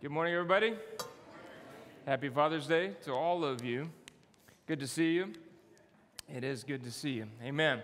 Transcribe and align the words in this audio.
Good 0.00 0.12
morning, 0.12 0.32
everybody. 0.32 0.74
Happy 2.06 2.28
Father's 2.28 2.68
Day 2.68 2.92
to 3.02 3.12
all 3.12 3.44
of 3.44 3.64
you. 3.64 3.90
Good 4.68 4.78
to 4.78 4.86
see 4.86 5.14
you. 5.14 5.32
It 6.32 6.44
is 6.44 6.62
good 6.62 6.84
to 6.84 6.92
see 6.92 7.10
you. 7.10 7.26
Amen. 7.42 7.82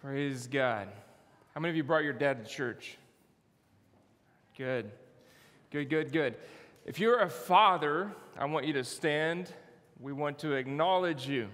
Praise 0.00 0.46
God. 0.46 0.86
How 1.52 1.60
many 1.60 1.70
of 1.70 1.76
you 1.76 1.82
brought 1.82 2.04
your 2.04 2.12
dad 2.12 2.44
to 2.44 2.48
church? 2.48 2.96
Good. 4.56 4.88
Good, 5.72 5.90
good, 5.90 6.12
good. 6.12 6.36
If 6.86 7.00
you're 7.00 7.22
a 7.22 7.28
father, 7.28 8.12
I 8.38 8.44
want 8.44 8.64
you 8.64 8.74
to 8.74 8.84
stand. 8.84 9.52
We 9.98 10.12
want 10.12 10.38
to 10.38 10.52
acknowledge 10.52 11.26
you. 11.26 11.48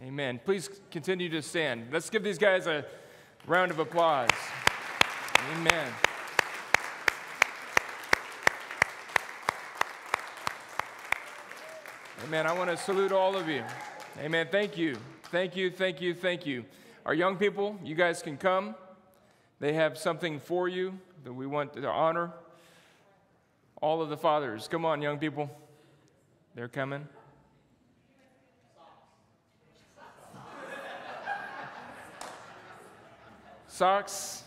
Amen. 0.00 0.38
Please 0.44 0.70
continue 0.92 1.28
to 1.30 1.42
stand. 1.42 1.88
Let's 1.90 2.08
give 2.08 2.22
these 2.22 2.38
guys 2.38 2.68
a 2.68 2.84
round 3.48 3.72
of 3.72 3.80
applause. 3.80 4.30
Amen. 5.56 5.92
Amen. 12.30 12.46
I 12.46 12.52
want 12.52 12.70
to 12.70 12.76
salute 12.76 13.10
all 13.10 13.34
of 13.36 13.48
you. 13.48 13.64
Amen. 14.20 14.46
Thank 14.52 14.78
you. 14.78 14.96
Thank 15.32 15.56
you. 15.56 15.68
Thank 15.68 16.00
you. 16.00 16.14
Thank 16.14 16.46
you. 16.46 16.64
Our 17.04 17.12
young 17.12 17.36
people, 17.36 17.76
you 17.82 17.96
guys 17.96 18.22
can 18.22 18.36
come. 18.36 18.76
They 19.58 19.72
have 19.72 19.98
something 19.98 20.38
for 20.38 20.68
you 20.68 20.96
that 21.24 21.32
we 21.32 21.48
want 21.48 21.72
to 21.72 21.88
honor. 21.88 22.30
All 23.82 24.00
of 24.00 24.10
the 24.10 24.16
fathers. 24.16 24.68
Come 24.68 24.84
on, 24.84 25.02
young 25.02 25.18
people. 25.18 25.50
They're 26.54 26.68
coming. 26.68 27.08
Socks. 33.66 34.44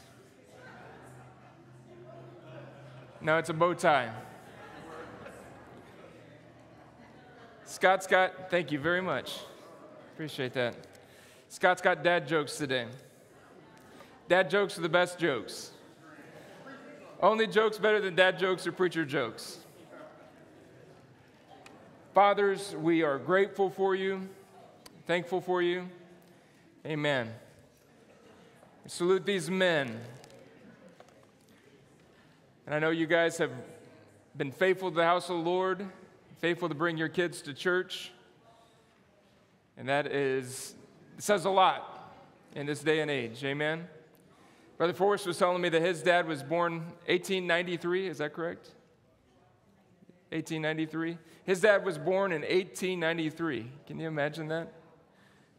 No, 3.19 3.39
it's 3.39 3.49
a 3.49 3.53
bow 3.53 3.73
tie. 3.73 4.09
Scott, 7.73 8.03
Scott, 8.03 8.51
thank 8.51 8.71
you 8.71 8.77
very 8.77 9.01
much. 9.01 9.39
Appreciate 10.13 10.53
that. 10.53 10.75
Scott's 11.49 11.81
got 11.81 12.03
dad 12.03 12.27
jokes 12.27 12.55
today. 12.55 12.85
Dad 14.29 14.51
jokes 14.51 14.77
are 14.77 14.81
the 14.81 14.89
best 14.89 15.17
jokes. 15.17 15.71
Only 17.19 17.47
jokes 17.47 17.79
better 17.79 17.99
than 17.99 18.13
dad 18.13 18.37
jokes 18.37 18.67
or 18.67 18.71
preacher 18.73 19.03
jokes. 19.05 19.57
Fathers, 22.13 22.75
we 22.75 23.01
are 23.01 23.17
grateful 23.17 23.71
for 23.71 23.95
you, 23.95 24.29
thankful 25.07 25.41
for 25.41 25.63
you. 25.63 25.89
Amen. 26.85 27.33
salute 28.85 29.25
these 29.25 29.49
men. 29.49 29.99
And 32.67 32.75
I 32.75 32.77
know 32.77 32.91
you 32.91 33.07
guys 33.07 33.39
have 33.39 33.51
been 34.37 34.51
faithful 34.51 34.91
to 34.91 34.95
the 34.95 35.05
house 35.05 35.27
of 35.31 35.37
the 35.37 35.49
Lord 35.49 35.89
faithful 36.43 36.67
to 36.67 36.75
bring 36.75 36.97
your 36.97 37.07
kids 37.07 37.41
to 37.41 37.53
church. 37.53 38.11
And 39.77 39.87
that 39.87 40.07
is, 40.07 40.75
says 41.17 41.45
a 41.45 41.49
lot 41.49 42.13
in 42.53 42.65
this 42.65 42.81
day 42.81 42.99
and 42.99 43.09
age. 43.09 43.41
Amen. 43.45 43.87
Brother 44.77 44.91
Forrest 44.91 45.25
was 45.25 45.37
telling 45.37 45.61
me 45.61 45.69
that 45.69 45.81
his 45.81 46.03
dad 46.03 46.27
was 46.27 46.43
born 46.43 46.79
1893. 47.05 48.07
Is 48.07 48.17
that 48.17 48.33
correct? 48.33 48.71
1893. 50.31 51.17
His 51.45 51.61
dad 51.61 51.85
was 51.85 51.97
born 51.97 52.33
in 52.33 52.41
1893. 52.41 53.65
Can 53.87 53.97
you 53.97 54.09
imagine 54.09 54.49
that? 54.49 54.73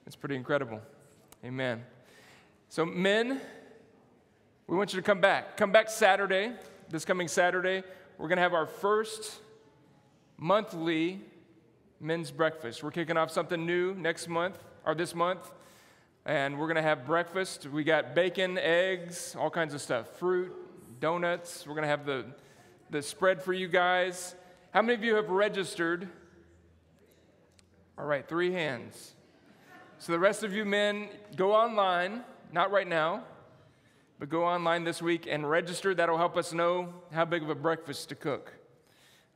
That's 0.05 0.16
pretty 0.16 0.36
incredible. 0.36 0.82
Amen. 1.42 1.82
So, 2.68 2.84
men, 2.84 3.40
we 4.66 4.77
want 4.77 4.92
you 4.92 5.00
to 5.00 5.06
come 5.06 5.22
back. 5.22 5.56
Come 5.56 5.72
back 5.72 5.88
Saturday, 5.88 6.52
this 6.90 7.06
coming 7.06 7.28
Saturday. 7.28 7.82
We're 8.18 8.28
going 8.28 8.36
to 8.36 8.42
have 8.42 8.52
our 8.52 8.66
first 8.66 9.40
monthly 10.36 11.20
men's 12.00 12.30
breakfast. 12.30 12.82
We're 12.82 12.90
kicking 12.90 13.16
off 13.16 13.30
something 13.30 13.64
new 13.64 13.94
next 13.94 14.28
month, 14.28 14.58
or 14.84 14.94
this 14.94 15.14
month, 15.14 15.50
and 16.27 16.58
we're 16.58 16.67
going 16.67 16.77
to 16.77 16.83
have 16.83 17.06
breakfast. 17.06 17.67
We 17.67 17.84
got 17.84 18.14
bacon, 18.14 18.58
eggs, 18.58 19.36
all 19.39 19.50
kinds 19.50 19.74
of 19.74 19.80
stuff, 19.80 20.08
fruit, 20.18 20.52
donuts. 21.00 21.67
We're 21.67 21.74
going 21.74 21.83
to 21.83 21.89
have 21.89 22.06
the, 22.06 22.27
the 22.90 23.02
spread 23.02 23.42
for 23.42 23.52
you 23.52 23.68
guys. 23.68 24.34
How 24.73 24.83
many 24.83 24.94
of 24.94 25.05
you 25.05 25.14
have 25.17 25.30
registered? 25.30 26.08
All 27.96 28.05
right, 28.05 28.27
three 28.28 28.52
hands. 28.52 29.14
So 29.98 30.12
the 30.12 30.18
rest 30.18 30.42
of 30.42 30.52
you 30.52 30.64
men, 30.64 31.08
go 31.36 31.55
online, 31.55 32.24
not 32.52 32.70
right 32.70 32.89
now, 32.89 33.23
but 34.18 34.28
go 34.28 34.44
online 34.44 34.84
this 34.84 35.00
week 35.00 35.27
and 35.28 35.48
register. 35.48 35.94
That'll 35.94 36.18
help 36.18 36.36
us 36.36 36.52
know 36.52 36.92
how 37.12 37.24
big 37.24 37.42
of 37.42 37.50
a 37.50 37.55
breakfast 37.55 38.08
to 38.11 38.14
cook. 38.14 38.52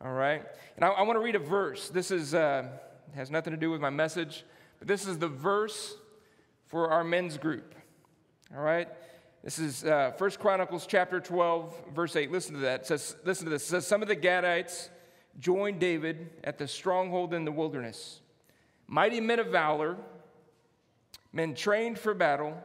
All 0.04 0.12
right? 0.12 0.44
And 0.76 0.84
I, 0.84 0.88
I 0.88 1.03
want 1.03 1.16
to 1.16 1.20
read 1.20 1.34
a 1.34 1.41
verse. 1.41 1.88
This 1.88 2.10
is, 2.10 2.34
uh, 2.34 2.69
has 3.14 3.31
nothing 3.31 3.53
to 3.53 3.56
do 3.56 3.70
with 3.70 3.81
my 3.81 3.91
message, 3.91 4.44
but 4.78 4.88
this 4.88 5.06
is 5.06 5.19
the 5.19 5.28
verse 5.28 5.97
for 6.66 6.91
our 6.91 7.03
men's 7.03 7.36
group. 7.36 7.75
All 8.54 8.62
right? 8.62 8.88
This 9.42 9.58
is 9.58 9.84
uh, 9.84 10.12
1 10.16 10.31
Chronicles 10.32 10.87
chapter 10.87 11.20
12, 11.20 11.94
verse 11.94 12.16
8. 12.16 12.31
Listen 12.31 12.54
to 12.54 12.60
that. 12.60 12.81
It 12.81 12.87
says, 12.87 13.16
listen 13.25 13.44
to 13.47 13.50
this. 13.50 13.62
It 13.64 13.69
says, 13.69 13.87
Some 13.87 14.03
of 14.03 14.08
the 14.08 14.16
Gadites 14.16 14.88
joined 15.38 15.81
David 15.81 16.31
at 16.44 16.58
the 16.58 16.69
stronghold 16.69 17.34
in 17.34 17.44
the 17.44 17.53
wilderness. 17.53 18.20
Mighty 18.87 19.20
men 19.20 19.38
of 19.38 19.48
valor, 19.48 19.97
men 21.32 21.54
trained 21.54 21.98
for 21.98 22.14
battle, 22.14 22.60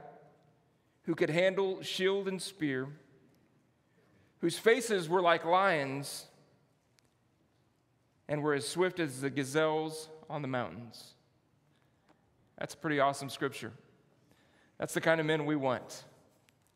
who 1.04 1.16
could 1.16 1.30
handle 1.30 1.82
shield 1.82 2.28
and 2.28 2.42
spear, 2.42 2.88
whose 4.40 4.58
faces 4.58 5.10
were 5.10 5.22
like 5.22 5.46
lions 5.46 6.26
and 8.28 8.42
were 8.42 8.54
as 8.54 8.68
swift 8.68 9.00
as 9.00 9.22
the 9.22 9.30
gazelles 9.30 10.10
on 10.30 10.42
the 10.42 10.48
mountains. 10.48 11.14
That's 12.58 12.74
a 12.74 12.78
pretty 12.78 13.00
awesome 13.00 13.30
scripture. 13.30 13.72
That's 14.78 14.94
the 14.94 15.02
kind 15.02 15.20
of 15.20 15.26
men 15.26 15.46
we 15.46 15.56
want. 15.56 16.04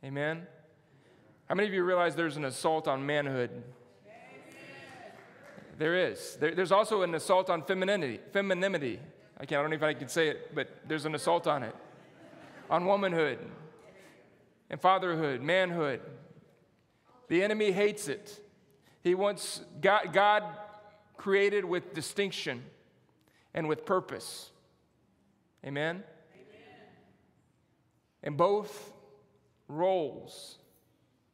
Amen? 0.03 0.45
How 1.47 1.55
many 1.55 1.67
of 1.67 1.73
you 1.73 1.83
realize 1.83 2.15
there's 2.15 2.37
an 2.37 2.45
assault 2.45 2.87
on 2.87 3.05
manhood? 3.05 3.49
There 5.77 5.95
is. 5.95 6.37
There, 6.39 6.55
there's 6.55 6.71
also 6.71 7.03
an 7.03 7.13
assault 7.13 7.49
on 7.49 7.63
femininity. 7.63 8.19
Femininity. 8.33 8.99
I, 9.39 9.45
can't, 9.45 9.59
I 9.59 9.61
don't 9.61 9.69
know 9.69 9.75
if 9.75 9.83
I 9.83 9.93
can 9.93 10.07
say 10.07 10.29
it, 10.29 10.55
but 10.55 10.69
there's 10.87 11.05
an 11.05 11.13
assault 11.13 11.45
on 11.45 11.63
it. 11.63 11.75
On 12.69 12.85
womanhood 12.85 13.39
and 14.69 14.81
fatherhood, 14.81 15.41
manhood. 15.41 16.01
The 17.27 17.43
enemy 17.43 17.71
hates 17.71 18.07
it. 18.07 18.43
He 19.03 19.15
wants 19.15 19.61
God, 19.79 20.11
God 20.11 20.43
created 21.17 21.65
with 21.65 21.93
distinction 21.93 22.63
and 23.53 23.67
with 23.67 23.85
purpose. 23.85 24.51
Amen? 25.65 25.95
Amen? 25.95 26.03
And 28.23 28.37
both 28.37 28.93
roles, 29.67 30.57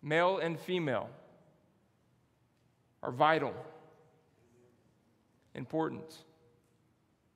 male 0.01 0.39
and 0.39 0.59
female, 0.59 1.09
are 3.03 3.11
vital, 3.11 3.53
important, 5.53 6.23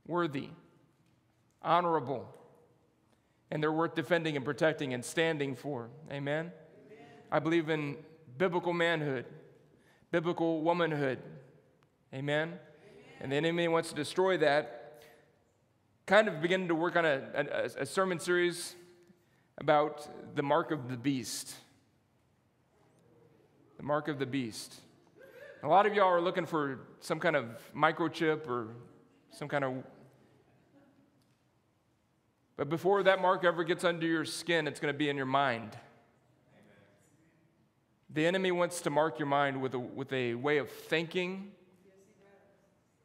worthy, 0.08 0.50
honorable, 1.62 2.28
and 3.52 3.62
they're 3.62 3.72
worth 3.72 3.96
defending 3.96 4.36
and 4.36 4.46
protecting 4.46 4.94
and 4.94 5.04
standing 5.04 5.56
for. 5.56 5.90
Amen? 6.10 6.52
Amen? 6.52 6.52
I 7.32 7.40
believe 7.40 7.70
in 7.70 7.98
biblical 8.38 8.74
manhood, 8.74 9.26
biblical 10.12 10.62
womanhood, 10.62 11.20
Amen? 12.14 12.48
Amen? 12.48 12.60
And 13.22 13.32
the 13.32 13.36
enemy 13.36 13.68
wants 13.68 13.90
to 13.90 13.96
destroy 13.96 14.38
that. 14.38 15.04
Kind 16.06 16.28
of 16.28 16.42
beginning 16.42 16.70
to 16.70 16.76
work 16.76 16.96
on 16.96 17.06
a, 17.06 17.22
a, 17.34 17.82
a 17.82 17.86
sermon 17.86 18.20
series 18.20 18.76
about 19.58 20.08
the 20.36 20.44
mark 20.44 20.72
of 20.72 20.90
the 20.90 20.98
beast. 20.98 21.54
The 23.76 23.84
mark 23.84 24.08
of 24.08 24.20
the 24.20 24.26
beast. 24.26 24.76
A 25.64 25.68
lot 25.68 25.86
of 25.86 25.94
y'all 25.94 26.08
are 26.08 26.22
looking 26.22 26.46
for 26.46 26.80
some 27.02 27.20
kind 27.20 27.36
of 27.36 27.46
microchip 27.76 28.48
or 28.48 28.68
some 29.32 29.48
kind 29.48 29.64
of. 29.64 29.84
But 32.56 32.70
before 32.70 33.04
that 33.04 33.22
mark 33.22 33.44
ever 33.44 33.64
gets 33.64 33.84
under 33.84 34.08
your 34.08 34.24
skin, 34.24 34.68
it's 34.68 34.80
going 34.80 34.94
to 34.94 34.98
be 34.98 35.10
in 35.10 35.18
your 35.18 35.26
mind. 35.26 35.78
The 38.10 38.26
enemy 38.26 38.52
wants 38.52 38.82
to 38.82 38.90
mark 38.90 39.20
your 39.20 39.28
mind 39.28 39.62
with 39.62 39.74
a, 39.74 39.80
with 39.80 40.14
a 40.14 40.36
way 40.36 40.58
of 40.58 40.70
thinking, 40.72 41.52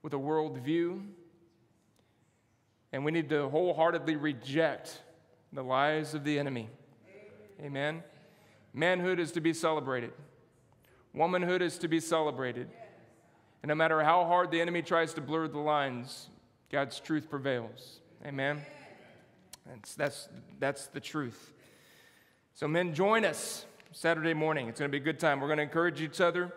with 0.02 0.14
a 0.14 0.18
worldview. 0.18 1.04
And 2.92 3.04
we 3.04 3.10
need 3.10 3.28
to 3.30 3.48
wholeheartedly 3.48 4.16
reject 4.16 5.00
the 5.52 5.62
lies 5.62 6.14
of 6.14 6.24
the 6.24 6.38
enemy. 6.38 6.68
Amen. 7.60 8.02
Manhood 8.74 9.20
is 9.20 9.32
to 9.32 9.40
be 9.40 9.52
celebrated, 9.52 10.12
womanhood 11.14 11.62
is 11.62 11.78
to 11.78 11.88
be 11.88 12.00
celebrated. 12.00 12.68
And 13.62 13.68
no 13.68 13.76
matter 13.76 14.02
how 14.02 14.24
hard 14.24 14.50
the 14.50 14.60
enemy 14.60 14.82
tries 14.82 15.14
to 15.14 15.20
blur 15.20 15.46
the 15.46 15.58
lines, 15.58 16.30
God's 16.70 16.98
truth 16.98 17.30
prevails. 17.30 18.00
Amen. 18.26 18.60
That's, 19.66 19.94
that's, 19.94 20.28
that's 20.58 20.86
the 20.88 20.98
truth. 20.98 21.52
So, 22.54 22.66
men, 22.66 22.92
join 22.92 23.24
us 23.24 23.66
Saturday 23.92 24.34
morning. 24.34 24.68
It's 24.68 24.80
going 24.80 24.90
to 24.90 24.92
be 24.92 25.00
a 25.00 25.04
good 25.04 25.20
time. 25.20 25.40
We're 25.40 25.46
going 25.46 25.58
to 25.58 25.62
encourage 25.62 26.00
each 26.00 26.20
other. 26.20 26.52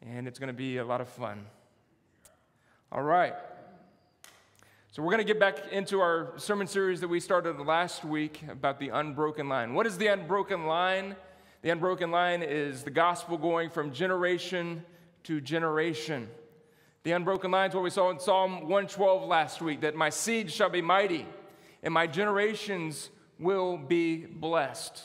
and 0.00 0.26
it's 0.26 0.38
going 0.38 0.48
to 0.48 0.54
be 0.54 0.78
a 0.78 0.84
lot 0.84 1.00
of 1.00 1.08
fun. 1.08 1.46
All 2.94 3.02
right. 3.02 3.34
So, 4.92 5.02
we're 5.02 5.10
going 5.10 5.18
to 5.18 5.24
get 5.26 5.40
back 5.40 5.72
into 5.72 5.98
our 5.98 6.32
sermon 6.36 6.68
series 6.68 7.00
that 7.00 7.08
we 7.08 7.18
started 7.18 7.58
last 7.58 8.04
week 8.04 8.40
about 8.48 8.78
the 8.78 8.90
unbroken 8.90 9.48
line. 9.48 9.74
What 9.74 9.88
is 9.88 9.98
the 9.98 10.06
unbroken 10.06 10.66
line? 10.66 11.16
The 11.62 11.70
unbroken 11.70 12.12
line 12.12 12.44
is 12.44 12.84
the 12.84 12.92
gospel 12.92 13.36
going 13.36 13.70
from 13.70 13.92
generation 13.92 14.84
to 15.24 15.40
generation. 15.40 16.28
The 17.02 17.10
unbroken 17.10 17.50
line 17.50 17.70
is 17.70 17.74
what 17.74 17.82
we 17.82 17.90
saw 17.90 18.10
in 18.10 18.20
Psalm 18.20 18.60
112 18.60 19.26
last 19.26 19.60
week 19.60 19.80
that 19.80 19.96
my 19.96 20.10
seed 20.10 20.48
shall 20.52 20.70
be 20.70 20.80
mighty 20.80 21.26
and 21.82 21.92
my 21.92 22.06
generations 22.06 23.10
will 23.40 23.76
be 23.76 24.24
blessed. 24.24 25.02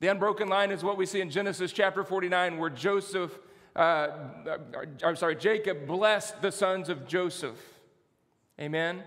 The 0.00 0.08
unbroken 0.08 0.48
line 0.48 0.70
is 0.70 0.82
what 0.82 0.96
we 0.96 1.04
see 1.04 1.20
in 1.20 1.28
Genesis 1.28 1.70
chapter 1.70 2.02
49, 2.02 2.56
where 2.56 2.70
Joseph, 2.70 3.38
uh, 3.76 3.78
uh, 3.78 4.58
I'm 5.02 5.16
sorry, 5.16 5.36
Jacob 5.36 5.86
blessed 5.86 6.40
the 6.42 6.52
sons 6.52 6.88
of 6.88 7.06
Joseph. 7.06 7.58
Amen. 8.60 9.02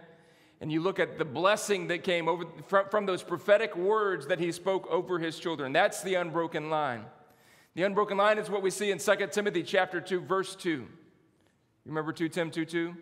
And 0.59 0.71
you 0.71 0.81
look 0.81 0.99
at 0.99 1.17
the 1.17 1.25
blessing 1.25 1.87
that 1.87 2.03
came 2.03 2.27
over 2.27 2.45
from, 2.67 2.89
from 2.89 3.05
those 3.05 3.23
prophetic 3.23 3.75
words 3.75 4.27
that 4.27 4.39
he 4.39 4.51
spoke 4.51 4.87
over 4.89 5.19
his 5.19 5.39
children. 5.39 5.71
That's 5.71 6.01
the 6.01 6.15
unbroken 6.15 6.69
line. 6.69 7.05
The 7.75 7.83
unbroken 7.83 8.17
line 8.17 8.39
is 8.39 8.49
what 8.49 8.63
we 8.63 8.71
see 8.71 8.91
in 8.91 8.97
2 8.97 9.27
Timothy 9.31 9.61
chapter 9.63 10.01
2, 10.01 10.21
verse 10.21 10.55
2. 10.55 10.69
You 10.69 10.87
remember 11.85 12.11
2 12.11 12.27
Tim 12.27 12.49
2 12.49 12.65
2? 12.65 12.95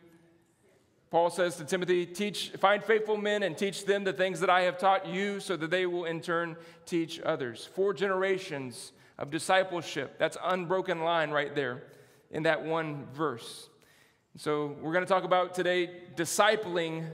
Paul 1.10 1.30
says 1.30 1.56
to 1.56 1.64
Timothy, 1.64 2.06
teach, 2.06 2.50
find 2.60 2.84
faithful 2.84 3.16
men 3.16 3.44
and 3.44 3.58
teach 3.58 3.86
them 3.86 4.04
the 4.04 4.12
things 4.12 4.42
that 4.42 4.50
I 4.50 4.62
have 4.62 4.78
taught 4.78 5.08
you 5.08 5.40
so 5.40 5.56
that 5.56 5.72
they 5.72 5.86
will 5.86 6.04
in 6.04 6.20
turn 6.20 6.58
teach 6.86 7.22
others. 7.22 7.70
Four 7.74 7.94
generations 7.94 8.92
of 9.18 9.32
discipleship. 9.32 10.18
That's 10.20 10.38
unbroken 10.44 11.02
line 11.04 11.32
right 11.32 11.54
there 11.56 11.84
in 12.32 12.44
that 12.44 12.64
one 12.64 13.08
verse. 13.14 13.70
So 14.38 14.76
we're 14.82 14.92
going 14.92 15.06
to 15.06 15.10
talk 15.10 15.24
about 15.24 15.54
today 15.54 15.90
discipling 16.16 17.08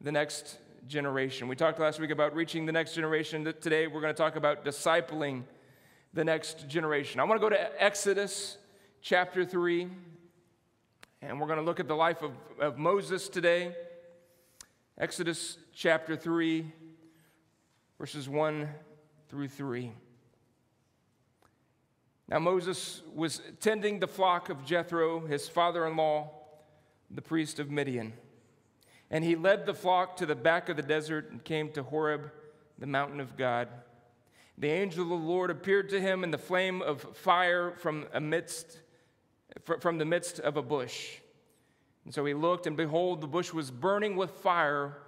the 0.00 0.12
next 0.12 0.58
generation. 0.86 1.48
We 1.48 1.56
talked 1.56 1.78
last 1.78 2.00
week 2.00 2.10
about 2.10 2.34
reaching 2.34 2.66
the 2.66 2.72
next 2.72 2.94
generation. 2.94 3.44
Today 3.60 3.86
we're 3.86 4.00
going 4.00 4.14
to 4.14 4.16
talk 4.16 4.36
about 4.36 4.64
discipling 4.64 5.44
the 6.14 6.24
next 6.24 6.68
generation. 6.68 7.20
I 7.20 7.24
want 7.24 7.40
to 7.40 7.44
go 7.44 7.50
to 7.50 7.82
Exodus 7.82 8.56
chapter 9.02 9.44
3, 9.44 9.88
and 11.20 11.40
we're 11.40 11.46
going 11.46 11.58
to 11.58 11.64
look 11.64 11.80
at 11.80 11.88
the 11.88 11.96
life 11.96 12.22
of, 12.22 12.32
of 12.60 12.78
Moses 12.78 13.28
today. 13.28 13.74
Exodus 14.96 15.58
chapter 15.74 16.16
3, 16.16 16.72
verses 17.98 18.28
1 18.28 18.68
through 19.28 19.48
3. 19.48 19.92
Now, 22.28 22.38
Moses 22.38 23.02
was 23.14 23.42
tending 23.60 24.00
the 24.00 24.06
flock 24.06 24.48
of 24.48 24.64
Jethro, 24.64 25.26
his 25.26 25.48
father 25.48 25.86
in 25.86 25.96
law, 25.96 26.30
the 27.10 27.22
priest 27.22 27.58
of 27.60 27.70
Midian. 27.70 28.14
And 29.10 29.22
he 29.22 29.36
led 29.36 29.66
the 29.66 29.74
flock 29.74 30.16
to 30.16 30.26
the 30.26 30.34
back 30.34 30.68
of 30.68 30.76
the 30.76 30.82
desert 30.82 31.30
and 31.30 31.44
came 31.44 31.70
to 31.72 31.82
Horeb, 31.82 32.32
the 32.78 32.86
mountain 32.86 33.20
of 33.20 33.36
God. 33.36 33.68
The 34.56 34.70
angel 34.70 35.02
of 35.02 35.08
the 35.10 35.14
Lord 35.14 35.50
appeared 35.50 35.90
to 35.90 36.00
him 36.00 36.24
in 36.24 36.30
the 36.30 36.38
flame 36.38 36.80
of 36.80 37.02
fire 37.16 37.72
from 37.72 38.06
amidst 38.12 38.80
from 39.78 39.98
the 39.98 40.04
midst 40.04 40.40
of 40.40 40.56
a 40.56 40.62
bush. 40.62 41.18
And 42.04 42.12
so 42.12 42.24
he 42.24 42.34
looked, 42.34 42.66
and 42.66 42.76
behold, 42.76 43.20
the 43.20 43.26
bush 43.26 43.52
was 43.52 43.70
burning 43.70 44.16
with 44.16 44.30
fire, 44.30 44.98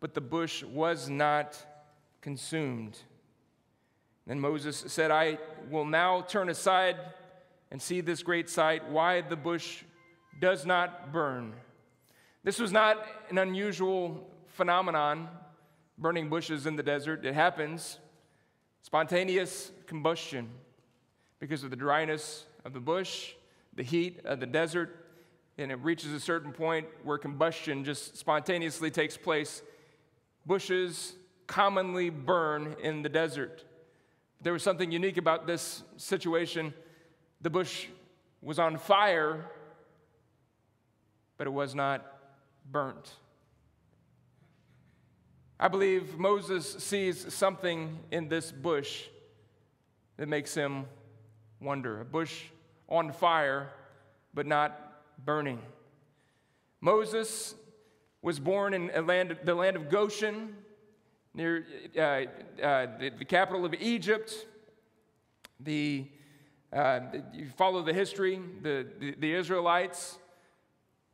but 0.00 0.14
the 0.14 0.20
bush 0.20 0.62
was 0.62 1.08
not 1.08 1.62
consumed. 2.20 2.98
Then 4.26 4.40
Moses 4.40 4.84
said, 4.88 5.10
I 5.10 5.38
will 5.70 5.84
now 5.84 6.22
turn 6.22 6.48
aside 6.48 6.96
and 7.70 7.80
see 7.80 8.00
this 8.00 8.22
great 8.22 8.48
sight, 8.48 8.88
why 8.88 9.20
the 9.20 9.36
bush 9.36 9.82
does 10.40 10.66
not 10.66 11.12
burn. 11.12 11.54
This 12.42 12.58
was 12.58 12.72
not 12.72 13.04
an 13.30 13.38
unusual 13.38 14.28
phenomenon, 14.48 15.28
burning 15.98 16.28
bushes 16.28 16.66
in 16.66 16.76
the 16.76 16.82
desert. 16.82 17.24
It 17.24 17.34
happens. 17.34 17.98
Spontaneous 18.82 19.72
combustion 19.86 20.48
because 21.40 21.64
of 21.64 21.70
the 21.70 21.76
dryness 21.76 22.46
of 22.64 22.72
the 22.72 22.80
bush, 22.80 23.32
the 23.74 23.82
heat 23.82 24.20
of 24.24 24.40
the 24.40 24.46
desert, 24.46 25.04
and 25.58 25.72
it 25.72 25.76
reaches 25.76 26.12
a 26.12 26.20
certain 26.20 26.52
point 26.52 26.86
where 27.02 27.18
combustion 27.18 27.84
just 27.84 28.16
spontaneously 28.16 28.90
takes 28.90 29.16
place. 29.16 29.62
Bushes 30.46 31.14
commonly 31.46 32.10
burn 32.10 32.76
in 32.82 33.02
the 33.02 33.08
desert. 33.08 33.64
There 34.40 34.52
was 34.52 34.62
something 34.62 34.92
unique 34.92 35.16
about 35.16 35.46
this 35.46 35.82
situation. 35.96 36.74
The 37.40 37.50
bush 37.50 37.86
was 38.42 38.58
on 38.58 38.78
fire, 38.78 39.44
but 41.36 41.46
it 41.46 41.50
was 41.50 41.74
not 41.74 42.04
burnt. 42.70 43.12
I 45.58 45.68
believe 45.68 46.18
Moses 46.18 46.70
sees 46.84 47.32
something 47.32 47.98
in 48.10 48.28
this 48.28 48.52
bush 48.52 49.04
that 50.18 50.28
makes 50.28 50.54
him 50.54 50.84
wonder. 51.60 52.00
A 52.02 52.04
bush 52.04 52.44
on 52.88 53.10
fire, 53.12 53.70
but 54.34 54.46
not 54.46 54.78
burning. 55.24 55.60
Moses 56.80 57.54
was 58.20 58.38
born 58.38 58.74
in 58.74 59.06
land, 59.06 59.38
the 59.44 59.54
land 59.54 59.76
of 59.76 59.88
Goshen, 59.88 60.54
near 61.36 61.66
uh, 61.96 62.00
uh, 62.00 62.86
the, 62.98 63.12
the, 63.18 63.24
capital 63.24 63.64
of 63.64 63.74
Egypt. 63.74 64.32
The, 65.60 66.06
uh, 66.72 67.00
you 67.32 67.50
follow 67.56 67.82
the 67.82 67.92
history, 67.92 68.40
the, 68.62 68.86
the, 68.98 69.14
the 69.18 69.34
Israelites 69.34 70.18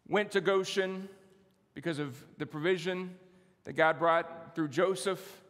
went 0.08 0.30
to 0.32 0.40
Goshen 0.40 1.08
because 1.74 1.98
of 1.98 2.24
the 2.38 2.46
provision 2.46 3.14
that 3.64 3.74
God 3.74 3.98
brought 3.98 4.54
through 4.54 4.68
Joseph. 4.68 5.40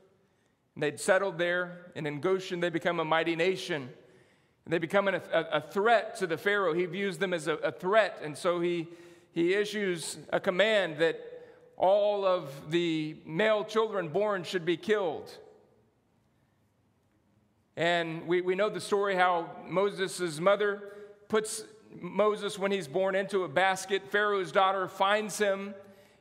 And 0.74 0.82
they'd 0.82 0.98
settled 0.98 1.36
there, 1.36 1.92
and 1.94 2.06
in 2.06 2.20
Goshen, 2.20 2.60
they 2.60 2.70
become 2.70 2.98
a 2.98 3.04
mighty 3.04 3.36
nation. 3.36 3.90
And 4.64 4.72
they 4.72 4.78
become 4.78 5.06
an, 5.08 5.16
a, 5.16 5.40
a, 5.52 5.60
threat 5.60 6.16
to 6.16 6.26
the 6.26 6.38
Pharaoh. 6.38 6.72
He 6.72 6.86
views 6.86 7.19
them 7.19 7.34
as 7.34 7.46
a, 7.46 7.54
a 7.56 7.72
threat, 7.72 8.20
and 8.22 8.38
so 8.38 8.60
he, 8.60 8.88
he 9.32 9.52
issues 9.52 10.16
a 10.32 10.40
command 10.40 10.96
that 10.98 11.31
all 11.82 12.25
of 12.25 12.70
the 12.70 13.17
male 13.26 13.64
children 13.64 14.08
born 14.08 14.44
should 14.44 14.64
be 14.64 14.76
killed. 14.76 15.37
And 17.76 18.26
we, 18.29 18.40
we 18.40 18.55
know 18.55 18.70
the 18.70 18.81
story 18.81 19.17
how 19.17 19.50
Moses' 19.69 20.38
mother 20.38 20.94
puts 21.29 21.64
Moses, 22.00 22.56
when 22.56 22.70
he's 22.70 22.86
born, 22.86 23.17
into 23.17 23.43
a 23.43 23.48
basket. 23.48 24.03
Pharaoh's 24.10 24.53
daughter 24.53 24.86
finds 24.86 25.36
him 25.36 25.74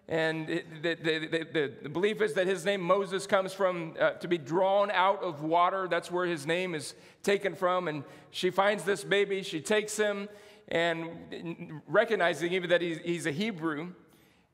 and 0.08 0.48
the, 0.48 0.63
the, 0.82 1.46
the, 1.53 1.74
the, 1.84 1.89
belief 1.89 2.22
is 2.22 2.34
that 2.34 2.46
his 2.46 2.65
name 2.65 2.82
Moses 2.82 3.25
comes 3.25 3.53
from 3.53 3.94
uh, 3.98 4.12
to 4.13 4.27
be 4.27 4.38
drawn 4.38 4.91
out 4.91 5.24
of 5.24 5.41
water. 5.41 5.88
That's 5.88 6.12
where 6.12 6.25
his 6.25 6.46
name 6.46 6.75
is 6.75 6.96
taken 7.24 7.56
from. 7.56 7.88
And 7.88 8.03
she 8.32 8.50
finds 8.50 8.84
this 8.84 9.06
baby, 9.06 9.41
she 9.41 9.62
takes 9.62 9.96
him, 9.96 10.27
and 10.68 11.82
recognizing 11.88 12.51
even 12.51 12.70
that 12.72 12.82
he's, 12.82 12.98
he's 12.98 13.25
a 13.25 13.32
Hebrew. 13.32 13.94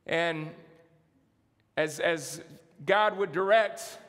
And 0.05 0.51
as, 1.77 1.99
as 1.99 2.41
God 2.85 3.17
would 3.17 3.31
direct, 3.31 3.99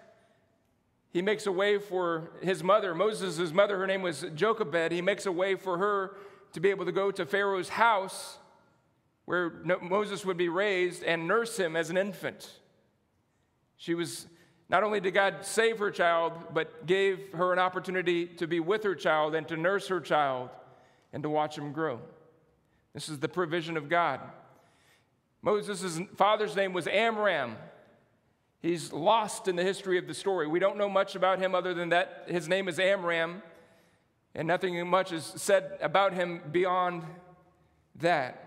he 1.10 1.22
makes 1.22 1.46
a 1.46 1.52
way 1.52 1.78
for 1.78 2.30
his 2.42 2.64
mother, 2.64 2.94
Moses' 2.94 3.52
mother, 3.52 3.78
her 3.78 3.86
name 3.86 4.02
was 4.02 4.24
Jochebed. 4.34 4.90
He 4.90 5.02
makes 5.02 5.26
a 5.26 5.32
way 5.32 5.54
for 5.54 5.78
her 5.78 6.16
to 6.52 6.60
be 6.60 6.70
able 6.70 6.86
to 6.86 6.92
go 6.92 7.10
to 7.10 7.24
Pharaoh's 7.24 7.68
house 7.68 8.38
where 9.26 9.52
Moses 9.82 10.24
would 10.24 10.38
be 10.38 10.48
raised 10.48 11.02
and 11.02 11.28
nurse 11.28 11.58
him 11.58 11.76
as 11.76 11.90
an 11.90 11.98
infant. 11.98 12.50
She 13.76 13.94
was 13.94 14.26
not 14.70 14.82
only 14.82 15.00
did 15.00 15.12
God 15.12 15.44
save 15.44 15.78
her 15.78 15.90
child, 15.90 16.32
but 16.54 16.86
gave 16.86 17.32
her 17.34 17.52
an 17.52 17.58
opportunity 17.58 18.26
to 18.26 18.46
be 18.46 18.58
with 18.58 18.82
her 18.84 18.94
child 18.94 19.34
and 19.34 19.46
to 19.48 19.56
nurse 19.56 19.88
her 19.88 20.00
child 20.00 20.48
and 21.12 21.22
to 21.22 21.28
watch 21.28 21.58
him 21.58 21.72
grow. 21.72 22.00
This 22.94 23.10
is 23.10 23.18
the 23.18 23.28
provision 23.28 23.76
of 23.76 23.90
God. 23.90 24.20
Moses' 25.42 26.00
father's 26.16 26.56
name 26.56 26.72
was 26.72 26.86
Amram. 26.86 27.56
He's 28.60 28.92
lost 28.92 29.46
in 29.46 29.56
the 29.56 29.62
history 29.62 29.98
of 29.98 30.06
the 30.06 30.14
story. 30.14 30.48
We 30.48 30.58
don't 30.58 30.76
know 30.76 30.88
much 30.88 31.14
about 31.14 31.38
him 31.38 31.54
other 31.54 31.74
than 31.74 31.90
that 31.90 32.24
his 32.26 32.48
name 32.48 32.68
is 32.68 32.78
Amram, 32.78 33.42
and 34.34 34.48
nothing 34.48 34.86
much 34.88 35.12
is 35.12 35.24
said 35.24 35.78
about 35.80 36.12
him 36.12 36.42
beyond 36.50 37.04
that. 37.96 38.44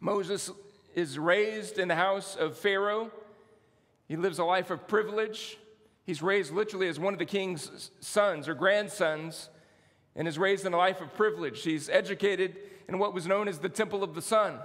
Moses 0.00 0.50
is 0.94 1.18
raised 1.18 1.78
in 1.78 1.88
the 1.88 1.96
house 1.96 2.36
of 2.36 2.56
Pharaoh. 2.56 3.10
He 4.06 4.16
lives 4.16 4.38
a 4.38 4.44
life 4.44 4.70
of 4.70 4.86
privilege. 4.86 5.58
He's 6.04 6.22
raised 6.22 6.52
literally 6.52 6.88
as 6.88 7.00
one 7.00 7.14
of 7.14 7.18
the 7.18 7.26
king's 7.26 7.90
sons 8.00 8.48
or 8.48 8.54
grandsons 8.54 9.48
and 10.14 10.28
is 10.28 10.38
raised 10.38 10.66
in 10.66 10.72
a 10.72 10.76
life 10.76 11.00
of 11.00 11.14
privilege. 11.14 11.62
He's 11.62 11.88
educated 11.88 12.56
in 12.88 12.98
what 12.98 13.14
was 13.14 13.26
known 13.26 13.48
as 13.48 13.58
the 13.58 13.68
Temple 13.68 14.04
of 14.04 14.14
the 14.14 14.22
Sun. 14.22 14.58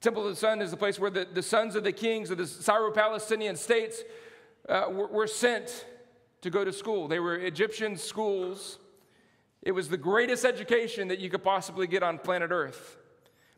Temple 0.00 0.24
of 0.24 0.30
the 0.30 0.36
Sun 0.36 0.60
is 0.60 0.70
the 0.70 0.76
place 0.76 0.98
where 0.98 1.10
the, 1.10 1.26
the 1.32 1.42
sons 1.42 1.76
of 1.76 1.84
the 1.84 1.92
kings 1.92 2.30
of 2.30 2.38
the 2.38 2.46
Syro-Palestinian 2.46 3.56
states 3.56 4.02
uh, 4.68 4.86
were, 4.90 5.06
were 5.08 5.26
sent 5.26 5.86
to 6.42 6.50
go 6.50 6.64
to 6.64 6.72
school. 6.72 7.08
They 7.08 7.20
were 7.20 7.36
Egyptian 7.36 7.96
schools 7.96 8.78
It 9.64 9.72
was 9.72 9.88
the 9.88 9.96
greatest 9.96 10.44
education 10.44 11.08
that 11.08 11.18
you 11.18 11.30
could 11.30 11.42
possibly 11.42 11.86
get 11.86 12.02
on 12.02 12.18
planet 12.18 12.50
Earth. 12.50 12.98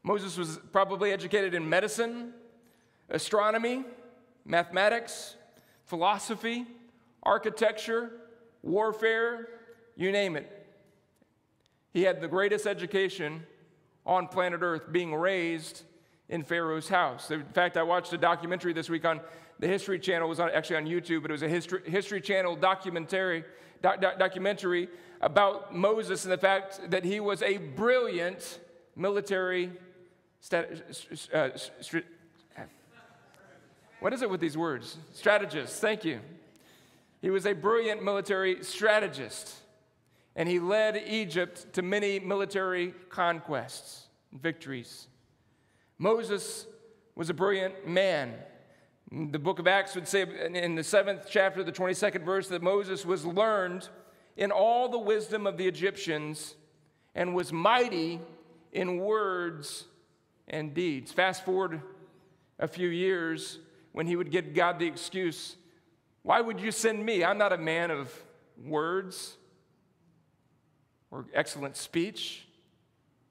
Moses 0.05 0.39
was 0.39 0.61
probably 0.73 1.11
educated 1.11 1.53
in 1.53 1.69
medicine, 1.69 2.33
astronomy, 3.11 3.85
mathematics, 4.45 5.35
philosophy, 5.85 6.65
architecture, 7.25 8.13
warfare, 8.63 9.49
you 9.97 10.13
name 10.13 10.37
it. 10.37 10.53
He 11.93 12.03
had 12.03 12.21
the 12.21 12.29
greatest 12.29 12.69
education 12.69 13.43
on 14.05 14.29
planet 14.29 14.61
Earth 14.63 14.93
being 14.93 15.13
raised 15.13 15.83
in 16.29 16.43
Pharaoh's 16.43 16.89
house. 16.89 17.31
In 17.31 17.45
fact, 17.45 17.77
I 17.77 17.83
watched 17.83 18.13
a 18.13 18.19
documentary 18.19 18.73
this 18.73 18.91
week 18.91 19.05
on 19.05 19.21
the 19.59 19.67
History 19.67 19.99
Channel. 19.99 20.27
It 20.27 20.31
was 20.31 20.41
on, 20.41 20.51
actually 20.51 20.77
on 20.77 20.87
YouTube, 20.87 21.23
but 21.23 21.31
it 21.31 21.35
was 21.35 21.43
a 21.43 21.49
History, 21.49 21.83
History 21.85 22.21
Channel 22.21 22.57
documentary, 22.57 23.45
doc, 23.83 24.01
doc, 24.01 24.19
documentary 24.19 24.89
about 25.21 25.75
Moses 25.75 26.25
and 26.25 26.33
the 26.33 26.39
fact 26.39 26.91
that 26.91 27.05
he 27.05 27.21
was 27.21 27.43
a 27.43 27.59
brilliant 27.59 28.59
military 28.97 29.73
stat, 30.41 30.71
uh, 31.33 31.51
what 34.01 34.13
is 34.13 34.23
it 34.23 34.29
with 34.29 34.41
these 34.41 34.57
words? 34.57 34.99
Strategist. 35.15 35.81
Thank 35.81 36.05
you. 36.05 36.21
He 37.23 37.31
was 37.31 37.47
a 37.47 37.55
brilliant 37.55 38.05
military 38.05 38.63
strategist, 38.63 39.55
and 40.37 40.49
he 40.49 40.61
led 40.61 41.03
Egypt 41.07 41.73
to 41.73 41.83
many 41.83 42.21
military 42.21 42.95
conquests 43.09 44.07
and 44.33 44.41
victories. 44.41 45.09
Moses 45.99 46.67
was 47.15 47.31
a 47.31 47.35
brilliant 47.35 47.89
man. 47.89 48.35
The 49.11 49.39
book 49.39 49.59
of 49.59 49.67
Acts 49.67 49.95
would 49.95 50.09
say 50.09 50.27
in 50.53 50.75
the 50.75 50.85
seventh 50.85 51.27
chapter, 51.31 51.63
the 51.63 51.73
22nd 51.73 52.25
verse, 52.25 52.49
that 52.49 52.63
Moses 52.63 53.07
was 53.07 53.25
learned 53.25 53.89
in 54.37 54.51
all 54.51 54.89
the 54.89 54.99
wisdom 54.99 55.47
of 55.47 55.57
the 55.57 55.67
Egyptians 55.67 56.55
and 57.15 57.35
was 57.35 57.53
mighty 57.53 58.21
in 58.73 58.99
words 58.99 59.85
and 60.49 60.75
deeds. 60.75 61.13
Fast 61.13 61.45
forward 61.45 61.81
a 62.59 62.69
few 62.69 62.89
years 62.89 63.59
when 63.93 64.07
he 64.07 64.17
would 64.17 64.31
give 64.31 64.53
God 64.55 64.79
the 64.79 64.87
excuse, 64.87 65.57
Why 66.23 66.41
would 66.41 66.61
you 66.61 66.71
send 66.71 67.05
me? 67.05 67.25
I'm 67.25 67.39
not 67.39 67.53
a 67.53 67.59
man 67.59 67.91
of 67.91 68.13
words 68.63 69.37
or 71.11 71.27
excellent 71.33 71.77
speech. 71.77 72.46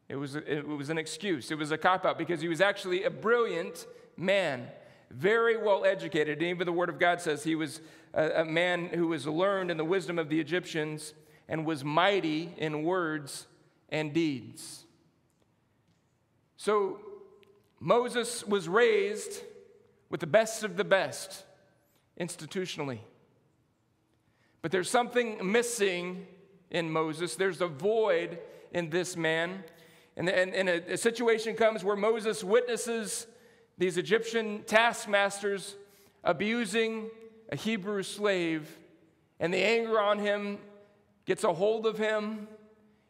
It 0.07 0.17
was, 0.17 0.35
it 0.35 0.67
was 0.67 0.89
an 0.89 0.97
excuse, 0.97 1.49
it 1.49 1.57
was 1.57 1.71
a 1.71 1.77
cop 1.77 2.05
out 2.05 2.17
because 2.17 2.39
he 2.39 2.47
was 2.47 2.61
actually 2.61 3.03
a 3.03 3.09
brilliant 3.09 3.87
man, 4.15 4.67
very 5.09 5.57
well 5.57 5.83
educated. 5.83 6.39
And 6.39 6.47
even 6.49 6.65
the 6.65 6.71
Word 6.71 6.89
of 6.89 6.99
God 6.99 7.21
says 7.21 7.43
he 7.43 7.55
was 7.55 7.81
a, 8.13 8.41
a 8.41 8.45
man 8.45 8.87
who 8.87 9.07
was 9.07 9.25
learned 9.25 9.71
in 9.71 9.77
the 9.77 9.85
wisdom 9.85 10.19
of 10.19 10.29
the 10.29 10.39
Egyptians 10.39 11.13
and 11.47 11.65
was 11.65 11.83
mighty 11.83 12.53
in 12.57 12.83
words 12.83 13.47
and 13.89 14.13
deeds. 14.13 14.85
So 16.57 16.99
Moses 17.79 18.45
was 18.45 18.69
raised 18.69 19.41
with 20.09 20.19
the 20.19 20.27
best 20.27 20.63
of 20.63 20.77
the 20.77 20.83
best 20.83 21.43
institutionally. 22.19 22.99
But 24.61 24.71
there's 24.71 24.89
something 24.89 25.51
missing 25.51 26.25
in 26.71 26.89
Moses, 26.91 27.35
there's 27.35 27.61
a 27.61 27.67
void 27.67 28.39
in 28.71 28.89
this 28.89 29.15
man. 29.15 29.63
And, 30.17 30.29
and, 30.29 30.53
and 30.53 30.69
a, 30.69 30.93
a 30.93 30.97
situation 30.97 31.55
comes 31.55 31.83
where 31.83 31.95
Moses 31.95 32.43
witnesses 32.43 33.27
these 33.77 33.97
Egyptian 33.97 34.63
taskmasters 34.65 35.75
abusing 36.23 37.09
a 37.51 37.55
Hebrew 37.55 38.01
slave, 38.03 38.77
and 39.39 39.53
the 39.53 39.63
anger 39.63 39.99
on 39.99 40.19
him 40.19 40.57
gets 41.25 41.43
a 41.43 41.53
hold 41.53 41.85
of 41.85 41.97
him, 41.97 42.47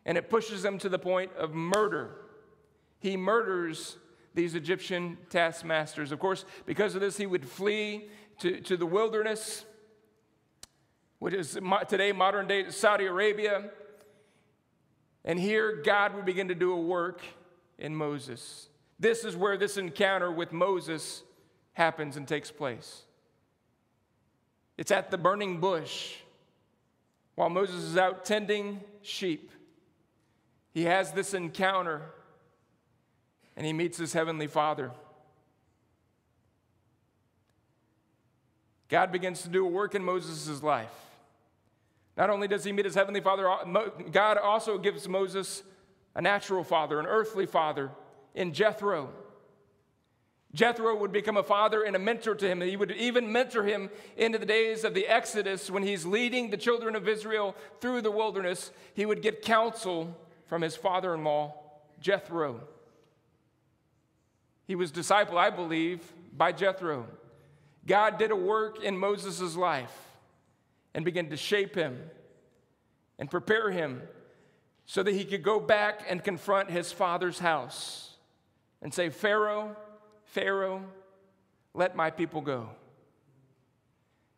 and 0.06 0.18
it 0.18 0.30
pushes 0.30 0.66
him 0.66 0.78
to 0.80 0.90
the 0.90 1.00
point 1.00 1.32
of 1.38 1.54
murder. 1.54 2.16
He 3.00 3.16
murders 3.16 3.98
these 4.34 4.56
Egyptian 4.56 5.18
taskmasters. 5.30 6.12
Of 6.12 6.20
course, 6.20 6.46
because 6.66 6.96
of 6.96 7.02
this, 7.02 7.18
he 7.18 7.26
would 7.26 7.48
flee 7.48 8.10
to, 8.40 8.60
to 8.62 8.76
the 8.76 8.86
wilderness, 8.86 9.64
which 11.20 11.34
is 11.34 11.58
today 11.88 12.12
modern 12.12 12.48
day 12.48 12.70
Saudi 12.70 13.06
Arabia. 13.06 13.70
And 15.26 15.40
here, 15.40 15.82
God 15.84 16.14
would 16.14 16.24
begin 16.24 16.48
to 16.50 16.56
do 16.56 16.72
a 16.72 16.80
work 16.80 17.22
in 17.80 17.96
Moses. 17.96 18.70
This 19.00 19.26
is 19.26 19.36
where 19.36 19.58
this 19.58 19.76
encounter 19.76 20.32
with 20.32 20.54
Moses 20.54 21.24
happens 21.74 22.16
and 22.16 22.28
takes 22.28 22.52
place. 22.52 23.02
It's 24.78 24.92
at 24.92 25.10
the 25.10 25.18
burning 25.18 25.60
bush 25.60 26.16
while 27.34 27.50
Moses 27.50 27.84
is 27.84 27.98
out 27.98 28.24
tending 28.24 28.82
sheep. 29.02 29.52
He 30.74 30.84
has 30.84 31.12
this 31.12 31.34
encounter 31.34 32.04
and 33.58 33.66
he 33.66 33.74
meets 33.74 33.98
his 33.98 34.14
heavenly 34.14 34.48
father. 34.48 34.92
God 38.90 39.12
begins 39.12 39.42
to 39.42 39.50
do 39.50 39.66
a 39.66 39.70
work 39.70 39.96
in 39.96 40.04
Moses' 40.04 40.62
life. 40.62 41.05
Not 42.18 42.30
only 42.30 42.48
does 42.48 42.64
he 42.64 42.72
meet 42.72 42.86
his 42.86 42.96
heavenly 42.96 43.22
father, 43.22 43.44
God 44.12 44.38
also 44.38 44.78
gives 44.78 45.08
Moses 45.08 45.64
a 46.16 46.22
natural 46.22 46.64
father, 46.64 47.00
an 47.00 47.06
earthly 47.06 47.46
father 47.46 47.92
in 48.34 48.54
Jethro. 48.54 49.10
Jethro 50.54 50.96
would 50.96 51.12
become 51.12 51.36
a 51.36 51.44
father 51.44 51.84
and 51.84 51.98
a 51.98 52.00
mentor 52.00 52.34
to 52.34 52.48
him. 52.48 52.62
He 52.62 52.78
would 52.78 52.92
even 52.94 53.30
mentor 53.30 53.64
him 53.64 53.90
into 54.16 54.38
the 54.38 54.46
days 54.46 54.86
of 54.86 54.94
the 54.94 55.06
Exodus 55.06 55.70
when 55.70 55.84
he's 55.84 56.06
leading 56.06 56.50
the 56.50 56.58
children 56.58 56.96
of 56.96 57.10
Israel 57.10 57.54
through 57.82 58.02
the 58.02 58.12
wilderness. 58.12 58.72
He 58.94 59.06
would 59.06 59.22
get 59.22 59.42
counsel 59.42 60.18
from 60.48 60.62
his 60.62 60.78
father 60.78 61.14
in 61.14 61.26
law, 61.26 61.56
Jethro. 62.00 62.62
He 64.66 64.76
was 64.76 64.94
discipled, 64.94 65.38
I 65.38 65.50
believe, 65.50 66.02
by 66.32 66.54
Jethro. 66.54 67.08
God 67.86 68.18
did 68.18 68.32
a 68.32 68.36
work 68.36 68.82
in 68.82 68.98
Moses' 68.98 69.58
life 69.58 70.05
and 70.96 71.04
begin 71.04 71.30
to 71.30 71.38
shape 71.38 71.76
him 71.76 72.02
and 73.20 73.30
prepare 73.30 73.70
him 73.70 74.02
so 74.86 75.04
that 75.04 75.14
he 75.14 75.26
could 75.26 75.44
go 75.44 75.60
back 75.60 76.06
and 76.08 76.24
confront 76.24 76.72
his 76.72 76.92
father's 76.92 77.38
house 77.38 78.16
and 78.82 78.94
say, 78.94 79.10
Pharaoh, 79.10 79.76
Pharaoh, 80.24 80.84
let 81.74 81.96
my 81.96 82.10
people 82.10 82.40
go. 82.40 82.70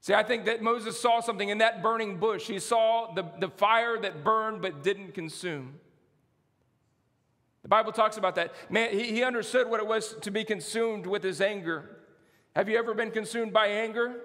See, 0.02 0.14
I 0.14 0.24
think 0.24 0.46
that 0.46 0.62
Moses 0.62 1.00
saw 1.00 1.20
something 1.20 1.48
in 1.48 1.60
that 1.60 1.84
burning 1.84 2.18
bush. 2.18 2.48
He 2.48 2.60
saw 2.60 3.14
the, 3.14 3.26
the 3.40 3.50
fire 3.50 4.00
that 4.00 4.24
burned 4.24 4.62
but 4.62 4.82
didn't 4.82 5.14
consume. 5.14 5.76
The 7.62 7.68
Bible 7.68 7.92
talks 7.92 8.18
about 8.18 8.36
that. 8.36 8.54
Man, 8.72 8.92
he, 8.92 9.12
he 9.14 9.24
understood 9.24 9.70
what 9.70 9.80
it 9.80 9.86
was 9.86 10.16
to 10.22 10.32
be 10.32 10.44
consumed 10.44 11.06
with 11.06 11.22
his 11.22 11.40
anger. 11.40 11.98
Have 12.56 12.68
you 12.68 12.78
ever 12.78 12.96
been 12.96 13.12
consumed 13.12 13.54
by 13.54 13.68
anger? 13.68 14.22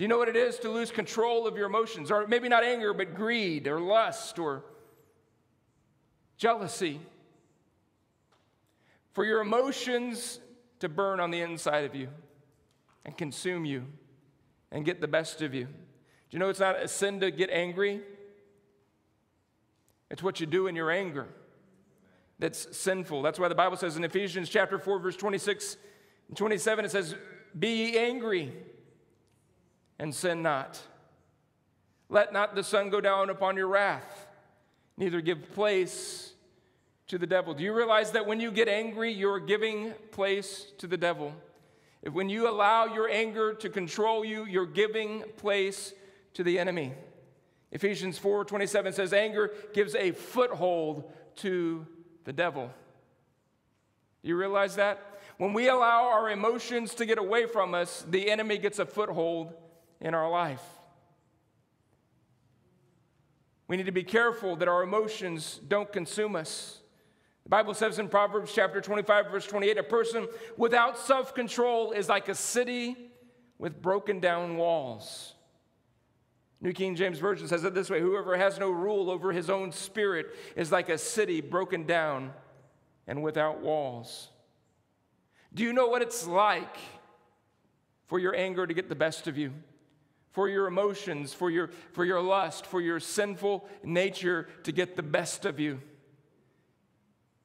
Do 0.00 0.04
you 0.04 0.08
know 0.08 0.16
what 0.16 0.30
it 0.30 0.36
is 0.36 0.58
to 0.60 0.70
lose 0.70 0.90
control 0.90 1.46
of 1.46 1.58
your 1.58 1.66
emotions? 1.66 2.10
Or 2.10 2.26
maybe 2.26 2.48
not 2.48 2.64
anger, 2.64 2.94
but 2.94 3.14
greed 3.14 3.68
or 3.68 3.78
lust 3.78 4.38
or 4.38 4.64
jealousy. 6.38 7.02
For 9.12 9.26
your 9.26 9.42
emotions 9.42 10.40
to 10.78 10.88
burn 10.88 11.20
on 11.20 11.30
the 11.30 11.42
inside 11.42 11.84
of 11.84 11.94
you 11.94 12.08
and 13.04 13.14
consume 13.14 13.66
you 13.66 13.84
and 14.72 14.86
get 14.86 15.02
the 15.02 15.06
best 15.06 15.42
of 15.42 15.52
you. 15.52 15.64
Do 15.64 15.70
you 16.30 16.38
know 16.38 16.48
it's 16.48 16.60
not 16.60 16.82
a 16.82 16.88
sin 16.88 17.20
to 17.20 17.30
get 17.30 17.50
angry? 17.50 18.00
It's 20.10 20.22
what 20.22 20.40
you 20.40 20.46
do 20.46 20.66
in 20.66 20.74
your 20.74 20.90
anger 20.90 21.28
that's 22.38 22.74
sinful. 22.74 23.20
That's 23.20 23.38
why 23.38 23.48
the 23.48 23.54
Bible 23.54 23.76
says 23.76 23.98
in 23.98 24.04
Ephesians 24.04 24.48
chapter 24.48 24.78
4, 24.78 24.98
verse 24.98 25.16
26 25.16 25.76
and 26.28 26.38
27, 26.38 26.86
it 26.86 26.90
says, 26.90 27.14
Be 27.58 27.68
ye 27.68 27.98
angry 27.98 28.54
and 30.00 30.14
sin 30.14 30.42
not. 30.42 30.80
Let 32.08 32.32
not 32.32 32.56
the 32.56 32.64
sun 32.64 32.88
go 32.88 33.00
down 33.00 33.28
upon 33.28 33.56
your 33.56 33.68
wrath, 33.68 34.26
neither 34.96 35.20
give 35.20 35.52
place 35.52 36.32
to 37.08 37.18
the 37.18 37.26
devil. 37.26 37.52
Do 37.54 37.62
you 37.62 37.74
realize 37.74 38.12
that 38.12 38.26
when 38.26 38.40
you 38.40 38.50
get 38.50 38.66
angry, 38.66 39.12
you're 39.12 39.38
giving 39.38 39.92
place 40.10 40.66
to 40.78 40.86
the 40.86 40.96
devil? 40.96 41.34
If 42.02 42.14
when 42.14 42.30
you 42.30 42.48
allow 42.48 42.86
your 42.86 43.08
anger 43.10 43.52
to 43.54 43.68
control 43.68 44.24
you, 44.24 44.46
you're 44.46 44.64
giving 44.64 45.22
place 45.36 45.92
to 46.32 46.42
the 46.42 46.58
enemy. 46.58 46.94
Ephesians 47.70 48.18
4:27 48.18 48.94
says 48.94 49.12
anger 49.12 49.52
gives 49.74 49.94
a 49.94 50.12
foothold 50.12 51.12
to 51.36 51.86
the 52.24 52.32
devil. 52.32 52.70
You 54.22 54.36
realize 54.36 54.76
that? 54.76 55.20
When 55.36 55.52
we 55.52 55.68
allow 55.68 56.08
our 56.08 56.30
emotions 56.30 56.94
to 56.94 57.06
get 57.06 57.18
away 57.18 57.46
from 57.46 57.74
us, 57.74 58.04
the 58.08 58.30
enemy 58.30 58.56
gets 58.56 58.78
a 58.78 58.86
foothold 58.86 59.52
in 60.00 60.14
our 60.14 60.30
life. 60.30 60.62
We 63.68 63.76
need 63.76 63.86
to 63.86 63.92
be 63.92 64.02
careful 64.02 64.56
that 64.56 64.66
our 64.66 64.82
emotions 64.82 65.60
don't 65.68 65.92
consume 65.92 66.34
us. 66.34 66.80
The 67.44 67.50
Bible 67.50 67.74
says 67.74 67.98
in 67.98 68.08
Proverbs 68.08 68.52
chapter 68.52 68.80
25, 68.80 69.30
verse 69.30 69.46
28 69.46 69.78
a 69.78 69.82
person 69.82 70.26
without 70.56 70.98
self 70.98 71.34
control 71.34 71.92
is 71.92 72.08
like 72.08 72.28
a 72.28 72.34
city 72.34 72.96
with 73.58 73.80
broken 73.80 74.18
down 74.18 74.56
walls. 74.56 75.34
New 76.60 76.72
King 76.72 76.94
James 76.94 77.18
Version 77.18 77.48
says 77.48 77.64
it 77.64 77.74
this 77.74 77.88
way 77.88 78.00
Whoever 78.00 78.36
has 78.36 78.58
no 78.58 78.70
rule 78.70 79.10
over 79.10 79.32
his 79.32 79.48
own 79.48 79.72
spirit 79.72 80.34
is 80.56 80.72
like 80.72 80.88
a 80.88 80.98
city 80.98 81.40
broken 81.40 81.86
down 81.86 82.32
and 83.06 83.22
without 83.22 83.60
walls. 83.60 84.28
Do 85.54 85.62
you 85.62 85.72
know 85.72 85.88
what 85.88 86.02
it's 86.02 86.26
like 86.26 86.76
for 88.06 88.18
your 88.18 88.34
anger 88.34 88.66
to 88.66 88.74
get 88.74 88.88
the 88.88 88.94
best 88.94 89.26
of 89.26 89.38
you? 89.38 89.52
For 90.32 90.48
your 90.48 90.66
emotions, 90.66 91.32
for 91.32 91.50
your, 91.50 91.70
for 91.92 92.04
your 92.04 92.20
lust, 92.20 92.66
for 92.66 92.80
your 92.80 93.00
sinful 93.00 93.68
nature 93.82 94.48
to 94.62 94.72
get 94.72 94.96
the 94.96 95.02
best 95.02 95.44
of 95.44 95.58
you. 95.58 95.80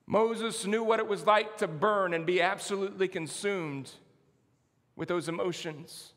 Moses 0.07 0.65
knew 0.65 0.83
what 0.83 0.99
it 0.99 1.07
was 1.07 1.25
like 1.25 1.57
to 1.57 1.67
burn 1.67 2.13
and 2.13 2.25
be 2.25 2.41
absolutely 2.41 3.07
consumed 3.07 3.91
with 4.95 5.09
those 5.09 5.27
emotions. 5.27 6.13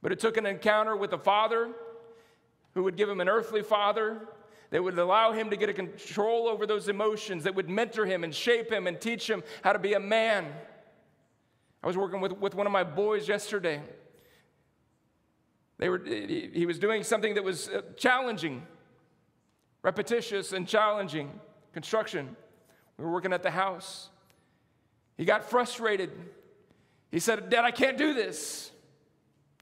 But 0.00 0.12
it 0.12 0.18
took 0.18 0.36
an 0.36 0.46
encounter 0.46 0.96
with 0.96 1.12
a 1.12 1.18
father 1.18 1.70
who 2.72 2.82
would 2.84 2.96
give 2.96 3.08
him 3.08 3.20
an 3.20 3.28
earthly 3.28 3.62
father 3.62 4.18
that 4.70 4.82
would 4.82 4.98
allow 4.98 5.32
him 5.32 5.50
to 5.50 5.56
get 5.56 5.68
a 5.68 5.72
control 5.72 6.48
over 6.48 6.66
those 6.66 6.88
emotions, 6.88 7.44
that 7.44 7.54
would 7.54 7.68
mentor 7.68 8.06
him 8.06 8.24
and 8.24 8.34
shape 8.34 8.72
him 8.72 8.86
and 8.86 9.00
teach 9.00 9.28
him 9.28 9.42
how 9.62 9.72
to 9.72 9.78
be 9.78 9.92
a 9.92 10.00
man. 10.00 10.46
I 11.82 11.86
was 11.86 11.96
working 11.96 12.20
with, 12.20 12.32
with 12.32 12.54
one 12.54 12.66
of 12.66 12.72
my 12.72 12.82
boys 12.82 13.28
yesterday. 13.28 13.82
They 15.84 15.90
were, 15.90 16.00
he 16.02 16.64
was 16.64 16.78
doing 16.78 17.02
something 17.02 17.34
that 17.34 17.44
was 17.44 17.68
uh, 17.68 17.82
challenging, 17.98 18.62
repetitious 19.82 20.54
and 20.54 20.66
challenging 20.66 21.30
construction. 21.74 22.34
We 22.96 23.04
were 23.04 23.12
working 23.12 23.34
at 23.34 23.42
the 23.42 23.50
house. 23.50 24.08
He 25.18 25.26
got 25.26 25.44
frustrated. 25.44 26.10
He 27.10 27.20
said, 27.20 27.50
Dad, 27.50 27.66
I 27.66 27.70
can't 27.70 27.98
do 27.98 28.14
this. 28.14 28.70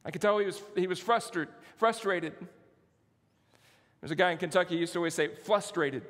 I 0.04 0.12
could 0.12 0.22
tell 0.22 0.38
he 0.38 0.46
was, 0.46 0.62
he 0.76 0.86
was 0.86 1.00
frustrated, 1.00 1.52
frustrated. 1.76 2.34
There's 4.00 4.12
a 4.12 4.14
guy 4.14 4.30
in 4.30 4.38
Kentucky 4.38 4.74
who 4.74 4.80
used 4.80 4.92
to 4.92 5.00
always 5.00 5.14
say, 5.14 5.26
frustrated. 5.26 6.04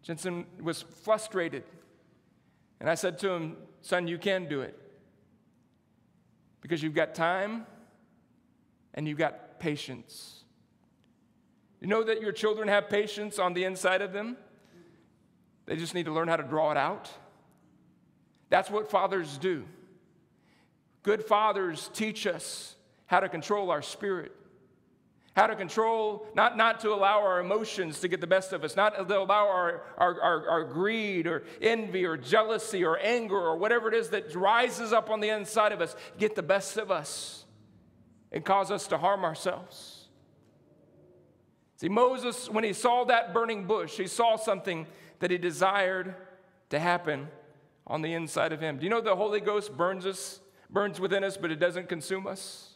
Jensen 0.00 0.46
was 0.62 0.80
frustrated. 0.80 1.64
And 2.80 2.88
I 2.88 2.94
said 2.94 3.18
to 3.18 3.28
him, 3.28 3.58
Son, 3.82 4.08
you 4.08 4.16
can 4.16 4.48
do 4.48 4.62
it. 4.62 4.87
Because 6.60 6.82
you've 6.82 6.94
got 6.94 7.14
time 7.14 7.66
and 8.94 9.06
you've 9.06 9.18
got 9.18 9.60
patience. 9.60 10.44
You 11.80 11.86
know 11.86 12.02
that 12.02 12.20
your 12.20 12.32
children 12.32 12.68
have 12.68 12.88
patience 12.88 13.38
on 13.38 13.54
the 13.54 13.64
inside 13.64 14.02
of 14.02 14.12
them? 14.12 14.36
They 15.66 15.76
just 15.76 15.94
need 15.94 16.06
to 16.06 16.12
learn 16.12 16.28
how 16.28 16.36
to 16.36 16.42
draw 16.42 16.70
it 16.70 16.76
out. 16.76 17.10
That's 18.50 18.70
what 18.70 18.90
fathers 18.90 19.38
do. 19.38 19.64
Good 21.02 21.24
fathers 21.24 21.90
teach 21.92 22.26
us 22.26 22.74
how 23.06 23.20
to 23.20 23.28
control 23.28 23.70
our 23.70 23.82
spirit, 23.82 24.32
how 25.38 25.46
to 25.46 25.54
control, 25.54 26.26
not, 26.34 26.56
not 26.56 26.80
to 26.80 26.92
allow 26.92 27.20
our 27.20 27.38
emotions 27.38 28.00
to 28.00 28.08
get 28.08 28.20
the 28.20 28.26
best 28.26 28.52
of 28.52 28.64
us, 28.64 28.74
not 28.74 29.08
to 29.08 29.18
allow 29.18 29.46
our, 29.46 29.82
our, 29.96 30.20
our, 30.20 30.50
our 30.50 30.64
greed 30.64 31.28
or 31.28 31.44
envy 31.62 32.04
or 32.04 32.16
jealousy 32.16 32.84
or 32.84 32.98
anger 32.98 33.38
or 33.38 33.56
whatever 33.56 33.86
it 33.86 33.94
is 33.94 34.08
that 34.08 34.34
rises 34.34 34.92
up 34.92 35.08
on 35.08 35.20
the 35.20 35.28
inside 35.28 35.70
of 35.70 35.80
us 35.80 35.94
get 36.18 36.34
the 36.34 36.42
best 36.42 36.76
of 36.76 36.90
us 36.90 37.44
and 38.32 38.44
cause 38.44 38.72
us 38.72 38.88
to 38.88 38.98
harm 38.98 39.24
ourselves. 39.24 40.08
See, 41.76 41.88
Moses, 41.88 42.50
when 42.50 42.64
he 42.64 42.72
saw 42.72 43.04
that 43.04 43.32
burning 43.32 43.64
bush, 43.64 43.96
he 43.96 44.08
saw 44.08 44.34
something 44.34 44.88
that 45.20 45.30
he 45.30 45.38
desired 45.38 46.16
to 46.70 46.80
happen 46.80 47.28
on 47.86 48.02
the 48.02 48.12
inside 48.12 48.52
of 48.52 48.60
him. 48.60 48.78
Do 48.78 48.82
you 48.82 48.90
know 48.90 49.00
the 49.00 49.14
Holy 49.14 49.38
Ghost 49.38 49.76
burns 49.76 50.04
us, 50.04 50.40
burns 50.68 50.98
within 50.98 51.22
us, 51.22 51.36
but 51.36 51.52
it 51.52 51.60
doesn't 51.60 51.88
consume 51.88 52.26
us? 52.26 52.74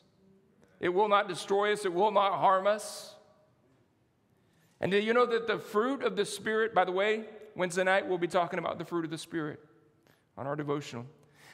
It 0.83 0.93
will 0.93 1.09
not 1.09 1.29
destroy 1.29 1.73
us, 1.73 1.85
it 1.85 1.95
will 1.95 2.11
not 2.11 2.33
harm 2.33 2.67
us. 2.67 3.15
And 4.81 4.91
do 4.91 4.99
you 4.99 5.15
know 5.15 5.25
that 5.25 5.47
the 5.47 5.59
fruit 5.59 6.03
of 6.03 6.17
the 6.17 6.25
Spirit, 6.25 6.75
by 6.75 6.85
the 6.85 6.91
way, 6.91 7.25
Wednesday 7.55 7.85
night 7.85 8.09
we'll 8.09 8.19
be 8.19 8.27
talking 8.27 8.59
about 8.59 8.79
the 8.79 8.85
fruit 8.85 9.05
of 9.05 9.11
the 9.13 9.17
Spirit 9.17 9.61
on 10.37 10.49
our 10.49 10.57
devotional. 10.57 11.07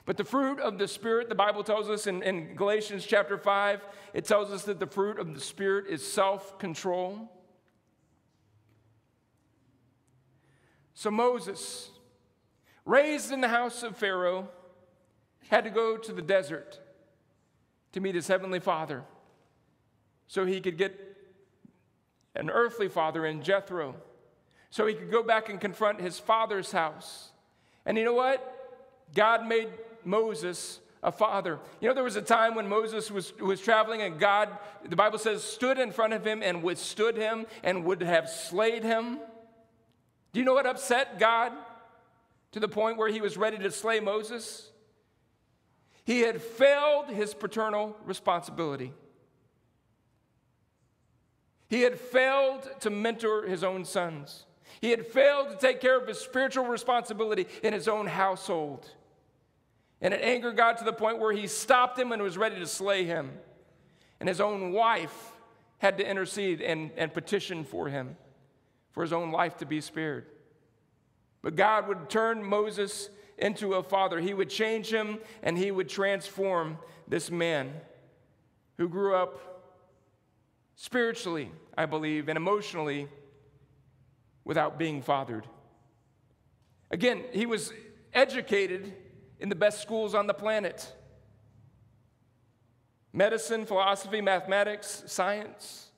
But 0.06 0.16
the 0.16 0.24
fruit 0.24 0.58
of 0.60 0.78
the 0.78 0.88
Spirit, 0.88 1.28
the 1.28 1.34
Bible 1.34 1.62
tells 1.62 1.90
us 1.90 2.06
in, 2.06 2.22
in 2.22 2.54
Galatians 2.54 3.04
chapter 3.04 3.36
5, 3.36 3.84
it 4.14 4.24
tells 4.24 4.50
us 4.50 4.62
that 4.64 4.80
the 4.80 4.86
fruit 4.86 5.18
of 5.18 5.34
the 5.34 5.40
Spirit 5.40 5.84
is 5.90 6.10
self 6.10 6.58
control. 6.58 7.30
So 10.94 11.10
Moses, 11.10 11.90
raised 12.86 13.30
in 13.30 13.42
the 13.42 13.48
house 13.48 13.82
of 13.82 13.94
Pharaoh, 13.94 14.48
had 15.50 15.64
to 15.64 15.70
go 15.70 15.98
to 15.98 16.12
the 16.14 16.22
desert 16.22 16.80
to 17.92 18.00
meet 18.00 18.14
his 18.14 18.26
heavenly 18.26 18.60
father 18.60 19.04
so 20.28 20.44
he 20.46 20.60
could 20.60 20.78
get 20.78 20.98
an 22.36 22.50
earthly 22.50 22.88
father 22.88 23.26
in 23.26 23.42
Jethro, 23.42 23.96
so 24.70 24.86
he 24.86 24.94
could 24.94 25.10
go 25.10 25.22
back 25.22 25.48
and 25.48 25.60
confront 25.60 26.00
his 26.00 26.18
father's 26.18 26.70
house. 26.70 27.30
And 27.84 27.98
you 27.98 28.04
know 28.04 28.14
what? 28.14 28.54
God 29.14 29.46
made 29.46 29.68
Moses 30.04 30.80
a 31.02 31.10
father. 31.10 31.58
You 31.80 31.88
know, 31.88 31.94
there 31.94 32.04
was 32.04 32.16
a 32.16 32.22
time 32.22 32.54
when 32.54 32.68
Moses 32.68 33.10
was, 33.10 33.36
was 33.38 33.60
traveling 33.60 34.02
and 34.02 34.18
God, 34.18 34.50
the 34.86 34.96
Bible 34.96 35.18
says, 35.18 35.42
stood 35.42 35.78
in 35.78 35.90
front 35.92 36.12
of 36.12 36.26
him 36.26 36.42
and 36.42 36.62
withstood 36.62 37.16
him 37.16 37.46
and 37.62 37.84
would 37.84 38.02
have 38.02 38.28
slayed 38.28 38.84
him. 38.84 39.18
Do 40.32 40.40
you 40.40 40.44
know 40.44 40.54
what 40.54 40.66
upset 40.66 41.18
God 41.18 41.52
to 42.52 42.60
the 42.60 42.68
point 42.68 42.98
where 42.98 43.08
he 43.08 43.20
was 43.20 43.36
ready 43.36 43.58
to 43.58 43.70
slay 43.70 44.00
Moses? 44.00 44.70
He 46.04 46.20
had 46.20 46.42
failed 46.42 47.08
his 47.08 47.32
paternal 47.32 47.96
responsibility. 48.04 48.92
He 51.68 51.82
had 51.82 51.98
failed 51.98 52.68
to 52.80 52.90
mentor 52.90 53.42
his 53.46 53.62
own 53.62 53.84
sons. 53.84 54.46
He 54.80 54.90
had 54.90 55.06
failed 55.06 55.50
to 55.50 55.56
take 55.56 55.80
care 55.80 55.98
of 55.98 56.06
his 56.06 56.18
spiritual 56.18 56.66
responsibility 56.66 57.46
in 57.62 57.72
his 57.72 57.88
own 57.88 58.06
household. 58.06 58.88
And 60.00 60.14
it 60.14 60.22
angered 60.22 60.56
God 60.56 60.78
to 60.78 60.84
the 60.84 60.92
point 60.92 61.18
where 61.18 61.32
he 61.32 61.46
stopped 61.46 61.98
him 61.98 62.12
and 62.12 62.22
was 62.22 62.38
ready 62.38 62.56
to 62.56 62.66
slay 62.66 63.04
him. 63.04 63.32
And 64.20 64.28
his 64.28 64.40
own 64.40 64.72
wife 64.72 65.32
had 65.78 65.98
to 65.98 66.08
intercede 66.08 66.60
and, 66.60 66.90
and 66.96 67.12
petition 67.12 67.64
for 67.64 67.88
him, 67.88 68.16
for 68.92 69.02
his 69.02 69.12
own 69.12 69.30
life 69.30 69.56
to 69.58 69.66
be 69.66 69.80
spared. 69.80 70.26
But 71.42 71.56
God 71.56 71.88
would 71.88 72.08
turn 72.08 72.42
Moses 72.42 73.10
into 73.36 73.74
a 73.74 73.82
father. 73.82 74.20
He 74.20 74.34
would 74.34 74.50
change 74.50 74.92
him 74.92 75.18
and 75.42 75.56
he 75.56 75.70
would 75.70 75.88
transform 75.88 76.78
this 77.06 77.30
man 77.30 77.72
who 78.76 78.88
grew 78.88 79.14
up 79.14 79.57
spiritually, 80.80 81.50
I 81.76 81.86
believe, 81.86 82.28
and 82.28 82.36
emotionally 82.36 83.08
without 84.44 84.78
being 84.78 85.02
fathered. 85.02 85.44
Again, 86.92 87.24
he 87.32 87.46
was 87.46 87.72
educated 88.14 88.94
in 89.40 89.48
the 89.48 89.56
best 89.56 89.82
schools 89.82 90.14
on 90.14 90.26
the 90.26 90.34
planet 90.34 90.94
medicine, 93.12 93.66
philosophy, 93.66 94.20
mathematics, 94.20 95.02
science, 95.06 95.88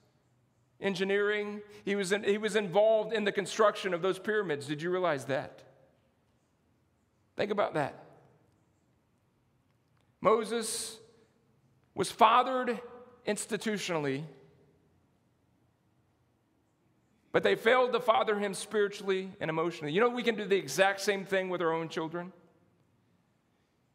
engineering. 0.81 1.61
He 1.85 1.95
was, 1.95 2.13
in, 2.13 2.23
he 2.23 2.39
was 2.39 2.57
involved 2.57 3.13
in 3.13 3.25
the 3.25 3.33
construction 3.33 3.93
of 3.93 4.01
those 4.01 4.19
pyramids. 4.19 4.67
Did 4.67 4.81
you 4.81 4.91
realize 4.91 5.27
that? 5.27 5.63
Think 7.37 7.51
about 7.51 7.75
that. 7.75 8.03
Moses 10.23 10.99
was 11.95 12.11
fathered 12.11 12.81
institutionally 13.27 14.25
but 17.33 17.43
they 17.43 17.55
failed 17.55 17.93
to 17.93 18.01
father 18.01 18.39
him 18.39 18.55
spiritually 18.55 19.31
and 19.41 19.49
emotionally. 19.49 19.93
You 19.93 20.01
know, 20.01 20.09
we 20.09 20.23
can 20.23 20.35
do 20.35 20.45
the 20.45 20.57
exact 20.57 21.01
same 21.01 21.25
thing 21.25 21.49
with 21.49 21.63
our 21.63 21.73
own 21.73 21.89
children. 21.89 22.33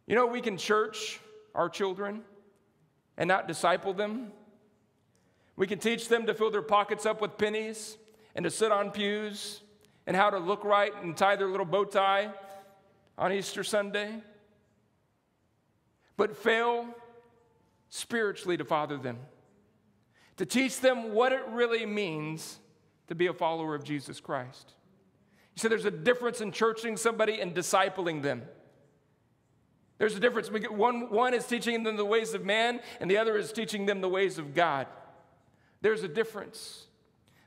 You 0.08 0.16
know, 0.16 0.26
we 0.26 0.42
can 0.42 0.58
church 0.58 1.20
our 1.54 1.70
children 1.70 2.22
and 3.18 3.28
not 3.28 3.48
disciple 3.48 3.94
them. 3.94 4.32
We 5.56 5.68
can 5.68 5.80
teach 5.80 6.08
them 6.08 6.26
to 6.28 6.34
fill 6.34 6.52
their 6.52 6.62
pockets 6.62 7.06
up 7.06 7.22
with 7.22 7.38
pennies 7.38 7.98
and 8.36 8.44
to 8.44 8.52
sit 8.52 8.72
on 8.72 8.92
pews 8.92 9.62
and 10.08 10.16
how 10.16 10.30
to 10.30 10.38
look 10.38 10.64
right 10.64 10.94
and 11.02 11.16
tie 11.16 11.36
their 11.36 11.48
little 11.48 11.66
bow 11.66 11.86
tie 11.86 12.30
on 13.18 13.32
Easter 13.32 13.64
Sunday, 13.64 14.22
but 16.18 16.36
fail 16.36 16.86
spiritually 17.90 18.58
to 18.58 18.66
father 18.66 18.98
them, 18.98 19.18
to 20.38 20.46
teach 20.46 20.82
them 20.82 21.14
what 21.14 21.32
it 21.32 21.44
really 21.50 21.86
means 21.86 22.60
to 23.08 23.16
be 23.16 23.28
a 23.28 23.34
follower 23.34 23.76
of 23.76 23.84
Jesus 23.84 24.20
Christ. 24.20 24.74
You 25.56 25.62
see, 25.62 25.68
there's 25.68 25.86
a 25.86 25.92
difference 25.92 26.42
in 26.42 26.52
churching 26.52 26.98
somebody 26.98 27.40
and 27.40 27.54
discipling 27.54 28.22
them. 28.22 28.44
There's 29.98 30.16
a 30.16 30.20
difference. 30.20 30.50
One, 30.50 31.10
one 31.10 31.34
is 31.34 31.46
teaching 31.46 31.84
them 31.84 31.96
the 31.96 32.06
ways 32.06 32.34
of 32.34 32.44
man, 32.44 32.82
and 33.00 33.10
the 33.10 33.18
other 33.18 33.38
is 33.38 33.54
teaching 33.54 33.86
them 33.86 34.02
the 34.02 34.10
ways 34.10 34.38
of 34.38 34.54
God. 34.54 34.88
There's 35.82 36.04
a 36.04 36.08
difference. 36.08 36.88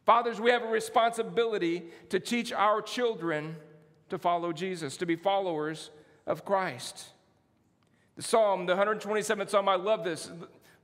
Fathers, 0.06 0.40
we 0.40 0.50
have 0.50 0.62
a 0.62 0.68
responsibility 0.68 1.84
to 2.08 2.18
teach 2.18 2.52
our 2.52 2.80
children 2.80 3.56
to 4.08 4.16
follow 4.16 4.52
Jesus, 4.52 4.96
to 4.96 5.06
be 5.06 5.16
followers 5.16 5.90
of 6.26 6.46
Christ. 6.46 7.08
The 8.16 8.22
Psalm, 8.22 8.64
the 8.64 8.74
127th 8.74 9.50
Psalm, 9.50 9.68
I 9.68 9.74
love 9.74 10.04
this. 10.04 10.30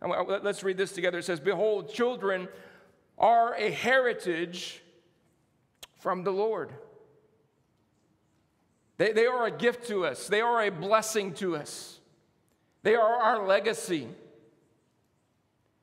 Let's 0.03 0.63
read 0.63 0.77
this 0.77 0.93
together. 0.93 1.19
It 1.19 1.25
says, 1.25 1.41
Behold, 1.41 1.93
children 1.93 2.49
are 3.18 3.55
a 3.55 3.70
heritage 3.70 4.83
from 5.98 6.24
the 6.24 6.33
Lord. 6.33 6.70
They, 8.96 9.12
they 9.12 9.27
are 9.27 9.46
a 9.46 9.50
gift 9.50 9.88
to 9.88 10.07
us, 10.07 10.29
they 10.29 10.40
are 10.40 10.64
a 10.64 10.70
blessing 10.70 11.35
to 11.35 11.57
us, 11.57 11.98
they 12.83 12.94
are 12.94 13.22
our 13.22 13.46
legacy. 13.46 14.09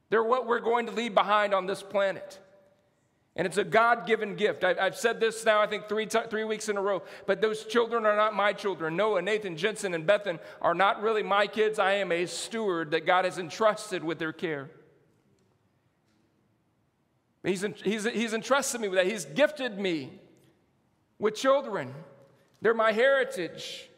They're 0.09 0.21
what 0.21 0.45
we're 0.45 0.59
going 0.59 0.87
to 0.87 0.91
leave 0.91 1.15
behind 1.15 1.53
on 1.53 1.67
this 1.67 1.81
planet. 1.81 2.37
And 3.37 3.47
it's 3.47 3.57
a 3.57 3.63
God 3.63 4.05
given 4.05 4.35
gift. 4.35 4.65
I, 4.65 4.73
have 4.73 4.97
said 4.97 5.21
this 5.21 5.45
now, 5.45 5.61
I 5.61 5.67
think, 5.67 5.87
three, 5.87 6.05
three 6.05 6.43
weeks 6.43 6.67
in 6.67 6.75
a 6.75 6.81
row, 6.81 7.01
but 7.25 7.39
those 7.39 7.63
children 7.63 8.05
are 8.05 8.17
not 8.17 8.35
my 8.35 8.51
children. 8.51 8.97
Noah, 8.97 9.21
Nathan, 9.21 9.55
Jensen, 9.55 9.93
and 9.93 10.05
Bethan 10.05 10.37
are 10.61 10.75
not 10.75 11.01
really 11.01 11.23
my 11.23 11.47
kids. 11.47 11.79
I 11.79 11.93
am 11.93 12.11
a 12.11 12.25
steward 12.25 12.91
that 12.91 13.05
God 13.05 13.23
has 13.23 13.37
entrusted 13.37 14.03
with 14.03 14.19
their 14.19 14.33
care. 14.33 14.69
He's, 17.43 17.65
he's, 17.83 18.03
he's 18.05 18.33
entrusted 18.33 18.81
me 18.81 18.87
with 18.87 18.97
that. 18.97 19.07
He's 19.07 19.25
gifted 19.25 19.79
me 19.79 20.19
with 21.17 21.35
children. 21.35 21.93
They're 22.61 22.73
my 22.73 22.91
heritage. 22.91 23.89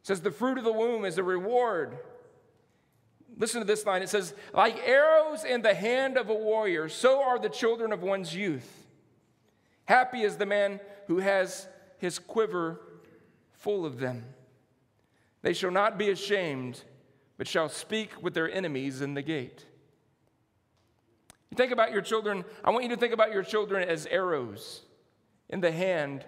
It 0.00 0.06
says 0.06 0.22
the 0.22 0.30
fruit 0.30 0.58
of 0.58 0.64
the 0.64 0.72
womb 0.72 1.04
is 1.04 1.18
a 1.18 1.22
reward. 1.22 1.98
Listen 3.36 3.60
to 3.60 3.66
this 3.66 3.84
line. 3.84 4.02
It 4.02 4.08
says, 4.08 4.34
like 4.54 4.76
arrows 4.86 5.44
in 5.44 5.62
the 5.62 5.74
hand 5.74 6.16
of 6.16 6.30
a 6.30 6.34
warrior, 6.34 6.88
so 6.88 7.22
are 7.22 7.38
the 7.38 7.48
children 7.48 7.92
of 7.92 8.02
one's 8.02 8.34
youth. 8.34 8.86
Happy 9.84 10.22
is 10.22 10.36
the 10.36 10.46
man 10.46 10.80
who 11.06 11.18
has 11.18 11.68
his 11.98 12.18
quiver 12.18 12.80
full 13.52 13.84
of 13.84 13.98
them. 13.98 14.24
They 15.42 15.52
shall 15.52 15.70
not 15.70 15.98
be 15.98 16.10
ashamed, 16.10 16.82
but 17.36 17.48
shall 17.48 17.68
speak 17.68 18.22
with 18.22 18.34
their 18.34 18.50
enemies 18.50 19.02
in 19.02 19.14
the 19.14 19.22
gate. 19.22 19.66
You 21.52 21.56
think 21.56 21.70
about 21.70 21.92
your 21.92 22.00
children, 22.00 22.46
I 22.64 22.70
want 22.70 22.84
you 22.84 22.88
to 22.88 22.96
think 22.96 23.12
about 23.12 23.30
your 23.30 23.42
children 23.42 23.86
as 23.86 24.06
arrows 24.06 24.80
in 25.50 25.60
the 25.60 25.70
hand 25.70 26.24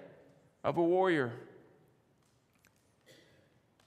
of 0.63 0.77
a 0.77 0.83
warrior. 0.83 1.33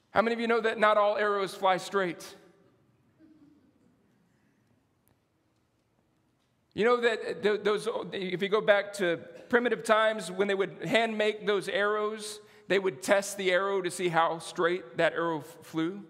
How 0.09 0.23
many 0.23 0.33
of 0.33 0.39
you 0.39 0.47
know 0.47 0.59
that 0.59 0.79
not 0.79 0.97
all 0.97 1.15
arrows 1.15 1.53
fly 1.53 1.77
straight? 1.77 2.25
You 6.73 6.85
know 6.85 7.01
that 7.01 7.63
those, 7.63 7.87
if 8.13 8.41
you 8.41 8.49
go 8.49 8.59
back 8.59 8.93
to 8.93 9.17
primitive 9.47 9.83
times 9.83 10.31
when 10.31 10.47
they 10.47 10.55
would 10.55 10.85
hand 10.85 11.19
make 11.19 11.45
those 11.45 11.69
arrows, 11.69 12.39
they 12.67 12.79
would 12.79 13.03
test 13.03 13.37
the 13.37 13.51
arrow 13.51 13.79
to 13.83 13.91
see 13.91 14.07
how 14.07 14.39
straight 14.39 14.97
that 14.97 15.13
arrow 15.13 15.41
flew. 15.41 16.03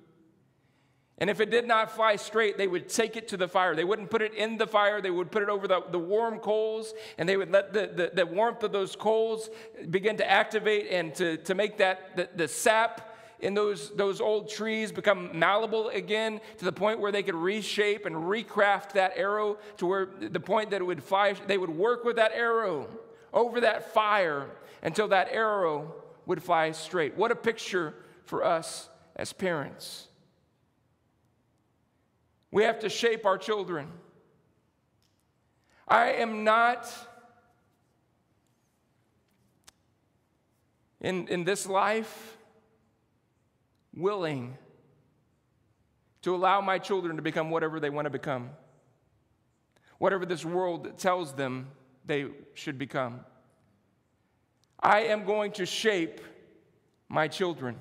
And 1.19 1.29
if 1.31 1.41
it 1.41 1.49
did 1.49 1.67
not 1.67 1.91
fly 1.91 2.15
straight, 2.15 2.57
they 2.57 2.67
would 2.67 2.89
take 2.89 3.15
it 3.17 3.27
to 3.29 3.37
the 3.37 3.47
fire. 3.47 3.75
They 3.75 3.83
wouldn't 3.83 4.11
put 4.11 4.21
it 4.21 4.35
in 4.35 4.57
the 4.57 4.67
fire, 4.67 5.01
they 5.01 5.09
would 5.09 5.31
put 5.31 5.41
it 5.41 5.49
over 5.49 5.67
the, 5.67 5.81
the 5.91 5.99
warm 5.99 6.39
coals, 6.39 6.93
and 7.17 7.27
they 7.27 7.37
would 7.37 7.51
let 7.51 7.73
the, 7.73 7.87
the, 7.87 8.11
the 8.13 8.25
warmth 8.25 8.61
of 8.61 8.71
those 8.71 8.95
coals 8.95 9.49
begin 9.89 10.17
to 10.17 10.29
activate 10.29 10.87
and 10.91 11.15
to, 11.15 11.37
to 11.37 11.55
make 11.55 11.77
that 11.77 12.15
the, 12.15 12.29
the 12.35 12.47
sap 12.47 13.15
in 13.39 13.53
those, 13.53 13.91
those 13.95 14.19
old 14.19 14.49
trees 14.49 14.91
become 14.91 15.37
malleable 15.37 15.89
again 15.89 16.39
to 16.57 16.65
the 16.65 16.71
point 16.71 16.99
where 16.99 17.11
they 17.11 17.23
could 17.23 17.35
reshape 17.35 18.05
and 18.05 18.15
recraft 18.15 18.93
that 18.93 19.13
arrow 19.15 19.57
to 19.77 19.85
where 19.85 20.07
the 20.19 20.39
point 20.39 20.71
that 20.71 20.81
it 20.81 20.85
would 20.85 21.03
fly, 21.03 21.33
they 21.45 21.57
would 21.57 21.69
work 21.69 22.03
with 22.03 22.15
that 22.15 22.31
arrow 22.31 22.87
over 23.33 23.61
that 23.61 23.93
fire 23.93 24.47
until 24.81 25.07
that 25.07 25.27
arrow 25.31 25.93
would 26.25 26.41
fly 26.41 26.71
straight. 26.71 27.15
What 27.15 27.31
a 27.31 27.35
picture 27.35 27.93
for 28.25 28.43
us 28.43 28.89
as 29.15 29.33
parents. 29.33 30.06
We 32.51 32.63
have 32.63 32.79
to 32.79 32.89
shape 32.89 33.25
our 33.25 33.37
children. 33.37 33.91
I 35.87 36.13
am 36.13 36.43
not 36.43 36.91
in, 41.01 41.27
in 41.27 41.43
this 41.43 41.67
life 41.67 42.37
willing 43.95 44.57
to 46.21 46.35
allow 46.35 46.61
my 46.61 46.77
children 46.77 47.15
to 47.15 47.21
become 47.21 47.49
whatever 47.49 47.79
they 47.79 47.89
want 47.89 48.05
to 48.05 48.09
become, 48.09 48.49
whatever 49.97 50.25
this 50.25 50.43
world 50.43 50.97
tells 50.97 51.33
them 51.33 51.67
they 52.05 52.27
should 52.53 52.77
become. 52.77 53.21
I 54.79 55.01
am 55.01 55.23
going 55.23 55.53
to 55.53 55.65
shape 55.65 56.21
my 57.09 57.27
children. 57.27 57.77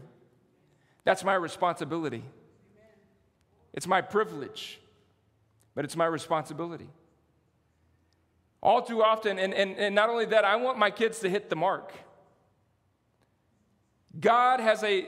That's 1.05 1.25
my 1.25 1.35
responsibility. 1.35 2.25
It's 3.77 3.87
my 3.87 4.01
privilege, 4.01 4.81
but 5.75 5.85
it's 5.85 5.97
my 5.97 6.07
responsibility. 6.07 6.89
All 8.62 8.83
too 8.83 9.03
often, 9.03 9.39
and, 9.39 9.53
and, 9.55 9.77
and 9.77 9.95
not 9.95 10.09
only 10.09 10.25
that, 10.27 10.45
I 10.45 10.57
want 10.57 10.79
my 10.79 10.91
kids 10.91 11.21
to 11.21 11.29
hit 11.29 11.51
the 11.51 11.57
mark. 11.57 11.93
God 14.19 14.61
has 14.61 14.83
a, 14.83 15.05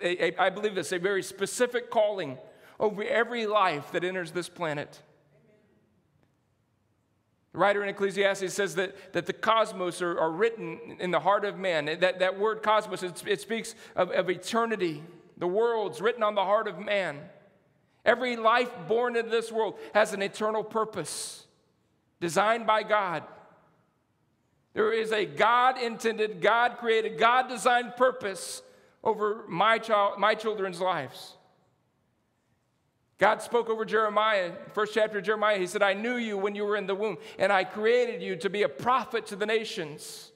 a, 0.00 0.26
a, 0.26 0.36
I 0.38 0.48
believe 0.48 0.76
this, 0.76 0.92
a 0.92 0.98
very 0.98 1.22
specific 1.24 1.90
calling 1.90 2.38
over 2.78 3.02
every 3.02 3.46
life 3.46 3.90
that 3.92 4.04
enters 4.04 4.30
this 4.30 4.48
planet. 4.48 5.02
The 7.52 7.58
writer 7.58 7.82
in 7.82 7.88
Ecclesiastes 7.88 8.52
says 8.52 8.76
that, 8.76 9.12
that 9.12 9.26
the 9.26 9.32
cosmos 9.32 10.00
are, 10.02 10.18
are 10.18 10.30
written 10.30 10.96
in 11.00 11.10
the 11.10 11.20
heart 11.20 11.44
of 11.44 11.58
man. 11.58 11.86
That, 12.00 12.20
that 12.20 12.38
word 12.38 12.62
cosmos, 12.62 13.02
it, 13.02 13.22
it 13.26 13.40
speaks 13.40 13.74
of, 13.96 14.10
of 14.12 14.30
eternity. 14.30 15.02
The 15.36 15.46
world's 15.48 16.00
written 16.00 16.22
on 16.22 16.36
the 16.36 16.44
heart 16.44 16.68
of 16.68 16.78
man. 16.78 17.20
Every 18.04 18.36
life 18.36 18.70
born 18.86 19.16
into 19.16 19.30
this 19.30 19.50
world 19.50 19.78
has 19.94 20.12
an 20.12 20.22
eternal 20.22 20.62
purpose 20.62 21.46
designed 22.20 22.66
by 22.66 22.82
God. 22.82 23.22
There 24.74 24.92
is 24.92 25.12
a 25.12 25.24
God 25.24 25.80
intended, 25.80 26.40
God 26.40 26.78
created, 26.78 27.18
God 27.18 27.48
designed 27.48 27.96
purpose 27.96 28.62
over 29.02 29.44
my, 29.48 29.78
child, 29.78 30.18
my 30.18 30.34
children's 30.34 30.80
lives. 30.80 31.36
God 33.18 33.40
spoke 33.40 33.70
over 33.70 33.84
Jeremiah, 33.84 34.52
first 34.72 34.92
chapter 34.92 35.18
of 35.18 35.24
Jeremiah. 35.24 35.58
He 35.58 35.68
said, 35.68 35.82
I 35.82 35.94
knew 35.94 36.16
you 36.16 36.36
when 36.36 36.54
you 36.54 36.64
were 36.64 36.76
in 36.76 36.86
the 36.86 36.94
womb, 36.94 37.18
and 37.38 37.52
I 37.52 37.62
created 37.62 38.20
you 38.20 38.36
to 38.36 38.50
be 38.50 38.64
a 38.64 38.68
prophet 38.68 39.26
to 39.26 39.36
the 39.36 39.46
nations, 39.46 40.32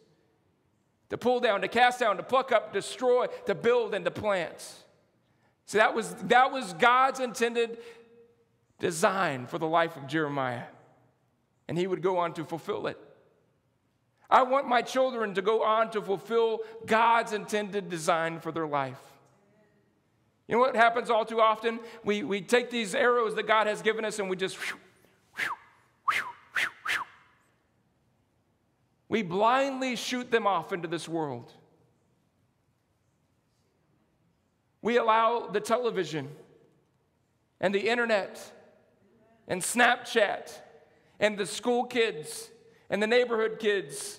to 1.10 1.18
pull 1.18 1.40
down, 1.40 1.60
to 1.62 1.68
cast 1.68 1.98
down, 1.98 2.16
to 2.18 2.22
pluck 2.22 2.52
up, 2.52 2.72
destroy, 2.72 3.26
to 3.46 3.54
build, 3.54 3.94
and 3.94 4.04
to 4.04 4.10
plant. 4.12 4.84
So 5.68 5.76
that 5.76 5.94
was, 5.94 6.14
that 6.14 6.50
was 6.50 6.72
God's 6.72 7.20
intended 7.20 7.76
design 8.78 9.46
for 9.46 9.58
the 9.58 9.66
life 9.66 9.98
of 9.98 10.06
Jeremiah. 10.06 10.62
And 11.68 11.76
he 11.76 11.86
would 11.86 12.00
go 12.00 12.16
on 12.16 12.32
to 12.34 12.44
fulfill 12.44 12.86
it. 12.86 12.98
I 14.30 14.44
want 14.44 14.66
my 14.66 14.80
children 14.80 15.34
to 15.34 15.42
go 15.42 15.62
on 15.62 15.90
to 15.90 16.00
fulfill 16.00 16.60
God's 16.86 17.34
intended 17.34 17.90
design 17.90 18.40
for 18.40 18.50
their 18.50 18.66
life. 18.66 18.98
You 20.46 20.54
know 20.54 20.60
what 20.60 20.74
happens 20.74 21.10
all 21.10 21.26
too 21.26 21.42
often? 21.42 21.80
We, 22.02 22.22
we 22.22 22.40
take 22.40 22.70
these 22.70 22.94
arrows 22.94 23.34
that 23.34 23.46
God 23.46 23.66
has 23.66 23.82
given 23.82 24.06
us 24.06 24.18
and 24.18 24.30
we 24.30 24.36
just. 24.36 24.56
Whew, 24.56 24.78
whew, 25.36 25.52
whew, 26.08 27.02
we 29.10 29.22
blindly 29.22 29.96
shoot 29.96 30.30
them 30.30 30.46
off 30.46 30.72
into 30.72 30.88
this 30.88 31.06
world. 31.06 31.52
We 34.88 34.96
allow 34.96 35.48
the 35.48 35.60
television 35.60 36.30
and 37.60 37.74
the 37.74 37.90
internet 37.90 38.40
and 39.46 39.60
Snapchat 39.60 40.50
and 41.20 41.36
the 41.36 41.44
school 41.44 41.84
kids 41.84 42.48
and 42.88 43.02
the 43.02 43.06
neighborhood 43.06 43.58
kids. 43.58 44.18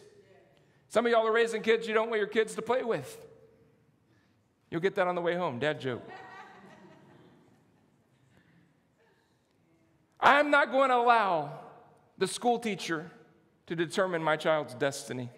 Some 0.87 1.07
of 1.07 1.11
y'all 1.11 1.25
are 1.25 1.31
raising 1.31 1.63
kids 1.63 1.87
you 1.87 1.95
don't 1.95 2.11
want 2.11 2.19
your 2.19 2.29
kids 2.29 2.53
to 2.53 2.61
play 2.61 2.83
with. 2.83 3.17
You'll 4.69 4.81
get 4.81 4.93
that 4.93 5.07
on 5.07 5.15
the 5.15 5.21
way 5.21 5.33
home, 5.33 5.57
dad 5.57 5.81
joke. 5.81 6.07
I'm 10.19 10.51
not 10.51 10.69
going 10.71 10.89
to 10.89 10.97
allow 10.97 11.61
the 12.19 12.27
school 12.27 12.59
teacher 12.59 13.09
to 13.65 13.75
determine 13.75 14.21
my 14.21 14.37
child's 14.37 14.75
destiny. 14.75 15.31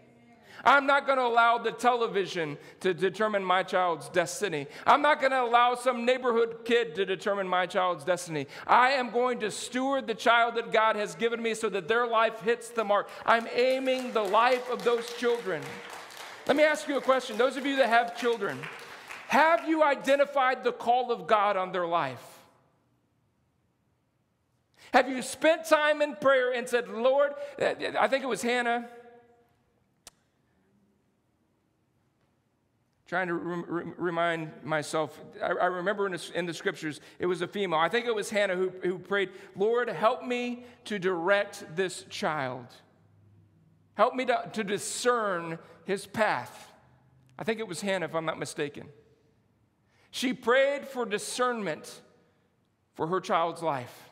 I'm 0.64 0.86
not 0.86 1.06
going 1.06 1.18
to 1.18 1.26
allow 1.26 1.58
the 1.58 1.72
television 1.72 2.58
to 2.82 2.94
determine 2.94 3.44
my 3.44 3.64
child's 3.64 4.10
destiny. 4.10 4.68
I'm 4.86 5.02
not 5.02 5.20
going 5.20 5.32
to 5.32 5.42
allow 5.42 5.76
some 5.76 6.06
neighborhood 6.06 6.60
kid 6.66 6.96
to 6.96 7.06
determine 7.06 7.48
my 7.48 7.66
child's 7.66 8.04
destiny. 8.04 8.48
I 8.68 8.92
am 8.92 9.10
going 9.10 9.40
to 9.40 9.52
steward 9.52 10.08
the 10.08 10.16
child 10.16 10.56
that 10.56 10.72
God 10.72 10.96
has 10.96 11.16
given 11.16 11.42
me 11.42 11.54
so 11.54 11.70
that 11.70 11.88
their 11.88 12.08
life 12.08 12.42
hits 12.42 12.70
the 12.70 12.84
mark. 12.84 13.10
I'm 13.26 13.48
aiming 13.54 14.14
the 14.14 14.24
life 14.24 14.70
of 14.70 14.84
those 14.84 15.12
children. 15.14 15.62
Let 16.48 16.56
me 16.56 16.64
ask 16.64 16.88
you 16.88 16.98
a 16.98 17.02
question. 17.02 17.38
Those 17.38 17.58
of 17.58 17.66
you 17.66 17.78
that 17.78 17.90
have 17.90 18.18
children, 18.18 18.60
have 19.28 19.68
you 19.68 19.84
identified 19.84 20.64
the 20.64 20.72
call 20.72 21.12
of 21.12 21.28
God 21.28 21.58
on 21.58 21.72
their 21.72 21.88
life? 21.88 22.22
Have 24.94 25.08
you 25.08 25.22
spent 25.22 25.66
time 25.66 26.02
in 26.02 26.16
prayer 26.16 26.52
and 26.52 26.68
said, 26.68 26.90
Lord, 26.90 27.32
I 27.60 28.08
think 28.10 28.24
it 28.24 28.28
was 28.28 28.42
Hannah 28.42 28.90
trying 33.12 33.28
to 33.28 33.34
re- 33.34 33.92
remind 33.98 34.50
myself. 34.64 35.20
I, 35.44 35.48
I 35.48 35.66
remember 35.66 36.06
in 36.06 36.14
the, 36.14 36.32
in 36.34 36.46
the, 36.46 36.54
scriptures, 36.54 37.02
it 37.20 37.26
was 37.26 37.42
a 37.42 37.48
female. 37.48 37.78
I 37.78 37.90
think 37.90 38.06
it 38.06 38.16
was 38.16 38.30
Hannah 38.30 38.56
who, 38.56 38.72
who 38.82 38.98
prayed, 38.98 39.32
Lord, 39.54 39.90
help 39.90 40.24
me 40.24 40.64
to 40.86 40.98
direct 40.98 41.76
this 41.76 42.06
child. 42.10 42.68
Help 43.96 44.16
me 44.16 44.24
to, 44.28 44.50
to 44.54 44.64
discern 44.64 45.60
his 45.84 46.08
path. 46.08 46.72
I 47.38 47.44
think 47.44 47.60
it 47.60 47.68
was 47.68 47.82
Hannah, 47.82 48.06
if 48.06 48.16
I'm 48.16 48.24
not 48.24 48.40
mistaken. 48.40 48.88
She 50.12 50.32
prayed 50.32 50.88
for 50.88 51.06
discernment 51.06 52.00
for 52.94 53.08
her 53.08 53.20
child's 53.20 53.62
life. 53.62 54.10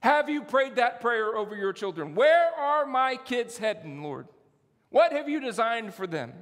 Have 0.00 0.28
you 0.28 0.42
prayed 0.42 0.76
that 0.76 1.00
prayer 1.00 1.38
over 1.38 1.56
your 1.56 1.72
children? 1.72 2.14
Where 2.14 2.54
are 2.54 2.84
my 2.84 3.16
kids 3.16 3.56
heading, 3.56 4.02
Lord? 4.02 4.28
What 4.90 5.12
have 5.12 5.26
you 5.26 5.40
designed 5.40 5.94
for 5.94 6.06
them? 6.06 6.34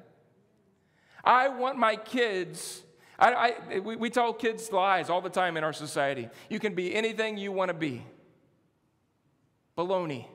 I 1.24 1.48
want 1.48 1.78
my 1.78 1.96
kids. 1.96 2.83
I, 3.18 3.54
I, 3.72 3.78
we, 3.80 3.96
we 3.96 4.11
tell 4.11 4.33
kids 4.33 4.72
lies 4.72 5.11
all 5.11 5.20
the 5.20 5.30
time 5.30 5.56
in 5.56 5.64
our 5.64 5.72
society. 5.72 6.28
You 6.48 6.59
can 6.59 6.74
be 6.74 6.94
anything 6.94 7.37
you 7.37 7.52
want 7.52 7.68
to 7.68 7.74
be. 7.74 8.02
Baloney. 9.76 10.26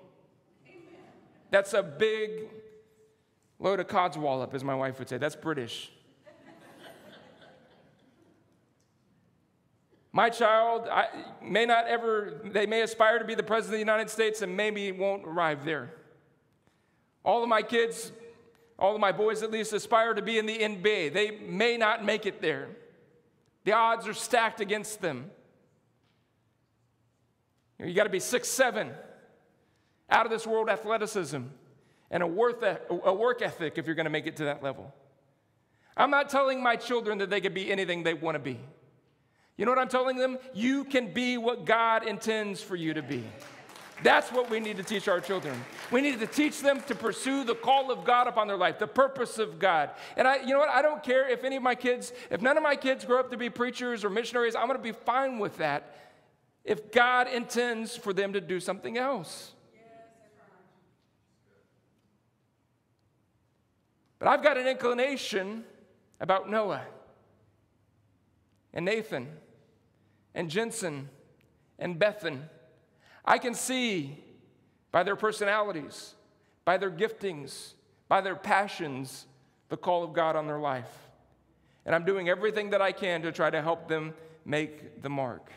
That's 1.52 1.74
a 1.74 1.84
big 1.84 2.50
load 3.60 3.80
of 3.80 3.88
codswallop, 3.88 4.54
as 4.54 4.64
my 4.64 4.76
wife 4.76 5.00
would 5.00 5.10
say. 5.10 5.18
That's 5.18 5.36
British. 5.36 5.92
my 10.12 10.30
child 10.30 10.88
I, 10.90 11.08
may 11.42 11.66
not 11.66 11.88
ever, 11.88 12.42
they 12.46 12.66
may 12.66 12.82
aspire 12.82 13.20
to 13.20 13.26
be 13.26 13.36
the 13.36 13.44
president 13.44 13.74
of 13.76 13.86
the 13.86 13.92
United 13.92 14.10
States 14.10 14.42
and 14.42 14.56
maybe 14.56 14.92
won't 14.92 15.26
arrive 15.26 15.66
there. 15.66 15.92
All 17.24 17.44
of 17.44 17.50
my 17.50 17.62
kids 17.62 18.12
all 18.78 18.96
of 18.96 19.02
my 19.02 19.12
boys 19.12 19.42
at 19.42 19.52
least 19.52 19.74
aspire 19.74 20.14
to 20.14 20.22
be 20.22 20.38
in 20.38 20.46
the 20.46 20.58
NBA. 20.58 21.14
They 21.14 21.32
may 21.32 21.78
not 21.78 22.04
make 22.04 22.26
it 22.26 22.42
there. 22.42 22.68
The 23.64 23.74
odds 23.74 24.08
are 24.08 24.14
stacked 24.14 24.62
against 24.62 25.02
them. 25.02 25.32
You 27.80 27.94
got 27.94 28.04
to 28.04 28.10
be 28.10 28.20
six 28.20 28.48
seven, 28.48 28.92
out 30.10 30.26
of 30.26 30.32
this 30.32 30.46
world 30.46 30.70
athleticism, 30.70 31.42
and 32.12 32.24
a, 32.24 32.28
worth, 32.28 32.64
a 32.90 33.14
work 33.14 33.42
ethic 33.42 33.78
if 33.78 33.86
you're 33.86 33.96
going 33.96 34.06
to 34.06 34.12
make 34.12 34.28
it 34.28 34.38
to 34.38 34.46
that 34.46 34.64
level. 34.64 34.94
I'm 35.98 36.12
not 36.12 36.30
telling 36.30 36.62
my 36.62 36.76
children 36.76 37.18
that 37.20 37.30
they 37.30 37.42
can 37.42 37.54
be 37.54 37.72
anything 37.72 38.04
they 38.04 38.14
want 38.14 38.36
to 38.36 38.40
be. 38.40 38.60
You 39.58 39.66
know 39.66 39.72
what 39.72 39.80
I'm 39.80 39.90
telling 39.90 40.18
them? 40.18 40.38
You 40.54 40.84
can 40.84 41.14
be 41.14 41.38
what 41.38 41.66
God 41.66 42.06
intends 42.06 42.62
for 42.62 42.76
you 42.76 42.94
to 42.94 43.02
be. 43.02 43.24
That's 44.04 44.32
what 44.32 44.50
we 44.50 44.60
need 44.60 44.78
to 44.78 44.84
teach 44.84 45.08
our 45.08 45.22
children. 45.22 45.64
We 45.92 46.02
need 46.02 46.20
to 46.20 46.28
teach 46.28 46.62
them 46.62 46.82
to 46.88 46.96
pursue 46.96 47.44
the 47.44 47.56
call 47.56 47.92
of 47.92 48.04
God 48.04 48.28
upon 48.28 48.48
their 48.48 48.58
life, 48.58 48.78
the 48.78 48.88
purpose 48.88 49.40
of 49.40 49.58
God. 49.58 49.92
And 50.18 50.28
I, 50.28 50.42
you 50.42 50.50
know 50.50 50.60
what? 50.60 50.70
I 50.70 50.82
don't 50.82 51.02
care 51.02 51.30
if 51.30 51.44
any 51.44 51.56
of 51.56 51.64
my 51.64 51.76
kids, 51.76 52.12
if 52.30 52.42
none 52.42 52.58
of 52.58 52.64
my 52.64 52.76
kids 52.76 53.06
grow 53.06 53.20
up 53.20 53.32
to 53.32 53.38
be 53.38 53.50
preachers 53.50 54.04
or 54.04 54.10
missionaries, 54.10 54.56
I'm 54.56 54.68
going 54.68 54.78
to 54.78 54.84
be 54.84 54.92
fine 54.92 55.40
with 55.40 55.58
that 55.58 55.96
if 56.64 56.92
God 56.92 57.28
intends 57.28 57.96
for 57.96 58.12
them 58.12 58.34
to 58.34 58.42
do 58.42 58.60
something 58.60 58.98
else. 58.98 59.54
But 64.20 64.28
I've 64.28 64.44
got 64.44 64.58
an 64.58 64.68
inclination 64.68 65.64
about 66.20 66.50
Noah 66.50 66.82
and 68.74 68.86
Nathan 68.86 69.28
and 70.34 70.50
Jensen 70.50 71.10
and 71.78 72.00
Bethan 72.00 72.50
I 73.26 73.38
can 73.40 73.54
see 73.54 74.24
by 74.92 75.04
their 75.04 75.16
personalities, 75.16 76.14
by 76.64 76.78
their 76.78 76.92
giftings, 76.92 77.74
by 78.08 78.22
their 78.22 78.36
passions, 78.36 79.26
the 79.70 79.78
call 79.78 80.04
of 80.04 80.14
God 80.14 80.36
on 80.36 80.48
their 80.48 80.60
life. 80.60 80.92
And 81.86 81.94
I'm 81.94 82.06
doing 82.06 82.30
everything 82.30 82.70
that 82.70 82.82
I 82.82 82.92
can 82.92 83.22
to 83.24 83.32
try 83.32 83.50
to 83.50 83.62
help 83.62 83.88
them 83.88 84.14
make 84.46 85.02
the 85.02 85.10
mark. 85.10 85.52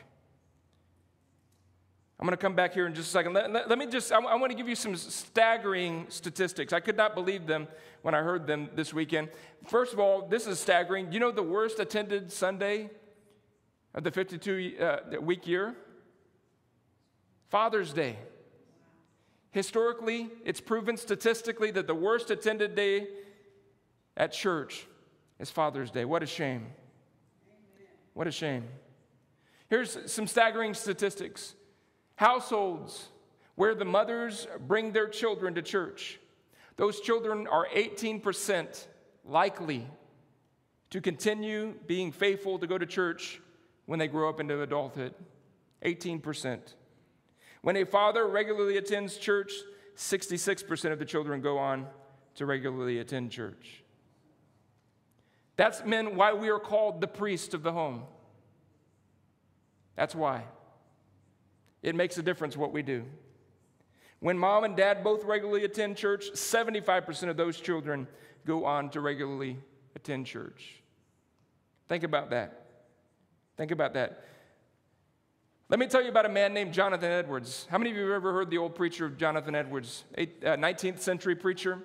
I'm 2.20 2.26
going 2.26 2.36
to 2.36 2.40
come 2.42 2.56
back 2.56 2.74
here 2.74 2.86
in 2.86 2.94
just 2.94 3.08
a 3.08 3.12
second. 3.12 3.32
Let, 3.32 3.52
let, 3.52 3.68
let 3.68 3.78
me 3.78 3.86
just, 3.86 4.10
I, 4.10 4.18
I 4.18 4.34
want 4.34 4.50
to 4.50 4.56
give 4.56 4.68
you 4.68 4.74
some 4.74 4.96
staggering 4.96 6.06
statistics. 6.08 6.72
I 6.72 6.80
could 6.80 6.96
not 6.96 7.14
believe 7.14 7.46
them 7.46 7.68
when 8.02 8.12
I 8.14 8.22
heard 8.22 8.46
them 8.46 8.70
this 8.74 8.92
weekend. 8.92 9.28
First 9.68 9.92
of 9.92 10.00
all, 10.00 10.26
this 10.26 10.46
is 10.46 10.58
staggering. 10.58 11.12
You 11.12 11.20
know 11.20 11.30
the 11.30 11.44
worst 11.44 11.78
attended 11.78 12.32
Sunday 12.32 12.90
of 13.94 14.02
the 14.02 14.10
52 14.10 14.74
uh, 14.80 15.20
week 15.20 15.46
year? 15.46 15.76
Father's 17.48 17.92
Day. 17.92 18.16
Historically, 19.50 20.30
it's 20.44 20.60
proven 20.60 20.96
statistically 20.96 21.70
that 21.70 21.86
the 21.86 21.94
worst 21.94 22.30
attended 22.30 22.74
day 22.74 23.06
at 24.16 24.32
church 24.32 24.86
is 25.38 25.50
Father's 25.50 25.90
Day. 25.90 26.04
What 26.04 26.22
a 26.22 26.26
shame. 26.26 26.66
What 28.12 28.26
a 28.26 28.30
shame. 28.30 28.64
Here's 29.70 30.10
some 30.10 30.26
staggering 30.26 30.74
statistics 30.74 31.54
households 32.16 33.08
where 33.54 33.74
the 33.74 33.84
mothers 33.84 34.46
bring 34.66 34.92
their 34.92 35.08
children 35.08 35.54
to 35.54 35.62
church, 35.62 36.18
those 36.76 37.00
children 37.00 37.46
are 37.46 37.66
18% 37.74 38.86
likely 39.24 39.86
to 40.90 41.00
continue 41.00 41.74
being 41.86 42.12
faithful 42.12 42.58
to 42.58 42.66
go 42.66 42.78
to 42.78 42.86
church 42.86 43.40
when 43.86 43.98
they 43.98 44.08
grow 44.08 44.28
up 44.28 44.40
into 44.40 44.62
adulthood. 44.62 45.14
18%. 45.84 46.60
When 47.62 47.76
a 47.76 47.84
father 47.84 48.26
regularly 48.26 48.76
attends 48.76 49.16
church, 49.16 49.52
66% 49.96 50.92
of 50.92 50.98
the 50.98 51.04
children 51.04 51.40
go 51.40 51.58
on 51.58 51.86
to 52.36 52.46
regularly 52.46 52.98
attend 52.98 53.30
church. 53.30 53.82
That's 55.56 55.84
men 55.84 56.14
why 56.14 56.32
we 56.32 56.50
are 56.50 56.60
called 56.60 57.00
the 57.00 57.08
priest 57.08 57.52
of 57.52 57.64
the 57.64 57.72
home. 57.72 58.04
That's 59.96 60.14
why. 60.14 60.44
It 61.82 61.96
makes 61.96 62.16
a 62.16 62.22
difference 62.22 62.56
what 62.56 62.72
we 62.72 62.82
do. 62.82 63.04
When 64.20 64.38
mom 64.38 64.64
and 64.64 64.76
dad 64.76 65.02
both 65.02 65.24
regularly 65.24 65.64
attend 65.64 65.96
church, 65.96 66.30
75% 66.32 67.28
of 67.28 67.36
those 67.36 67.60
children 67.60 68.06
go 68.46 68.64
on 68.64 68.90
to 68.90 69.00
regularly 69.00 69.58
attend 69.96 70.26
church. 70.26 70.82
Think 71.88 72.04
about 72.04 72.30
that. 72.30 72.66
Think 73.56 73.70
about 73.70 73.94
that. 73.94 74.24
Let 75.70 75.78
me 75.78 75.86
tell 75.86 76.02
you 76.02 76.08
about 76.08 76.24
a 76.24 76.30
man 76.30 76.54
named 76.54 76.72
Jonathan 76.72 77.10
Edwards. 77.10 77.66
How 77.70 77.76
many 77.76 77.90
of 77.90 77.96
you 77.96 78.04
have 78.04 78.12
ever 78.12 78.32
heard 78.32 78.48
the 78.48 78.56
old 78.56 78.74
preacher 78.74 79.04
of 79.04 79.18
Jonathan 79.18 79.54
Edwards? 79.54 80.04
Eight, 80.16 80.42
uh, 80.42 80.56
19th 80.56 81.00
century 81.00 81.34
preacher, 81.34 81.78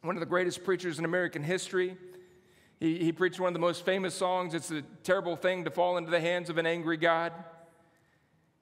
one 0.00 0.16
of 0.16 0.20
the 0.20 0.26
greatest 0.26 0.64
preachers 0.64 0.98
in 0.98 1.04
American 1.04 1.42
history. 1.42 1.98
He, 2.80 2.96
he 2.96 3.12
preached 3.12 3.38
one 3.38 3.48
of 3.48 3.52
the 3.52 3.60
most 3.60 3.84
famous 3.84 4.14
songs, 4.14 4.54
It's 4.54 4.70
a 4.70 4.80
Terrible 5.02 5.36
Thing 5.36 5.64
to 5.64 5.70
Fall 5.70 5.98
into 5.98 6.10
the 6.10 6.20
Hands 6.20 6.48
of 6.48 6.56
an 6.56 6.64
Angry 6.64 6.96
God. 6.96 7.34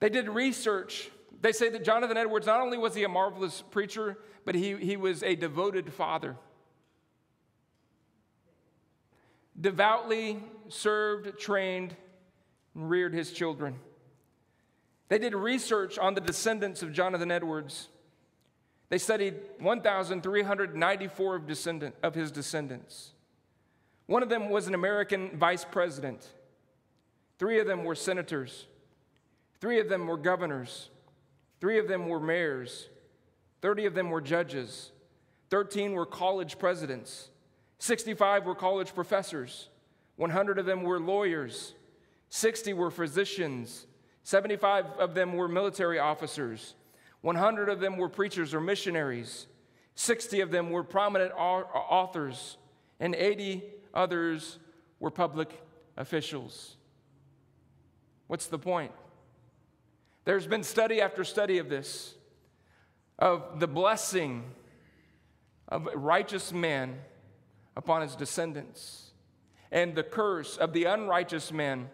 They 0.01 0.09
did 0.09 0.29
research. 0.29 1.11
They 1.41 1.53
say 1.53 1.69
that 1.69 1.85
Jonathan 1.85 2.17
Edwards, 2.17 2.47
not 2.47 2.61
only 2.61 2.77
was 2.77 2.97
he 2.97 3.05
a 3.05 3.09
marvelous 3.09 3.63
preacher, 3.71 4.19
but 4.45 4.57
he, 4.57 4.75
he 4.79 4.97
was 4.97 5.23
a 5.23 5.37
devoted 5.37 5.93
father. 5.93 6.35
Devoutly 9.61 10.43
served, 10.69 11.39
trained, 11.39 11.95
and 12.75 12.91
reared 12.91 13.15
his 13.15 13.31
children. 13.31 13.79
They 15.15 15.21
did 15.21 15.37
research 15.37 15.97
on 15.97 16.15
the 16.15 16.21
descendants 16.21 16.83
of 16.83 16.93
Jonathan 16.93 17.31
Edwards. 17.31 17.89
They 18.89 18.99
studied 18.99 19.37
1,394 19.61 21.37
of, 21.37 21.47
descendant, 21.47 21.95
of 22.03 22.17
his 22.17 22.33
descendants. 22.33 23.13
One 24.07 24.25
of 24.25 24.29
them 24.29 24.51
was 24.51 24.67
an 24.67 24.75
American 24.75 25.39
vice 25.39 25.65
president. 25.65 26.27
Three 27.39 27.61
of 27.61 27.69
them 27.69 27.85
were 27.85 27.95
senators. 27.95 28.67
Three 29.61 29.79
of 29.79 29.89
them 29.89 30.09
were 30.09 30.17
governors. 30.17 30.91
Three 31.61 31.79
of 31.79 31.87
them 31.87 32.09
were 32.09 32.19
mayors. 32.19 32.89
30 33.63 33.87
of 33.87 33.95
them 33.95 34.11
were 34.11 34.21
judges. 34.21 34.91
13 35.51 35.93
were 35.93 36.07
college 36.07 36.59
presidents. 36.59 37.29
65 37.79 38.47
were 38.47 38.57
college 38.57 38.93
professors. 38.97 39.69
100 40.17 40.59
of 40.59 40.67
them 40.67 40.83
were 40.83 40.99
lawyers. 40.99 41.75
60 42.31 42.73
were 42.73 42.91
physicians. 42.91 43.87
75 44.25 44.87
of 44.99 45.15
them 45.15 45.35
were 45.35 45.49
military 45.49 45.99
officers. 45.99 46.75
100 47.21 47.69
of 47.69 47.81
them 47.81 47.97
were 47.97 48.09
preachers 48.09 48.53
or 48.53 48.61
missionaries. 48.61 49.47
60 49.95 50.41
of 50.41 50.51
them 50.51 50.71
were 50.71 50.83
prominent 50.83 51.33
authors. 51.33 52.57
And 53.01 53.15
80 53.15 53.63
others 53.95 54.59
were 54.99 55.11
public 55.11 55.51
officials. 55.97 56.77
What's 58.27 58.47
the 58.47 58.59
point? 58.59 58.93
There's 60.25 60.47
been 60.47 60.65
study 60.65 61.01
after 61.01 61.23
study 61.23 61.59
of 61.59 61.69
this, 61.69 62.15
of 63.19 63.61
the 63.61 63.69
blessing 63.69 64.45
of 65.69 65.87
a 65.87 65.97
righteous 65.97 66.53
man 66.53 66.99
upon 67.77 68.03
his 68.03 68.17
descendants, 68.17 69.11
and 69.71 69.95
the 69.95 70.03
curse 70.03 70.57
of 70.57 70.73
the 70.73 70.85
unrighteous 70.85 71.53
man 71.53 71.91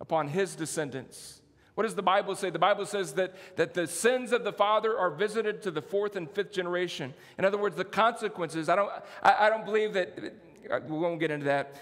upon 0.00 0.28
his 0.28 0.54
descendants. 0.54 1.41
What 1.74 1.84
does 1.84 1.94
the 1.94 2.02
Bible 2.02 2.34
say? 2.34 2.50
The 2.50 2.58
Bible 2.58 2.84
says 2.84 3.14
that, 3.14 3.34
that 3.56 3.72
the 3.72 3.86
sins 3.86 4.32
of 4.32 4.44
the 4.44 4.52
father 4.52 4.98
are 4.98 5.10
visited 5.10 5.62
to 5.62 5.70
the 5.70 5.80
fourth 5.80 6.16
and 6.16 6.30
fifth 6.30 6.52
generation. 6.52 7.14
In 7.38 7.44
other 7.44 7.56
words, 7.56 7.76
the 7.76 7.84
consequences. 7.84 8.68
I 8.68 8.76
don't, 8.76 8.90
I, 9.22 9.46
I 9.46 9.48
don't 9.48 9.64
believe 9.64 9.94
that 9.94 10.18
we 10.86 10.98
won't 10.98 11.18
get 11.18 11.30
into 11.30 11.46
that. 11.46 11.76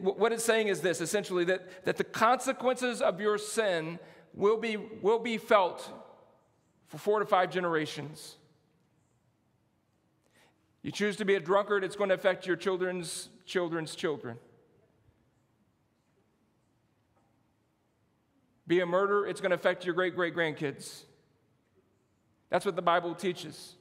What 0.00 0.32
it's 0.32 0.44
saying 0.44 0.68
is 0.68 0.80
this 0.80 1.02
essentially 1.02 1.44
that, 1.44 1.84
that 1.84 1.98
the 1.98 2.04
consequences 2.04 3.02
of 3.02 3.20
your 3.20 3.36
sin 3.36 3.98
will 4.32 4.56
be, 4.56 4.76
will 4.76 5.18
be 5.18 5.36
felt 5.36 5.90
for 6.86 6.96
four 6.96 7.18
to 7.18 7.26
five 7.26 7.50
generations. 7.50 8.36
You 10.82 10.90
choose 10.90 11.16
to 11.16 11.26
be 11.26 11.34
a 11.34 11.40
drunkard, 11.40 11.84
it's 11.84 11.96
going 11.96 12.08
to 12.08 12.14
affect 12.14 12.46
your 12.46 12.56
children's 12.56 13.28
children's 13.44 13.94
children. 13.94 14.38
Be 18.72 18.80
a 18.80 18.86
murderer, 18.86 19.26
it's 19.26 19.42
going 19.42 19.50
to 19.50 19.56
affect 19.56 19.84
your 19.84 19.94
great 19.94 20.14
great 20.14 20.34
grandkids. 20.34 21.02
That's 22.48 22.64
what 22.64 22.74
the 22.74 22.80
Bible 22.80 23.14
teaches. 23.14 23.74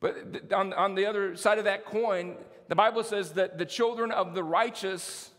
But 0.00 0.52
on, 0.52 0.72
on 0.72 0.96
the 0.96 1.06
other 1.06 1.36
side 1.36 1.58
of 1.58 1.66
that 1.66 1.84
coin, 1.84 2.34
the 2.66 2.74
Bible 2.74 3.04
says 3.04 3.34
that 3.34 3.56
the 3.56 3.64
children 3.64 4.10
of 4.10 4.34
the 4.34 4.42
righteous 4.42 5.30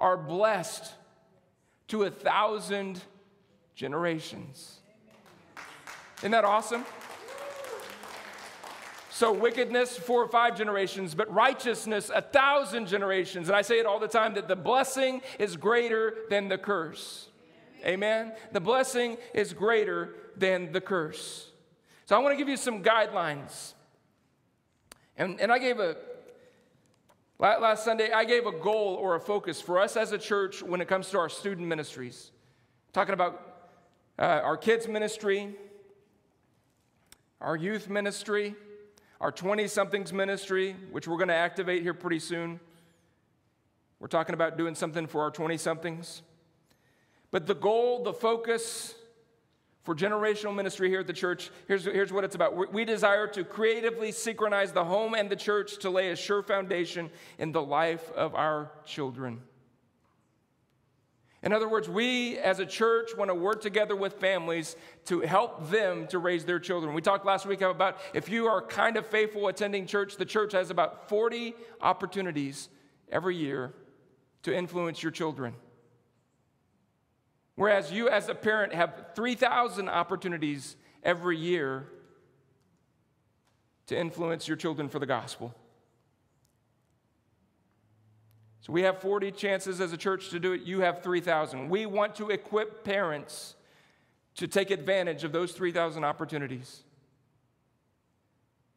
are 0.00 0.16
blessed 0.16 0.94
to 1.88 2.04
a 2.04 2.10
thousand 2.10 3.02
generations. 3.74 4.78
Isn't 6.20 6.30
that 6.30 6.46
awesome? 6.46 6.86
So, 9.10 9.30
wickedness, 9.30 9.98
four 9.98 10.22
or 10.22 10.28
five 10.28 10.56
generations, 10.56 11.14
but 11.14 11.30
righteousness, 11.30 12.10
a 12.14 12.22
thousand 12.22 12.86
generations. 12.86 13.50
And 13.50 13.56
I 13.56 13.60
say 13.60 13.78
it 13.78 13.84
all 13.84 14.00
the 14.00 14.08
time 14.08 14.32
that 14.36 14.48
the 14.48 14.56
blessing 14.56 15.20
is 15.38 15.58
greater 15.58 16.14
than 16.30 16.48
the 16.48 16.56
curse. 16.56 17.28
Amen? 17.84 18.32
The 18.52 18.60
blessing 18.60 19.16
is 19.34 19.52
greater 19.52 20.14
than 20.36 20.72
the 20.72 20.80
curse. 20.80 21.50
So, 22.06 22.16
I 22.16 22.18
want 22.18 22.32
to 22.32 22.36
give 22.36 22.48
you 22.48 22.56
some 22.56 22.82
guidelines. 22.82 23.74
And, 25.16 25.40
and 25.40 25.52
I 25.52 25.58
gave 25.58 25.78
a, 25.78 25.96
last 27.38 27.84
Sunday, 27.84 28.10
I 28.10 28.24
gave 28.24 28.46
a 28.46 28.52
goal 28.52 28.96
or 29.00 29.14
a 29.14 29.20
focus 29.20 29.60
for 29.60 29.78
us 29.78 29.96
as 29.96 30.12
a 30.12 30.18
church 30.18 30.62
when 30.62 30.80
it 30.80 30.88
comes 30.88 31.10
to 31.10 31.18
our 31.18 31.28
student 31.28 31.66
ministries. 31.66 32.30
Talking 32.92 33.14
about 33.14 33.54
uh, 34.18 34.22
our 34.22 34.56
kids' 34.56 34.88
ministry, 34.88 35.54
our 37.40 37.56
youth 37.56 37.88
ministry, 37.88 38.54
our 39.20 39.32
20 39.32 39.68
somethings 39.68 40.12
ministry, 40.12 40.76
which 40.90 41.06
we're 41.06 41.16
going 41.16 41.28
to 41.28 41.34
activate 41.34 41.82
here 41.82 41.94
pretty 41.94 42.18
soon. 42.18 42.60
We're 44.00 44.08
talking 44.08 44.34
about 44.34 44.58
doing 44.58 44.74
something 44.74 45.06
for 45.06 45.22
our 45.22 45.30
20 45.30 45.56
somethings. 45.56 46.22
But 47.34 47.48
the 47.48 47.54
goal, 47.56 48.04
the 48.04 48.12
focus 48.12 48.94
for 49.82 49.92
generational 49.96 50.54
ministry 50.54 50.88
here 50.88 51.00
at 51.00 51.08
the 51.08 51.12
church, 51.12 51.50
here's, 51.66 51.84
here's 51.84 52.12
what 52.12 52.22
it's 52.22 52.36
about. 52.36 52.72
We 52.72 52.84
desire 52.84 53.26
to 53.26 53.42
creatively 53.42 54.12
synchronize 54.12 54.70
the 54.70 54.84
home 54.84 55.14
and 55.14 55.28
the 55.28 55.34
church 55.34 55.78
to 55.78 55.90
lay 55.90 56.12
a 56.12 56.16
sure 56.16 56.44
foundation 56.44 57.10
in 57.38 57.50
the 57.50 57.60
life 57.60 58.08
of 58.12 58.36
our 58.36 58.70
children. 58.86 59.40
In 61.42 61.52
other 61.52 61.68
words, 61.68 61.88
we 61.88 62.38
as 62.38 62.60
a 62.60 62.66
church 62.66 63.10
want 63.18 63.30
to 63.30 63.34
work 63.34 63.60
together 63.60 63.96
with 63.96 64.12
families 64.20 64.76
to 65.06 65.18
help 65.22 65.70
them 65.70 66.06
to 66.10 66.20
raise 66.20 66.44
their 66.44 66.60
children. 66.60 66.94
We 66.94 67.02
talked 67.02 67.26
last 67.26 67.46
week 67.46 67.62
about 67.62 67.98
if 68.14 68.28
you 68.28 68.46
are 68.46 68.64
kind 68.64 68.96
of 68.96 69.08
faithful 69.08 69.48
attending 69.48 69.88
church, 69.88 70.18
the 70.18 70.24
church 70.24 70.52
has 70.52 70.70
about 70.70 71.08
40 71.08 71.56
opportunities 71.80 72.68
every 73.10 73.34
year 73.34 73.74
to 74.44 74.56
influence 74.56 75.02
your 75.02 75.10
children. 75.10 75.54
Whereas 77.56 77.92
you, 77.92 78.08
as 78.08 78.28
a 78.28 78.34
parent, 78.34 78.72
have 78.72 79.12
3,000 79.14 79.88
opportunities 79.88 80.76
every 81.02 81.36
year 81.36 81.86
to 83.86 83.98
influence 83.98 84.48
your 84.48 84.56
children 84.56 84.88
for 84.88 84.98
the 84.98 85.06
gospel. 85.06 85.54
So 88.60 88.72
we 88.72 88.82
have 88.82 88.98
40 88.98 89.30
chances 89.32 89.80
as 89.80 89.92
a 89.92 89.96
church 89.96 90.30
to 90.30 90.40
do 90.40 90.52
it. 90.52 90.62
You 90.62 90.80
have 90.80 91.02
3,000. 91.02 91.68
We 91.68 91.84
want 91.84 92.14
to 92.16 92.30
equip 92.30 92.82
parents 92.82 93.56
to 94.36 94.48
take 94.48 94.70
advantage 94.70 95.22
of 95.22 95.32
those 95.32 95.52
3,000 95.52 96.02
opportunities. 96.02 96.82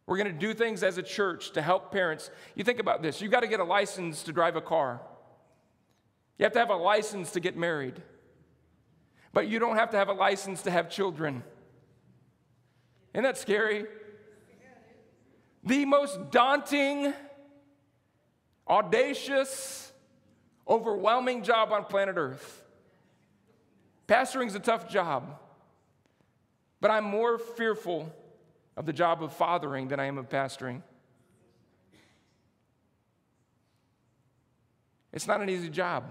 We're 0.06 0.18
going 0.18 0.34
to 0.34 0.40
do 0.40 0.54
things 0.54 0.84
as 0.84 0.98
a 0.98 1.04
church 1.04 1.52
to 1.52 1.62
help 1.62 1.92
parents. 1.92 2.30
You 2.56 2.64
think 2.64 2.80
about 2.80 3.02
this 3.02 3.22
you've 3.22 3.32
got 3.32 3.42
to 3.42 3.48
get 3.48 3.60
a 3.60 3.66
license 3.66 4.24
to 4.24 4.32
drive 4.32 4.56
a 4.56 4.62
car, 4.62 5.02
you 6.38 6.44
have 6.44 6.54
to 6.54 6.60
have 6.60 6.70
a 6.70 6.76
license 6.76 7.32
to 7.32 7.40
get 7.40 7.58
married, 7.58 8.02
but 9.34 9.48
you 9.48 9.60
don't 9.60 9.78
have 9.78 9.92
to 9.92 9.98
have 9.98 10.10
a 10.10 10.14
license 10.14 10.64
to 10.64 10.72
have 10.72 10.90
children. 10.90 11.44
Isn't 13.14 13.24
that 13.24 13.38
scary? 13.38 13.86
The 15.64 15.86
most 15.86 16.32
daunting 16.32 17.14
audacious, 18.68 19.92
overwhelming 20.68 21.44
job 21.44 21.72
on 21.72 21.86
planet 21.86 22.16
Earth. 22.18 22.64
Pastoring 24.08 24.48
is 24.48 24.56
a 24.56 24.60
tough 24.60 24.90
job, 24.90 25.40
but 26.80 26.92
I'm 26.92 27.04
more 27.04 27.38
fearful 27.38 28.14
of 28.76 28.86
the 28.86 28.94
job 28.94 29.24
of 29.24 29.34
fathering 29.34 29.88
than 29.88 30.00
I 30.00 30.06
am 30.06 30.18
of 30.18 30.30
pastoring. 30.30 30.82
It's 35.12 35.28
not 35.28 35.42
an 35.42 35.50
easy 35.50 35.70
job. 35.70 36.06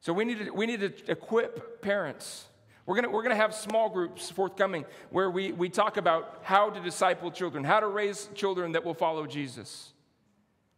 So 0.00 0.12
we 0.12 0.24
need 0.24 0.38
to, 0.46 0.50
we 0.50 0.66
need 0.66 0.80
to 0.80 1.10
equip 1.10 1.82
parents. 1.82 2.46
We're 2.86 3.00
going 3.00 3.12
we're 3.12 3.22
gonna 3.22 3.36
have 3.36 3.54
small 3.54 3.90
groups 3.90 4.30
forthcoming 4.30 4.86
where 5.10 5.30
we, 5.30 5.52
we 5.52 5.68
talk 5.68 5.96
about 5.96 6.40
how 6.42 6.70
to 6.70 6.80
disciple 6.80 7.30
children, 7.30 7.64
how 7.64 7.80
to 7.80 7.86
raise 7.86 8.28
children 8.34 8.72
that 8.72 8.84
will 8.84 8.94
follow 8.94 9.26
Jesus. 9.26 9.92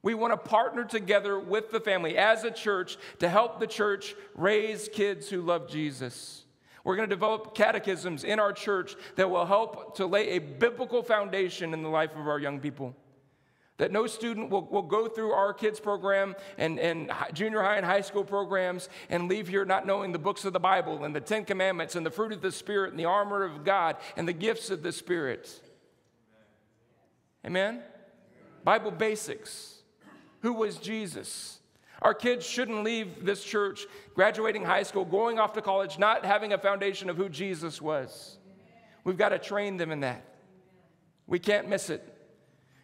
We 0.02 0.14
want 0.14 0.32
to 0.32 0.36
partner 0.36 0.84
together 0.84 1.38
with 1.38 1.70
the 1.70 1.80
family 1.80 2.16
as 2.16 2.44
a 2.44 2.50
church 2.50 2.96
to 3.18 3.28
help 3.28 3.60
the 3.60 3.66
church 3.66 4.14
raise 4.34 4.88
kids 4.88 5.28
who 5.28 5.42
love 5.42 5.68
Jesus. 5.68 6.44
We're 6.84 6.96
going 6.96 7.08
to 7.08 7.14
develop 7.14 7.54
catechisms 7.54 8.24
in 8.24 8.40
our 8.40 8.52
church 8.54 8.96
that 9.16 9.28
will 9.28 9.44
help 9.44 9.96
to 9.96 10.06
lay 10.06 10.30
a 10.30 10.38
biblical 10.38 11.02
foundation 11.02 11.74
in 11.74 11.82
the 11.82 11.90
life 11.90 12.16
of 12.16 12.26
our 12.26 12.38
young 12.38 12.60
people. 12.60 12.96
That 13.80 13.92
no 13.92 14.06
student 14.06 14.50
will, 14.50 14.66
will 14.66 14.82
go 14.82 15.08
through 15.08 15.32
our 15.32 15.54
kids 15.54 15.80
program 15.80 16.36
and, 16.58 16.78
and 16.78 17.10
junior 17.32 17.62
high 17.62 17.76
and 17.76 17.86
high 17.86 18.02
school 18.02 18.24
programs 18.24 18.90
and 19.08 19.26
leave 19.26 19.48
here 19.48 19.64
not 19.64 19.86
knowing 19.86 20.12
the 20.12 20.18
books 20.18 20.44
of 20.44 20.52
the 20.52 20.60
Bible 20.60 21.02
and 21.02 21.16
the 21.16 21.20
Ten 21.20 21.46
Commandments 21.46 21.96
and 21.96 22.04
the 22.04 22.10
fruit 22.10 22.32
of 22.32 22.42
the 22.42 22.52
Spirit 22.52 22.90
and 22.90 23.00
the 23.00 23.06
armor 23.06 23.42
of 23.42 23.64
God 23.64 23.96
and 24.18 24.28
the 24.28 24.34
gifts 24.34 24.68
of 24.68 24.82
the 24.82 24.92
Spirit. 24.92 25.48
Amen? 27.42 27.80
Bible 28.64 28.90
basics. 28.90 29.76
Who 30.42 30.52
was 30.52 30.76
Jesus? 30.76 31.58
Our 32.02 32.12
kids 32.12 32.44
shouldn't 32.44 32.84
leave 32.84 33.24
this 33.24 33.42
church, 33.42 33.86
graduating 34.14 34.62
high 34.62 34.82
school, 34.82 35.06
going 35.06 35.38
off 35.38 35.54
to 35.54 35.62
college, 35.62 35.98
not 35.98 36.26
having 36.26 36.52
a 36.52 36.58
foundation 36.58 37.08
of 37.08 37.16
who 37.16 37.30
Jesus 37.30 37.80
was. 37.80 38.36
We've 39.04 39.16
got 39.16 39.30
to 39.30 39.38
train 39.38 39.78
them 39.78 39.90
in 39.90 40.00
that. 40.00 40.22
We 41.26 41.38
can't 41.38 41.66
miss 41.66 41.88
it. 41.88 42.19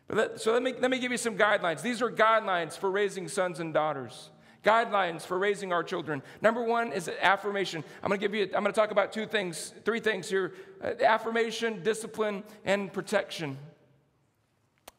Let, 0.09 0.41
so 0.41 0.53
let 0.53 0.63
me, 0.63 0.75
let 0.79 0.91
me 0.91 0.99
give 0.99 1.11
you 1.11 1.19
some 1.19 1.37
guidelines. 1.37 1.83
These 1.83 2.01
are 2.01 2.11
guidelines 2.11 2.79
for 2.79 2.91
raising 2.91 3.29
sons 3.29 3.59
and 3.59 3.75
daughters. 3.75 4.31
Guidelines 4.63 5.23
for 5.23 5.39
raising 5.39 5.73
our 5.73 5.83
children. 5.83 6.23
Number 6.41 6.63
one 6.63 6.93
is 6.93 7.09
affirmation. 7.21 7.85
I'm 8.03 8.09
going 8.09 8.21
to 8.21 8.27
give 8.27 8.35
you. 8.35 8.45
I'm 8.45 8.63
going 8.63 8.67
to 8.67 8.73
talk 8.73 8.91
about 8.91 9.13
two 9.13 9.27
things, 9.27 9.73
three 9.85 10.01
things 10.01 10.29
here: 10.29 10.55
uh, 10.83 10.93
affirmation, 11.05 11.83
discipline, 11.85 12.43
and 12.65 12.93
protection. 12.93 13.59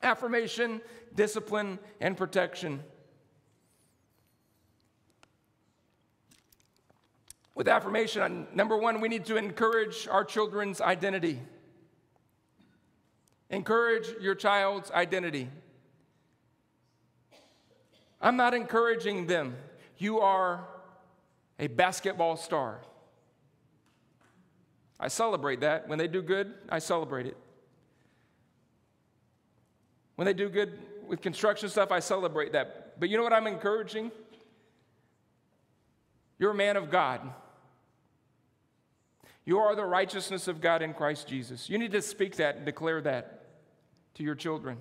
Affirmation, 0.02 0.82
discipline, 1.15 1.80
and 2.00 2.15
protection. 2.15 2.82
With 7.56 7.67
affirmation, 7.67 8.48
number 8.54 8.78
one, 8.78 9.02
we 9.02 9.10
need 9.10 9.26
to 9.26 9.36
encourage 9.36 10.08
our 10.08 10.24
children's 10.24 10.80
identity. 10.80 11.41
Encourage 13.50 14.08
your 14.22 14.36
child's 14.36 14.92
identity. 14.92 15.50
I'm 18.20 18.36
not 18.36 18.54
encouraging 18.54 19.28
them. 19.28 19.56
You 19.98 20.19
are 20.19 20.67
a 21.60 21.67
basketball 21.67 22.36
star. 22.36 22.82
I 25.00 25.08
celebrate 25.08 25.62
that. 25.62 25.88
When 25.88 26.00
they 26.00 26.08
do 26.08 26.21
good, 26.21 26.54
I 26.69 26.80
celebrate 26.80 27.28
it. 27.28 27.38
When 30.15 30.26
they 30.26 30.34
do 30.34 30.50
good 30.50 30.80
with 31.08 31.21
construction 31.21 31.69
stuff, 31.69 31.92
I 31.92 32.00
celebrate 32.00 32.54
that. 32.54 33.00
But 33.00 33.10
you 33.10 33.17
know 33.17 33.24
what 33.24 33.34
I'm 33.34 33.48
encouraging? 33.48 34.12
You're 36.40 36.52
a 36.52 36.56
man 36.56 36.76
of 36.76 36.90
God. 36.90 37.21
You 39.46 39.60
are 39.60 39.76
the 39.76 39.86
righteousness 39.86 40.48
of 40.48 40.60
God 40.60 40.82
in 40.82 40.94
Christ 40.94 41.28
Jesus. 41.28 41.69
You 41.69 41.78
need 41.78 41.92
to 41.92 42.02
speak 42.02 42.36
that 42.38 42.58
and 42.58 42.65
declare 42.65 43.00
that 43.02 43.46
to 44.18 44.24
your 44.24 44.36
children. 44.36 44.78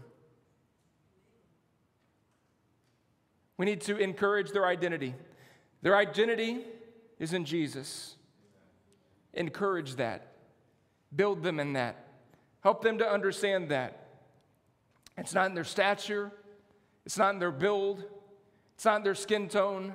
We 3.58 3.66
need 3.66 3.82
to 3.82 3.96
encourage 3.96 4.50
their 4.50 4.66
identity. 4.66 5.14
Their 5.82 5.96
identity 5.96 6.64
is 7.18 7.32
in 7.32 7.44
Jesus. 7.44 8.16
Encourage 9.34 9.96
that. 9.96 10.32
Build 11.14 11.42
them 11.42 11.60
in 11.60 11.74
that. 11.74 12.06
Help 12.62 12.82
them 12.82 12.98
to 12.98 13.08
understand 13.08 13.68
that. 13.70 14.08
It's 15.18 15.34
not 15.34 15.46
in 15.46 15.54
their 15.54 15.64
stature, 15.64 16.32
It's 17.04 17.16
not 17.16 17.32
in 17.32 17.38
their 17.38 17.52
build, 17.52 18.04
it's 18.74 18.84
not 18.84 18.96
in 18.96 19.02
their 19.04 19.14
skin 19.14 19.48
tone, 19.48 19.94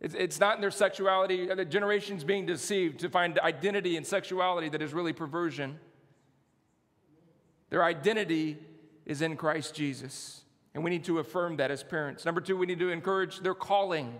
it's, 0.00 0.14
it's 0.14 0.38
not 0.38 0.56
in 0.56 0.60
their 0.60 0.70
sexuality. 0.70 1.50
Uh, 1.50 1.54
the 1.54 1.64
generation's 1.64 2.24
being 2.24 2.46
deceived 2.46 3.00
to 3.00 3.08
find 3.08 3.38
identity 3.38 3.96
in 3.96 4.04
sexuality 4.04 4.68
that 4.68 4.82
is 4.82 4.92
really 4.92 5.12
perversion. 5.12 5.78
Their 7.70 7.82
identity 7.82 8.58
is 9.12 9.22
in 9.22 9.36
Christ 9.36 9.74
Jesus. 9.74 10.40
And 10.74 10.82
we 10.82 10.90
need 10.90 11.04
to 11.04 11.18
affirm 11.18 11.58
that 11.58 11.70
as 11.70 11.82
parents. 11.84 12.24
Number 12.24 12.40
two, 12.40 12.56
we 12.56 12.66
need 12.66 12.78
to 12.78 12.88
encourage 12.88 13.40
their 13.40 13.54
calling. 13.54 14.14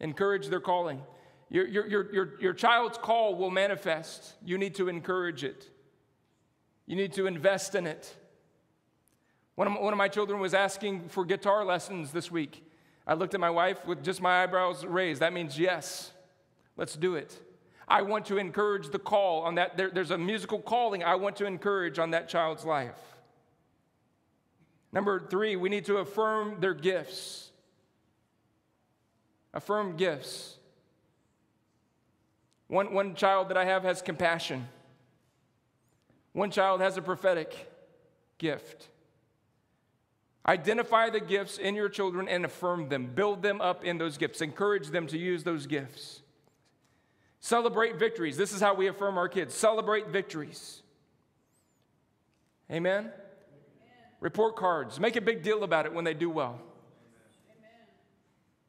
Encourage 0.00 0.46
their 0.46 0.60
calling. 0.60 1.02
Your, 1.50 1.66
your, 1.66 1.86
your, 1.86 2.14
your, 2.14 2.40
your 2.40 2.52
child's 2.52 2.96
call 2.96 3.34
will 3.34 3.50
manifest. 3.50 4.34
You 4.44 4.56
need 4.56 4.76
to 4.76 4.88
encourage 4.88 5.44
it, 5.44 5.68
you 6.86 6.96
need 6.96 7.12
to 7.14 7.26
invest 7.26 7.74
in 7.74 7.86
it. 7.86 8.16
One 9.56 9.66
of, 9.66 9.72
my, 9.72 9.80
one 9.80 9.92
of 9.92 9.98
my 9.98 10.06
children 10.06 10.38
was 10.38 10.54
asking 10.54 11.08
for 11.08 11.24
guitar 11.24 11.64
lessons 11.64 12.12
this 12.12 12.30
week. 12.30 12.64
I 13.04 13.14
looked 13.14 13.34
at 13.34 13.40
my 13.40 13.50
wife 13.50 13.84
with 13.84 14.04
just 14.04 14.22
my 14.22 14.44
eyebrows 14.44 14.86
raised. 14.86 15.20
That 15.20 15.32
means 15.32 15.58
yes, 15.58 16.12
let's 16.76 16.94
do 16.94 17.16
it. 17.16 17.36
I 17.88 18.02
want 18.02 18.26
to 18.26 18.38
encourage 18.38 18.90
the 18.90 18.98
call 18.98 19.42
on 19.42 19.54
that. 19.54 19.76
There, 19.76 19.90
there's 19.90 20.10
a 20.10 20.18
musical 20.18 20.60
calling 20.60 21.02
I 21.02 21.14
want 21.14 21.36
to 21.36 21.46
encourage 21.46 21.98
on 21.98 22.10
that 22.10 22.28
child's 22.28 22.64
life. 22.64 22.98
Number 24.92 25.20
three, 25.20 25.56
we 25.56 25.68
need 25.68 25.86
to 25.86 25.98
affirm 25.98 26.60
their 26.60 26.74
gifts. 26.74 27.50
Affirm 29.54 29.96
gifts. 29.96 30.56
One, 32.68 32.92
one 32.92 33.14
child 33.14 33.48
that 33.48 33.56
I 33.56 33.64
have 33.64 33.82
has 33.84 34.02
compassion. 34.02 34.68
One 36.32 36.50
child 36.50 36.80
has 36.80 36.96
a 36.96 37.02
prophetic 37.02 37.54
gift. 38.36 38.88
Identify 40.46 41.10
the 41.10 41.20
gifts 41.20 41.58
in 41.58 41.74
your 41.74 41.88
children 41.88 42.28
and 42.28 42.44
affirm 42.44 42.88
them. 42.88 43.06
Build 43.14 43.42
them 43.42 43.60
up 43.60 43.84
in 43.84 43.98
those 43.98 44.16
gifts. 44.16 44.40
Encourage 44.40 44.88
them 44.88 45.06
to 45.08 45.18
use 45.18 45.44
those 45.44 45.66
gifts. 45.66 46.20
Celebrate 47.40 47.96
victories. 47.96 48.36
This 48.36 48.52
is 48.52 48.60
how 48.60 48.74
we 48.74 48.88
affirm 48.88 49.16
our 49.18 49.28
kids. 49.28 49.54
Celebrate 49.54 50.08
victories. 50.08 50.82
Amen? 52.70 53.04
Amen. 53.04 53.12
Report 54.20 54.56
cards. 54.56 54.98
Make 54.98 55.16
a 55.16 55.20
big 55.20 55.42
deal 55.42 55.62
about 55.62 55.86
it 55.86 55.92
when 55.92 56.04
they 56.04 56.14
do 56.14 56.28
well. 56.28 56.60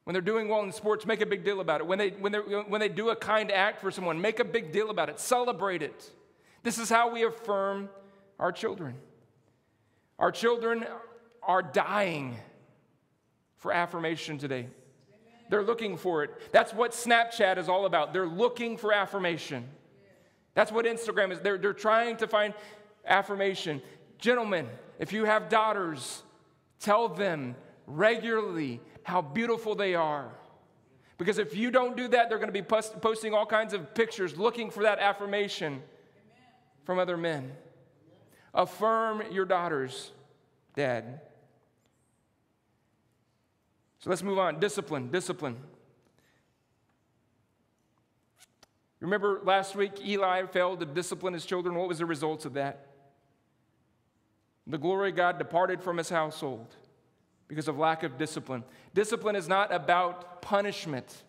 When 0.09 0.13
they're 0.13 0.22
doing 0.22 0.49
well 0.49 0.63
in 0.63 0.72
sports, 0.72 1.05
make 1.05 1.22
a 1.22 1.26
big 1.28 1.43
deal 1.43 1.59
about 1.59 1.82
it. 1.82 1.88
When 1.88 1.99
they, 1.99 2.09
when, 2.09 2.34
when 2.34 2.82
they 2.82 2.89
do 2.89 3.09
a 3.09 3.15
kind 3.15 3.51
act 3.51 3.80
for 3.80 3.91
someone, 3.91 4.20
make 4.20 4.39
a 4.39 4.43
big 4.43 4.72
deal 4.72 4.89
about 4.89 5.09
it. 5.09 5.20
Celebrate 5.20 5.84
it. 5.84 6.09
This 6.63 6.80
is 6.80 6.89
how 6.89 7.13
we 7.13 7.26
affirm 7.26 7.89
our 8.39 8.51
children. 8.51 8.95
Our 10.17 10.32
children 10.32 10.84
are 11.43 11.61
dying 11.61 12.38
for 13.57 13.72
affirmation 13.72 14.39
today. 14.39 14.67
They're 15.50 15.64
looking 15.64 15.97
for 15.97 16.24
it. 16.24 16.32
That's 16.52 16.74
what 16.74 16.91
Snapchat 16.91 17.58
is 17.58 17.68
all 17.68 17.86
about. 17.86 18.14
They're 18.14 18.28
looking 18.28 18.78
for 18.78 18.93
affirmation. 18.93 19.68
That's 20.54 20.72
what 20.72 20.86
Instagram 20.86 21.32
is. 21.32 21.39
They're, 21.39 21.58
they're 21.58 21.74
trying 21.74 22.18
to 22.18 22.28
find 22.28 22.54
affirmation. 23.06 23.82
Gentlemen, 24.20 24.68
if 25.00 25.12
you 25.12 25.26
have 25.26 25.50
daughters, 25.50 26.24
tell 26.80 27.10
them 27.10 27.56
regularly 27.88 28.80
how 29.04 29.22
beautiful 29.22 29.74
they 29.76 29.95
are. 29.95 30.30
Because 31.18 31.38
if 31.38 31.56
you 31.56 31.72
don't 31.72 31.97
do 31.97 32.08
that, 32.10 32.30
they're 32.30 32.38
going 32.38 32.50
to 32.50 32.54
be 32.54 32.62
post- 32.62 33.02
posting 33.02 33.34
all 33.34 33.45
kinds 33.45 33.74
of 33.74 33.93
pictures 33.93 34.38
looking 34.38 34.70
for 34.70 34.84
that 34.84 35.00
affirmation 35.00 35.74
Amen. 35.74 35.84
from 36.86 37.00
other 37.00 37.18
men. 37.18 37.52
Affirm 38.54 39.24
your 39.32 39.45
daughters, 39.45 40.12
dad. 40.76 41.22
So 44.00 44.10
let's 44.10 44.24
move 44.24 44.39
on. 44.39 44.60
Discipline, 44.60 45.12
discipline. 45.12 45.58
Remember 49.02 49.41
last 49.43 49.76
week, 49.76 50.06
Eli 50.06 50.45
failed 50.47 50.80
to 50.82 50.86
discipline 50.86 51.34
his 51.34 51.45
children. 51.45 51.76
What 51.76 51.88
was 51.88 52.00
the 52.00 52.06
results 52.06 52.45
of 52.45 52.54
that? 52.54 52.88
The 54.68 54.78
glory 54.78 55.10
of 55.10 55.16
God 55.16 55.38
departed 55.38 55.82
from 55.82 55.97
his 55.97 56.10
household 56.10 56.76
because 57.47 57.68
of 57.68 57.78
lack 57.78 58.04
of 58.04 58.18
discipline. 58.18 58.64
Discipline 58.93 59.36
is 59.36 59.47
not 59.47 59.74
about 59.74 60.41
punishment. 60.41 61.24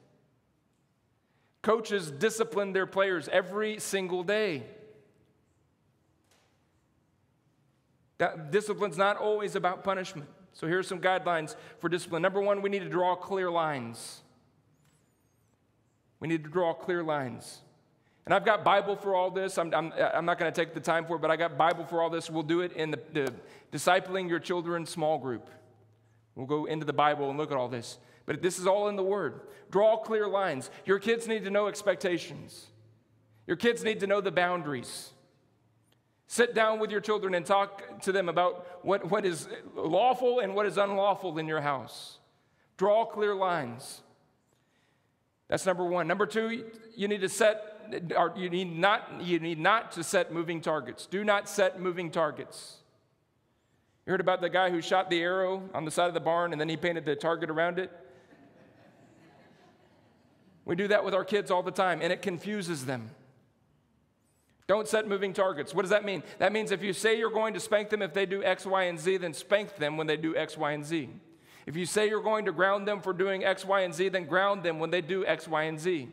Coaches 1.62 2.10
discipline 2.10 2.72
their 2.72 2.86
players 2.86 3.28
every 3.28 3.78
single 3.78 4.22
day. 4.22 4.64
That 8.18 8.50
discipline's 8.50 8.98
not 8.98 9.16
always 9.16 9.56
about 9.56 9.82
punishment. 9.82 10.28
So 10.60 10.66
here 10.66 10.78
are 10.78 10.82
some 10.82 11.00
guidelines 11.00 11.56
for 11.78 11.88
discipline. 11.88 12.20
Number 12.20 12.42
one, 12.42 12.60
we 12.60 12.68
need 12.68 12.80
to 12.80 12.88
draw 12.90 13.16
clear 13.16 13.50
lines. 13.50 14.20
We 16.20 16.28
need 16.28 16.44
to 16.44 16.50
draw 16.50 16.74
clear 16.74 17.02
lines. 17.02 17.62
And 18.26 18.34
I've 18.34 18.44
got 18.44 18.62
Bible 18.62 18.94
for 18.94 19.14
all 19.14 19.30
this. 19.30 19.56
I'm, 19.56 19.72
I'm, 19.72 19.90
I'm 19.96 20.26
not 20.26 20.38
going 20.38 20.52
to 20.52 20.54
take 20.54 20.74
the 20.74 20.80
time 20.80 21.06
for 21.06 21.16
it, 21.16 21.22
but 21.22 21.30
I 21.30 21.36
got 21.36 21.56
Bible 21.56 21.86
for 21.86 22.02
all 22.02 22.10
this. 22.10 22.28
We'll 22.28 22.42
do 22.42 22.60
it 22.60 22.74
in 22.74 22.90
the, 22.90 23.00
the 23.14 23.32
Discipling 23.72 24.28
Your 24.28 24.38
Children 24.38 24.84
small 24.84 25.16
group. 25.16 25.48
We'll 26.34 26.44
go 26.44 26.66
into 26.66 26.84
the 26.84 26.92
Bible 26.92 27.30
and 27.30 27.38
look 27.38 27.50
at 27.50 27.56
all 27.56 27.68
this. 27.68 27.96
But 28.26 28.42
this 28.42 28.58
is 28.58 28.66
all 28.66 28.88
in 28.88 28.96
the 28.96 29.02
Word. 29.02 29.40
Draw 29.70 30.02
clear 30.02 30.28
lines. 30.28 30.70
Your 30.84 30.98
kids 30.98 31.26
need 31.26 31.44
to 31.44 31.50
know 31.50 31.68
expectations, 31.68 32.66
your 33.46 33.56
kids 33.56 33.82
need 33.82 34.00
to 34.00 34.06
know 34.06 34.20
the 34.20 34.30
boundaries. 34.30 35.12
Sit 36.30 36.54
down 36.54 36.78
with 36.78 36.92
your 36.92 37.00
children 37.00 37.34
and 37.34 37.44
talk 37.44 38.02
to 38.02 38.12
them 38.12 38.28
about 38.28 38.84
what, 38.86 39.10
what 39.10 39.26
is 39.26 39.48
lawful 39.74 40.38
and 40.38 40.54
what 40.54 40.64
is 40.64 40.78
unlawful 40.78 41.36
in 41.38 41.48
your 41.48 41.60
house. 41.60 42.18
Draw 42.76 43.06
clear 43.06 43.34
lines. 43.34 44.02
That's 45.48 45.66
number 45.66 45.84
one. 45.84 46.06
Number 46.06 46.26
two, 46.26 46.70
you 46.94 47.08
need 47.08 47.22
to 47.22 47.28
set, 47.28 48.12
or 48.16 48.32
you 48.36 48.48
need 48.48 48.78
not, 48.78 49.20
you 49.20 49.40
need 49.40 49.58
not 49.58 49.90
to 49.92 50.04
set 50.04 50.32
moving 50.32 50.60
targets. 50.60 51.06
Do 51.06 51.24
not 51.24 51.48
set 51.48 51.80
moving 51.80 52.12
targets. 52.12 52.76
You 54.06 54.12
heard 54.12 54.20
about 54.20 54.40
the 54.40 54.50
guy 54.50 54.70
who 54.70 54.80
shot 54.80 55.10
the 55.10 55.20
arrow 55.20 55.68
on 55.74 55.84
the 55.84 55.90
side 55.90 56.06
of 56.06 56.14
the 56.14 56.20
barn 56.20 56.52
and 56.52 56.60
then 56.60 56.68
he 56.68 56.76
painted 56.76 57.04
the 57.04 57.16
target 57.16 57.50
around 57.50 57.80
it? 57.80 57.90
We 60.64 60.76
do 60.76 60.86
that 60.86 61.04
with 61.04 61.12
our 61.12 61.24
kids 61.24 61.50
all 61.50 61.64
the 61.64 61.72
time 61.72 61.98
and 62.00 62.12
it 62.12 62.22
confuses 62.22 62.86
them. 62.86 63.10
Don't 64.70 64.86
set 64.86 65.08
moving 65.08 65.32
targets. 65.32 65.74
What 65.74 65.82
does 65.82 65.90
that 65.90 66.04
mean? 66.04 66.22
That 66.38 66.52
means 66.52 66.70
if 66.70 66.80
you 66.80 66.92
say 66.92 67.18
you're 67.18 67.28
going 67.28 67.54
to 67.54 67.58
spank 67.58 67.90
them 67.90 68.02
if 68.02 68.14
they 68.14 68.24
do 68.24 68.44
X, 68.44 68.64
Y, 68.64 68.84
and 68.84 69.00
Z, 69.00 69.16
then 69.16 69.34
spank 69.34 69.74
them 69.74 69.96
when 69.96 70.06
they 70.06 70.16
do 70.16 70.36
X, 70.36 70.56
Y, 70.56 70.70
and 70.70 70.84
Z. 70.84 71.08
If 71.66 71.76
you 71.76 71.84
say 71.84 72.08
you're 72.08 72.22
going 72.22 72.44
to 72.44 72.52
ground 72.52 72.86
them 72.86 73.00
for 73.00 73.12
doing 73.12 73.44
X, 73.44 73.64
Y, 73.64 73.80
and 73.80 73.92
Z, 73.92 74.10
then 74.10 74.26
ground 74.26 74.62
them 74.62 74.78
when 74.78 74.90
they 74.90 75.00
do 75.00 75.26
X, 75.26 75.48
Y, 75.48 75.64
and 75.64 75.80
Z. 75.80 76.08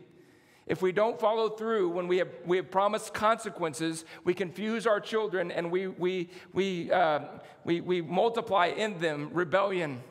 If 0.65 0.81
we 0.81 0.91
don't 0.91 1.19
follow 1.19 1.49
through 1.49 1.89
when 1.89 2.07
we 2.07 2.17
have, 2.17 2.29
we 2.47 2.57
have 2.57 2.71
promised 2.71 3.13
consequences, 3.13 4.05
we 4.23 4.33
confuse 4.33 4.87
our 4.87 4.99
children 4.99 5.51
and 5.51 5.69
we, 5.69 5.85
we, 5.85 6.31
we, 6.51 6.91
uh, 6.91 7.19
we, 7.63 7.81
we 7.81 8.01
multiply 8.01 8.73
in 8.75 8.97
them 8.97 9.29
rebellion. 9.33 10.01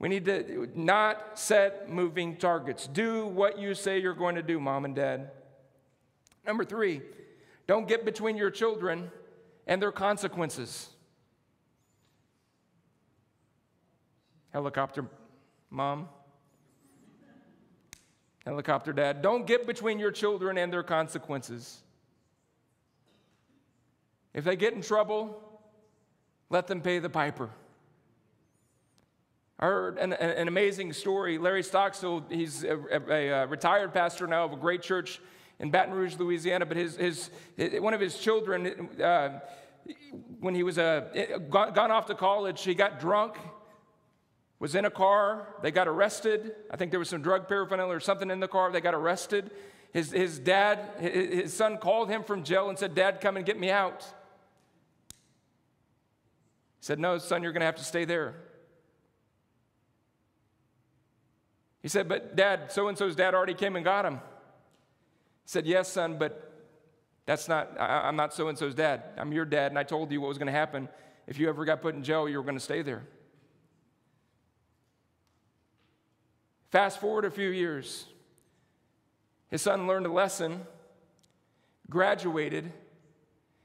We 0.00 0.08
need 0.08 0.24
to 0.24 0.68
not 0.74 1.38
set 1.38 1.88
moving 1.88 2.38
targets. 2.38 2.88
Do 2.88 3.24
what 3.24 3.60
you 3.60 3.72
say 3.76 4.00
you're 4.00 4.14
going 4.14 4.34
to 4.34 4.42
do, 4.42 4.58
mom 4.58 4.84
and 4.84 4.96
dad. 4.96 5.30
Number 6.48 6.64
three, 6.64 7.02
don't 7.66 7.86
get 7.86 8.06
between 8.06 8.38
your 8.38 8.50
children 8.50 9.10
and 9.66 9.82
their 9.82 9.92
consequences. 9.92 10.88
Helicopter 14.54 15.04
mom. 15.68 16.08
Helicopter 18.46 18.94
dad, 18.94 19.20
don't 19.20 19.46
get 19.46 19.66
between 19.66 19.98
your 19.98 20.10
children 20.10 20.56
and 20.56 20.72
their 20.72 20.82
consequences. 20.82 21.82
If 24.32 24.44
they 24.44 24.56
get 24.56 24.72
in 24.72 24.80
trouble, 24.80 25.38
let 26.48 26.66
them 26.66 26.80
pay 26.80 26.98
the 26.98 27.10
piper. 27.10 27.50
I 29.58 29.66
heard 29.66 29.98
an, 29.98 30.14
an 30.14 30.48
amazing 30.48 30.94
story. 30.94 31.36
Larry 31.36 31.62
Stockstill, 31.62 32.24
he's 32.30 32.64
a, 32.64 32.78
a, 32.90 33.28
a, 33.28 33.46
retired 33.46 33.92
pastor 33.92 34.26
now 34.26 34.46
of 34.46 34.54
a 34.54 34.56
great 34.56 34.80
church 34.80 35.20
in 35.60 35.70
Baton 35.70 35.94
Rouge, 35.94 36.16
Louisiana, 36.16 36.66
but 36.66 36.76
his, 36.76 36.96
his, 36.96 37.30
one 37.80 37.94
of 37.94 38.00
his 38.00 38.16
children, 38.18 38.88
uh, 39.02 39.40
when 40.40 40.54
he 40.54 40.62
was 40.62 40.78
uh, 40.78 41.38
gone 41.50 41.90
off 41.90 42.06
to 42.06 42.14
college, 42.14 42.62
he 42.62 42.74
got 42.74 43.00
drunk 43.00 43.36
was 44.58 44.74
in 44.74 44.84
a 44.84 44.90
car. 44.90 45.54
They 45.62 45.70
got 45.70 45.86
arrested. 45.86 46.54
I 46.70 46.76
think 46.76 46.90
there 46.90 46.98
was 46.98 47.08
some 47.08 47.22
drug 47.22 47.48
paraphernalia 47.48 47.94
or 47.94 48.00
something 48.00 48.30
in 48.30 48.40
the 48.40 48.48
car. 48.48 48.72
They 48.72 48.80
got 48.80 48.94
arrested. 48.94 49.50
His, 49.92 50.10
his 50.10 50.38
dad, 50.38 50.80
his 51.00 51.54
son 51.54 51.78
called 51.78 52.10
him 52.10 52.24
from 52.24 52.44
jail 52.44 52.68
and 52.68 52.78
said, 52.78 52.94
Dad, 52.94 53.20
come 53.20 53.36
and 53.36 53.46
get 53.46 53.58
me 53.58 53.70
out. 53.70 54.02
He 56.80 56.84
said, 56.84 56.98
No, 56.98 57.18
son, 57.18 57.42
you're 57.42 57.52
going 57.52 57.60
to 57.60 57.66
have 57.66 57.76
to 57.76 57.84
stay 57.84 58.04
there. 58.04 58.34
He 61.80 61.88
said, 61.88 62.08
But 62.08 62.36
dad, 62.36 62.72
so 62.72 62.88
and 62.88 62.98
so's 62.98 63.16
dad 63.16 63.34
already 63.34 63.54
came 63.54 63.76
and 63.76 63.84
got 63.84 64.04
him. 64.04 64.20
Said, 65.48 65.64
Yes, 65.64 65.90
son, 65.90 66.18
but 66.18 66.52
that's 67.24 67.48
not, 67.48 67.74
I, 67.80 68.06
am 68.06 68.16
not 68.16 68.34
so 68.34 68.48
and 68.48 68.58
so's 68.58 68.74
dad. 68.74 69.02
I'm 69.16 69.32
your 69.32 69.46
dad, 69.46 69.72
and 69.72 69.78
I 69.78 69.82
told 69.82 70.12
you 70.12 70.20
what 70.20 70.28
was 70.28 70.36
going 70.36 70.48
to 70.48 70.52
happen. 70.52 70.90
if 71.26 71.38
you 71.38 71.48
ever 71.48 71.64
got 71.64 71.80
put 71.80 71.94
in 71.94 72.02
jail, 72.02 72.28
you 72.28 72.36
were 72.36 72.42
going 72.42 72.58
to 72.58 72.62
stay 72.62 72.82
there. 72.82 73.06
Fast 76.70 77.00
forward 77.00 77.24
a 77.24 77.30
few 77.30 77.48
years. 77.48 78.04
His 79.48 79.62
son 79.62 79.86
learned 79.86 80.04
a 80.04 80.12
lesson, 80.12 80.66
graduated. 81.88 82.70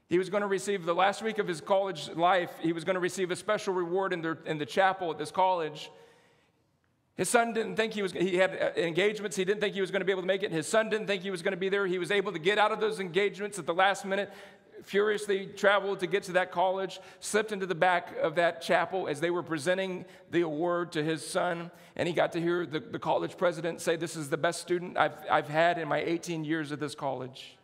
He 0.08 0.16
was 0.16 0.30
going 0.30 0.40
to 0.40 0.46
receive 0.46 0.86
the 0.86 0.94
last 0.94 1.22
week 1.22 1.36
of 1.36 1.46
his 1.46 1.60
college 1.60 2.08
life, 2.14 2.50
he 2.62 2.72
was 2.72 2.84
going 2.84 2.94
to 2.94 3.00
receive 3.00 3.30
a 3.30 3.36
special 3.36 3.74
reward 3.74 4.14
in, 4.14 4.22
the, 4.22 4.38
in 4.46 4.56
the 4.56 4.64
chapel 4.64 5.10
at 5.10 5.18
this 5.18 5.30
college. 5.30 5.90
His 7.16 7.28
son 7.28 7.52
didn't 7.52 7.76
think 7.76 7.92
he 7.92 8.02
was, 8.02 8.12
he 8.12 8.36
had 8.36 8.58
uh, 8.60 8.80
engagements. 8.80 9.36
He 9.36 9.44
didn't 9.44 9.60
think 9.60 9.74
he 9.74 9.80
was 9.80 9.92
going 9.92 10.00
to 10.00 10.04
be 10.04 10.10
able 10.10 10.22
to 10.22 10.26
make 10.26 10.42
it. 10.42 10.50
His 10.50 10.66
son 10.66 10.88
didn't 10.88 11.06
think 11.06 11.22
he 11.22 11.30
was 11.30 11.42
going 11.42 11.52
to 11.52 11.58
be 11.58 11.68
there. 11.68 11.86
He 11.86 11.98
was 11.98 12.10
able 12.10 12.32
to 12.32 12.40
get 12.40 12.58
out 12.58 12.72
of 12.72 12.80
those 12.80 12.98
engagements 12.98 13.56
at 13.58 13.66
the 13.66 13.74
last 13.74 14.04
minute, 14.04 14.32
furiously 14.82 15.46
traveled 15.46 16.00
to 16.00 16.08
get 16.08 16.24
to 16.24 16.32
that 16.32 16.50
college, 16.50 16.98
slipped 17.20 17.52
into 17.52 17.66
the 17.66 17.74
back 17.74 18.16
of 18.20 18.34
that 18.34 18.60
chapel 18.60 19.06
as 19.06 19.20
they 19.20 19.30
were 19.30 19.44
presenting 19.44 20.04
the 20.32 20.40
award 20.40 20.90
to 20.92 21.04
his 21.04 21.24
son. 21.24 21.70
And 21.94 22.08
he 22.08 22.14
got 22.14 22.32
to 22.32 22.40
hear 22.40 22.66
the, 22.66 22.80
the 22.80 22.98
college 22.98 23.38
president 23.38 23.80
say, 23.80 23.94
This 23.94 24.16
is 24.16 24.28
the 24.28 24.36
best 24.36 24.60
student 24.60 24.98
I've, 24.98 25.14
I've 25.30 25.48
had 25.48 25.78
in 25.78 25.86
my 25.86 25.98
18 25.98 26.44
years 26.44 26.72
at 26.72 26.80
this 26.80 26.96
college. 26.96 27.56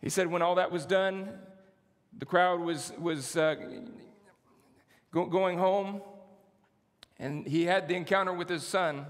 He 0.00 0.08
said, 0.08 0.28
When 0.28 0.40
all 0.40 0.54
that 0.54 0.70
was 0.70 0.86
done, 0.86 1.30
the 2.18 2.26
crowd 2.26 2.60
was, 2.60 2.92
was 2.98 3.36
uh, 3.36 3.54
go, 5.12 5.26
going 5.26 5.58
home, 5.58 6.02
and 7.18 7.46
he 7.46 7.64
had 7.64 7.88
the 7.88 7.94
encounter 7.94 8.32
with 8.32 8.48
his 8.48 8.64
son. 8.64 9.06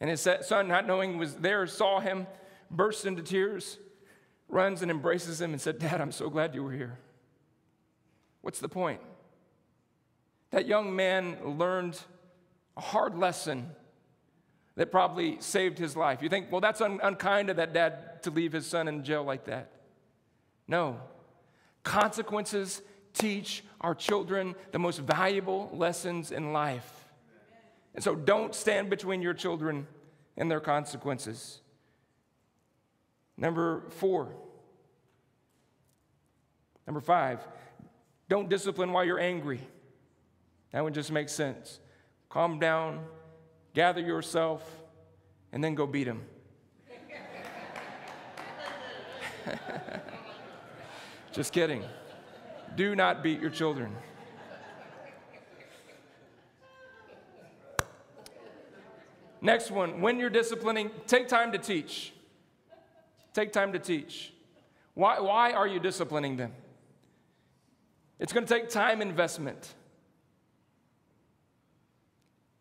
And 0.00 0.10
his 0.10 0.28
son, 0.42 0.68
not 0.68 0.86
knowing 0.86 1.14
he 1.14 1.18
was 1.18 1.34
there, 1.36 1.66
saw 1.66 2.00
him, 2.00 2.26
burst 2.70 3.06
into 3.06 3.22
tears, 3.22 3.78
runs 4.48 4.82
and 4.82 4.90
embraces 4.90 5.40
him, 5.40 5.52
and 5.52 5.60
said, 5.60 5.78
Dad, 5.78 6.00
I'm 6.00 6.12
so 6.12 6.28
glad 6.28 6.54
you 6.54 6.62
were 6.62 6.72
here. 6.72 6.98
What's 8.42 8.60
the 8.60 8.68
point? 8.68 9.00
That 10.50 10.66
young 10.66 10.94
man 10.94 11.58
learned 11.58 11.98
a 12.76 12.80
hard 12.80 13.18
lesson 13.18 13.70
that 14.76 14.92
probably 14.92 15.38
saved 15.40 15.78
his 15.78 15.96
life. 15.96 16.22
You 16.22 16.28
think, 16.28 16.52
well, 16.52 16.60
that's 16.60 16.80
un- 16.80 17.00
unkind 17.02 17.50
of 17.50 17.56
that 17.56 17.72
dad 17.72 18.22
to 18.24 18.30
leave 18.30 18.52
his 18.52 18.66
son 18.66 18.86
in 18.86 19.02
jail 19.02 19.24
like 19.24 19.46
that. 19.46 19.70
No. 20.68 21.00
Consequences 21.86 22.82
teach 23.14 23.62
our 23.80 23.94
children 23.94 24.56
the 24.72 24.78
most 24.78 24.98
valuable 24.98 25.70
lessons 25.72 26.32
in 26.32 26.52
life. 26.52 27.06
And 27.94 28.02
so 28.02 28.16
don't 28.16 28.52
stand 28.56 28.90
between 28.90 29.22
your 29.22 29.34
children 29.34 29.86
and 30.36 30.50
their 30.50 30.58
consequences. 30.58 31.60
Number 33.36 33.84
four. 33.90 34.34
Number 36.88 37.00
five, 37.00 37.46
don't 38.28 38.48
discipline 38.48 38.92
while 38.92 39.04
you're 39.04 39.20
angry. 39.20 39.60
That 40.72 40.82
one 40.82 40.92
just 40.92 41.12
makes 41.12 41.32
sense. 41.32 41.78
Calm 42.28 42.58
down, 42.58 43.04
gather 43.74 44.00
yourself, 44.00 44.68
and 45.52 45.62
then 45.62 45.76
go 45.76 45.86
beat 45.86 46.04
them. 46.04 46.24
just 51.36 51.52
kidding. 51.52 51.84
Do 52.76 52.96
not 52.96 53.22
beat 53.22 53.42
your 53.42 53.50
children. 53.50 53.94
Next 59.42 59.70
one, 59.70 60.00
when 60.00 60.18
you're 60.18 60.30
disciplining, 60.30 60.90
take 61.06 61.28
time 61.28 61.52
to 61.52 61.58
teach. 61.58 62.14
Take 63.34 63.52
time 63.52 63.74
to 63.74 63.78
teach. 63.78 64.32
Why, 64.94 65.20
why 65.20 65.52
are 65.52 65.66
you 65.66 65.78
disciplining 65.78 66.38
them? 66.38 66.52
It's 68.18 68.32
going 68.32 68.46
to 68.46 68.52
take 68.52 68.70
time 68.70 69.02
investment. 69.02 69.74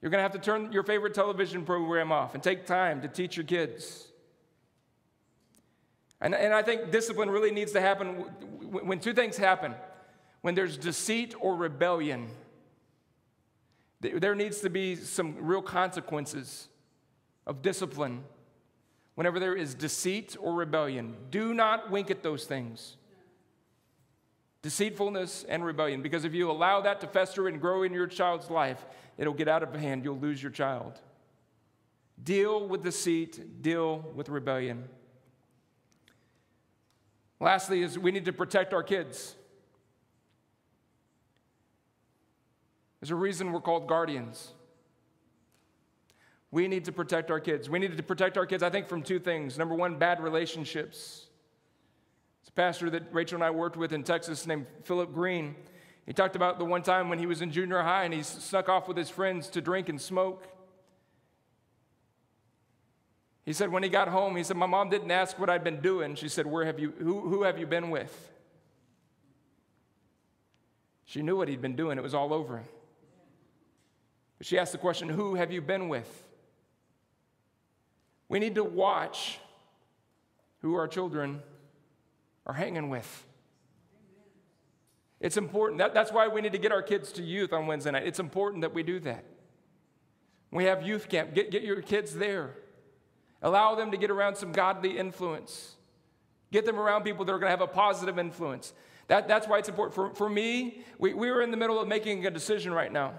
You're 0.02 0.12
going 0.12 0.20
to 0.20 0.24
have 0.24 0.34
to 0.34 0.40
turn 0.40 0.74
your 0.74 0.84
favorite 0.84 1.14
television 1.14 1.64
program 1.64 2.12
off 2.12 2.34
and 2.34 2.44
take 2.44 2.66
time 2.66 3.02
to 3.04 3.08
teach 3.08 3.38
your 3.38 3.46
kids. 3.46 4.10
And, 6.22 6.34
and 6.34 6.54
I 6.54 6.62
think 6.62 6.92
discipline 6.92 7.30
really 7.30 7.52
needs 7.52 7.72
to 7.74 7.82
happen 7.82 8.26
when 8.72 9.00
two 9.00 9.14
things 9.14 9.38
happen 9.38 9.76
when 10.42 10.54
there's 10.54 10.78
deceit 10.78 11.34
or 11.40 11.56
rebellion. 11.56 12.28
There 14.00 14.36
needs 14.36 14.60
to 14.60 14.70
be 14.70 14.96
some 14.96 15.36
real 15.40 15.64
consequences 15.64 16.68
of 17.48 17.64
discipline 17.64 18.24
whenever 19.16 19.40
there 19.40 19.56
is 19.56 19.74
deceit 19.74 20.38
or 20.40 20.54
rebellion. 20.54 21.16
Do 21.32 21.54
not 21.54 21.90
wink 21.90 22.12
at 22.12 22.22
those 22.22 22.44
things. 22.46 22.98
Deceitfulness 24.62 25.46
and 25.50 25.66
rebellion, 25.66 26.04
because 26.04 26.26
if 26.26 26.34
you 26.36 26.52
allow 26.52 26.82
that 26.82 27.02
to 27.02 27.08
fester 27.08 27.48
and 27.48 27.60
grow 27.60 27.82
in 27.82 27.92
your 27.92 28.06
child's 28.06 28.52
life, 28.52 28.86
it'll 29.18 29.34
get 29.34 29.48
out 29.48 29.64
of 29.64 29.74
hand. 29.74 30.04
You'll 30.04 30.20
lose 30.20 30.44
your 30.44 30.52
child. 30.52 31.02
Deal 32.24 32.68
with 32.68 32.84
deceit, 32.84 33.64
deal 33.64 34.12
with 34.14 34.30
rebellion. 34.30 34.88
Lastly, 37.40 37.82
is 37.82 38.00
we 38.00 38.12
need 38.12 38.26
to 38.26 38.34
protect 38.34 38.74
our 38.74 38.84
kids. 38.84 39.36
There's 43.00 43.12
a 43.12 43.16
reason 43.16 43.52
we're 43.52 43.62
called 43.62 43.88
guardians. 43.88 44.52
We 46.52 46.68
need 46.68 46.86
to 46.86 46.92
protect 46.92 47.30
our 47.30 47.40
kids. 47.40 47.70
We 47.70 47.80
need 47.80 47.96
to 47.98 48.04
protect 48.04 48.38
our 48.38 48.46
kids, 48.46 48.64
I 48.64 48.70
think, 48.70 48.88
from 48.88 49.04
two 49.04 49.20
things. 49.20 49.58
Number 49.58 49.76
one, 49.76 49.98
bad 49.98 50.24
relationships. 50.24 51.28
It's 52.42 52.50
a 52.50 52.54
pastor 52.54 52.90
that 52.92 53.04
Rachel 53.12 53.36
and 53.36 53.44
I 53.44 53.52
worked 53.52 53.76
with 53.76 53.92
in 53.92 54.04
Texas 54.04 54.48
named 54.48 54.66
Philip 54.84 55.14
Green. 55.14 55.56
He 56.06 56.14
talked 56.14 56.36
about 56.36 56.58
the 56.58 56.66
one 56.66 56.84
time 56.84 57.10
when 57.10 57.20
he 57.20 57.26
was 57.26 57.42
in 57.42 57.52
junior 57.52 57.82
high 57.82 58.06
and 58.06 58.14
he 58.14 58.24
snuck 58.24 58.70
off 58.70 58.88
with 58.88 58.96
his 58.96 59.10
friends 59.10 59.50
to 59.50 59.62
drink 59.62 59.90
and 59.90 60.00
smoke. 60.00 60.48
He 63.46 63.54
said 63.54 63.72
when 63.72 63.84
he 63.84 63.90
got 63.90 64.08
home, 64.08 64.36
he 64.36 64.44
said, 64.44 64.58
My 64.58 64.66
mom 64.66 64.90
didn't 64.90 65.12
ask 65.12 65.38
what 65.38 65.50
I'd 65.50 65.64
been 65.64 65.80
doing. 65.80 66.16
She 66.16 66.30
said, 66.30 66.48
Where 66.48 66.66
have 66.66 66.80
you, 66.80 66.94
who, 66.98 67.22
who 67.22 67.44
have 67.44 67.60
you 67.60 67.68
been 67.68 67.92
with? 67.92 68.32
She 71.06 71.22
knew 71.22 71.38
what 71.38 71.48
he'd 71.48 71.62
been 71.62 71.76
doing, 71.76 71.98
it 71.98 72.02
was 72.02 72.16
all 72.16 72.34
over 72.34 72.58
him. 72.58 72.66
But 74.40 74.48
she 74.48 74.58
asked 74.58 74.72
the 74.72 74.80
question, 74.80 75.10
Who 75.10 75.36
have 75.36 75.52
you 75.52 75.62
been 75.62 75.90
with? 75.90 76.24
We 78.28 78.40
need 78.40 78.56
to 78.56 78.64
watch 78.64 79.40
who 80.62 80.74
our 80.74 80.88
children 80.88 81.42
are 82.48 82.54
hanging 82.54 82.90
with. 82.90 83.26
It's 85.20 85.38
important. 85.38 85.78
That, 85.78 85.94
that's 85.94 86.12
why 86.12 86.28
we 86.28 86.42
need 86.42 86.52
to 86.54 86.58
get 86.58 86.72
our 86.72 86.82
kids 86.82 87.12
to 87.14 87.24
youth 87.24 87.54
on 87.54 87.68
Wednesday 87.68 87.92
night. 87.92 88.08
It's 88.08 88.20
important 88.20 88.62
that 88.62 88.74
we 88.74 88.82
do 88.82 89.00
that. 89.02 89.26
We 90.52 90.66
have 90.66 90.86
youth 90.86 91.08
camp. 91.10 91.36
Get, 91.36 91.52
get 91.52 91.62
your 91.62 91.82
kids 91.82 92.16
there. 92.16 92.56
Allow 93.46 93.76
them 93.76 93.92
to 93.92 93.98
get 93.98 94.10
around 94.10 94.36
some 94.36 94.52
godly 94.52 94.98
influence. 94.98 95.76
Get 96.52 96.66
them 96.66 96.80
around 96.80 97.04
people 97.04 97.26
that 97.26 97.32
are 97.32 97.38
going 97.38 97.46
to 97.46 97.52
have 97.52 97.62
a 97.62 97.68
positive 97.68 98.18
influence. 98.18 98.74
That, 99.08 99.28
that's 99.28 99.48
why 99.48 99.60
it's 99.60 99.70
important. 99.70 99.94
For, 99.94 100.16
for 100.16 100.28
me, 100.28 100.82
we, 100.98 101.14
we 101.14 101.30
are 101.30 101.44
in 101.44 101.52
the 101.52 101.58
middle 101.58 101.80
of 101.80 101.88
making 101.88 102.26
a 102.26 102.32
decision 102.32 102.74
right 102.74 102.92
now. 102.92 103.14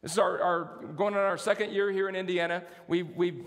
This 0.00 0.12
is 0.12 0.18
our, 0.20 0.40
our 0.40 0.84
going 0.94 1.14
on 1.14 1.20
our 1.20 1.36
second 1.36 1.72
year 1.72 1.90
here 1.90 2.08
in 2.08 2.14
Indiana. 2.14 2.62
We, 2.86 3.02
we've 3.02 3.44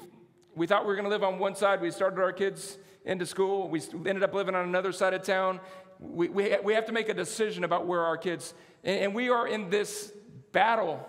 we 0.53 0.67
thought 0.67 0.83
we 0.83 0.87
were 0.87 0.95
going 0.95 1.05
to 1.05 1.09
live 1.09 1.23
on 1.23 1.39
one 1.39 1.55
side. 1.55 1.79
We 1.79 1.91
started 1.91 2.19
our 2.19 2.33
kids 2.33 2.77
into 3.05 3.25
school. 3.25 3.69
We 3.69 3.79
ended 3.93 4.23
up 4.23 4.33
living 4.33 4.55
on 4.55 4.67
another 4.67 4.91
side 4.91 5.13
of 5.13 5.23
town. 5.23 5.61
We, 5.97 6.27
we, 6.27 6.57
we 6.61 6.73
have 6.73 6.87
to 6.87 6.91
make 6.91 7.07
a 7.07 7.13
decision 7.13 7.63
about 7.63 7.87
where 7.87 8.01
our 8.01 8.17
kids, 8.17 8.53
and, 8.83 8.99
and 9.05 9.15
we 9.15 9.29
are 9.29 9.47
in 9.47 9.69
this 9.69 10.11
battle. 10.51 11.07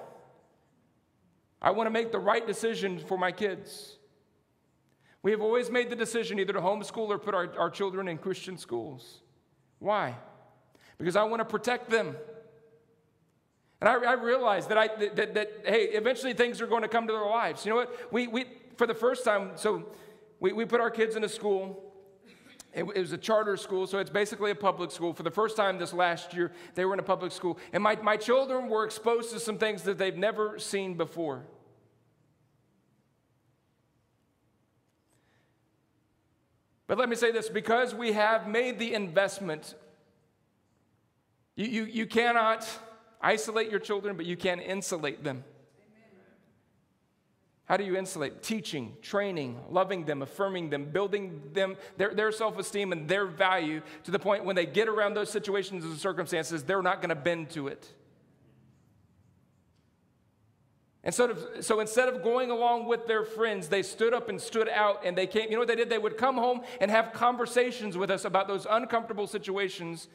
I 1.60 1.72
want 1.72 1.88
to 1.88 1.90
make 1.90 2.12
the 2.12 2.20
right 2.20 2.46
decision 2.46 3.00
for 3.00 3.18
my 3.18 3.32
kids. 3.32 3.96
We 5.22 5.32
have 5.32 5.40
always 5.40 5.70
made 5.70 5.90
the 5.90 5.96
decision 5.96 6.38
either 6.38 6.52
to 6.54 6.60
homeschool 6.60 7.08
or 7.08 7.18
put 7.18 7.34
our, 7.34 7.52
our 7.58 7.70
children 7.70 8.08
in 8.08 8.18
Christian 8.18 8.56
schools. 8.56 9.20
Why? 9.78 10.16
Because 10.98 11.16
I 11.16 11.24
want 11.24 11.40
to 11.40 11.44
protect 11.44 11.90
them. 11.90 12.16
And 13.80 13.88
I, 13.88 13.94
I 13.94 14.12
realize 14.12 14.66
that, 14.68 14.78
I, 14.78 14.88
that, 14.88 15.16
that, 15.16 15.34
that, 15.34 15.52
hey, 15.64 15.84
eventually 15.92 16.32
things 16.34 16.60
are 16.60 16.66
going 16.66 16.82
to 16.82 16.88
come 16.88 17.06
to 17.06 17.12
their 17.12 17.24
lives. 17.24 17.64
You 17.64 17.70
know 17.70 17.76
what? 17.76 18.12
We, 18.12 18.28
we, 18.28 18.44
for 18.76 18.86
the 18.86 18.94
first 18.94 19.24
time, 19.24 19.52
so 19.56 19.86
we, 20.38 20.52
we 20.52 20.64
put 20.64 20.80
our 20.80 20.90
kids 20.90 21.16
in 21.16 21.24
a 21.24 21.28
school. 21.28 21.86
It, 22.72 22.84
it, 22.94 23.00
was 23.00 23.12
a 23.12 23.18
charter 23.18 23.56
school, 23.56 23.86
so 23.86 23.98
it's 23.98 24.10
basically 24.10 24.52
a 24.52 24.54
public 24.54 24.90
school. 24.90 25.12
For 25.12 25.22
the 25.22 25.30
first 25.30 25.56
time 25.56 25.78
this 25.78 25.92
last 25.92 26.34
year, 26.34 26.52
they 26.74 26.84
were 26.84 26.94
in 26.94 27.00
a 27.00 27.04
public 27.04 27.32
school. 27.32 27.58
And 27.72 27.82
my, 27.82 27.96
my 27.96 28.16
children 28.16 28.68
were 28.68 28.84
exposed 28.84 29.32
to 29.32 29.40
some 29.40 29.58
things 29.58 29.82
that 29.82 29.98
they've 29.98 30.16
never 30.16 30.58
seen 30.58 30.94
before. 30.94 31.44
But 36.90 36.98
let 36.98 37.08
me 37.08 37.14
say 37.14 37.30
this 37.30 37.48
because 37.48 37.94
we 37.94 38.10
have 38.14 38.48
made 38.48 38.80
the 38.80 38.94
investment, 38.94 39.76
you, 41.54 41.66
you, 41.66 41.84
you 41.84 42.04
cannot 42.04 42.68
isolate 43.20 43.70
your 43.70 43.78
children, 43.78 44.16
but 44.16 44.26
you 44.26 44.36
can 44.36 44.58
insulate 44.58 45.22
them. 45.22 45.44
How 47.66 47.76
do 47.76 47.84
you 47.84 47.96
insulate? 47.96 48.42
Teaching, 48.42 48.96
training, 49.02 49.60
loving 49.70 50.04
them, 50.04 50.20
affirming 50.20 50.70
them, 50.70 50.86
building 50.86 51.40
them, 51.52 51.76
their, 51.96 52.12
their 52.12 52.32
self 52.32 52.58
esteem 52.58 52.90
and 52.90 53.06
their 53.08 53.24
value 53.24 53.82
to 54.02 54.10
the 54.10 54.18
point 54.18 54.44
when 54.44 54.56
they 54.56 54.66
get 54.66 54.88
around 54.88 55.14
those 55.14 55.30
situations 55.30 55.84
and 55.84 55.96
circumstances, 55.96 56.64
they're 56.64 56.82
not 56.82 57.00
going 57.00 57.10
to 57.10 57.14
bend 57.14 57.50
to 57.50 57.68
it. 57.68 57.86
And 61.02 61.14
so, 61.14 61.34
so 61.60 61.80
instead 61.80 62.08
of 62.08 62.22
going 62.22 62.50
along 62.50 62.86
with 62.86 63.06
their 63.06 63.24
friends, 63.24 63.68
they 63.68 63.82
stood 63.82 64.12
up 64.12 64.28
and 64.28 64.38
stood 64.40 64.68
out 64.68 65.00
and 65.04 65.16
they 65.16 65.26
came. 65.26 65.44
You 65.44 65.52
know 65.52 65.60
what 65.60 65.68
they 65.68 65.76
did? 65.76 65.88
They 65.88 65.98
would 65.98 66.18
come 66.18 66.36
home 66.36 66.60
and 66.80 66.90
have 66.90 67.12
conversations 67.12 67.96
with 67.96 68.10
us 68.10 68.26
about 68.26 68.48
those 68.48 68.66
uncomfortable 68.68 69.26
situations 69.26 70.08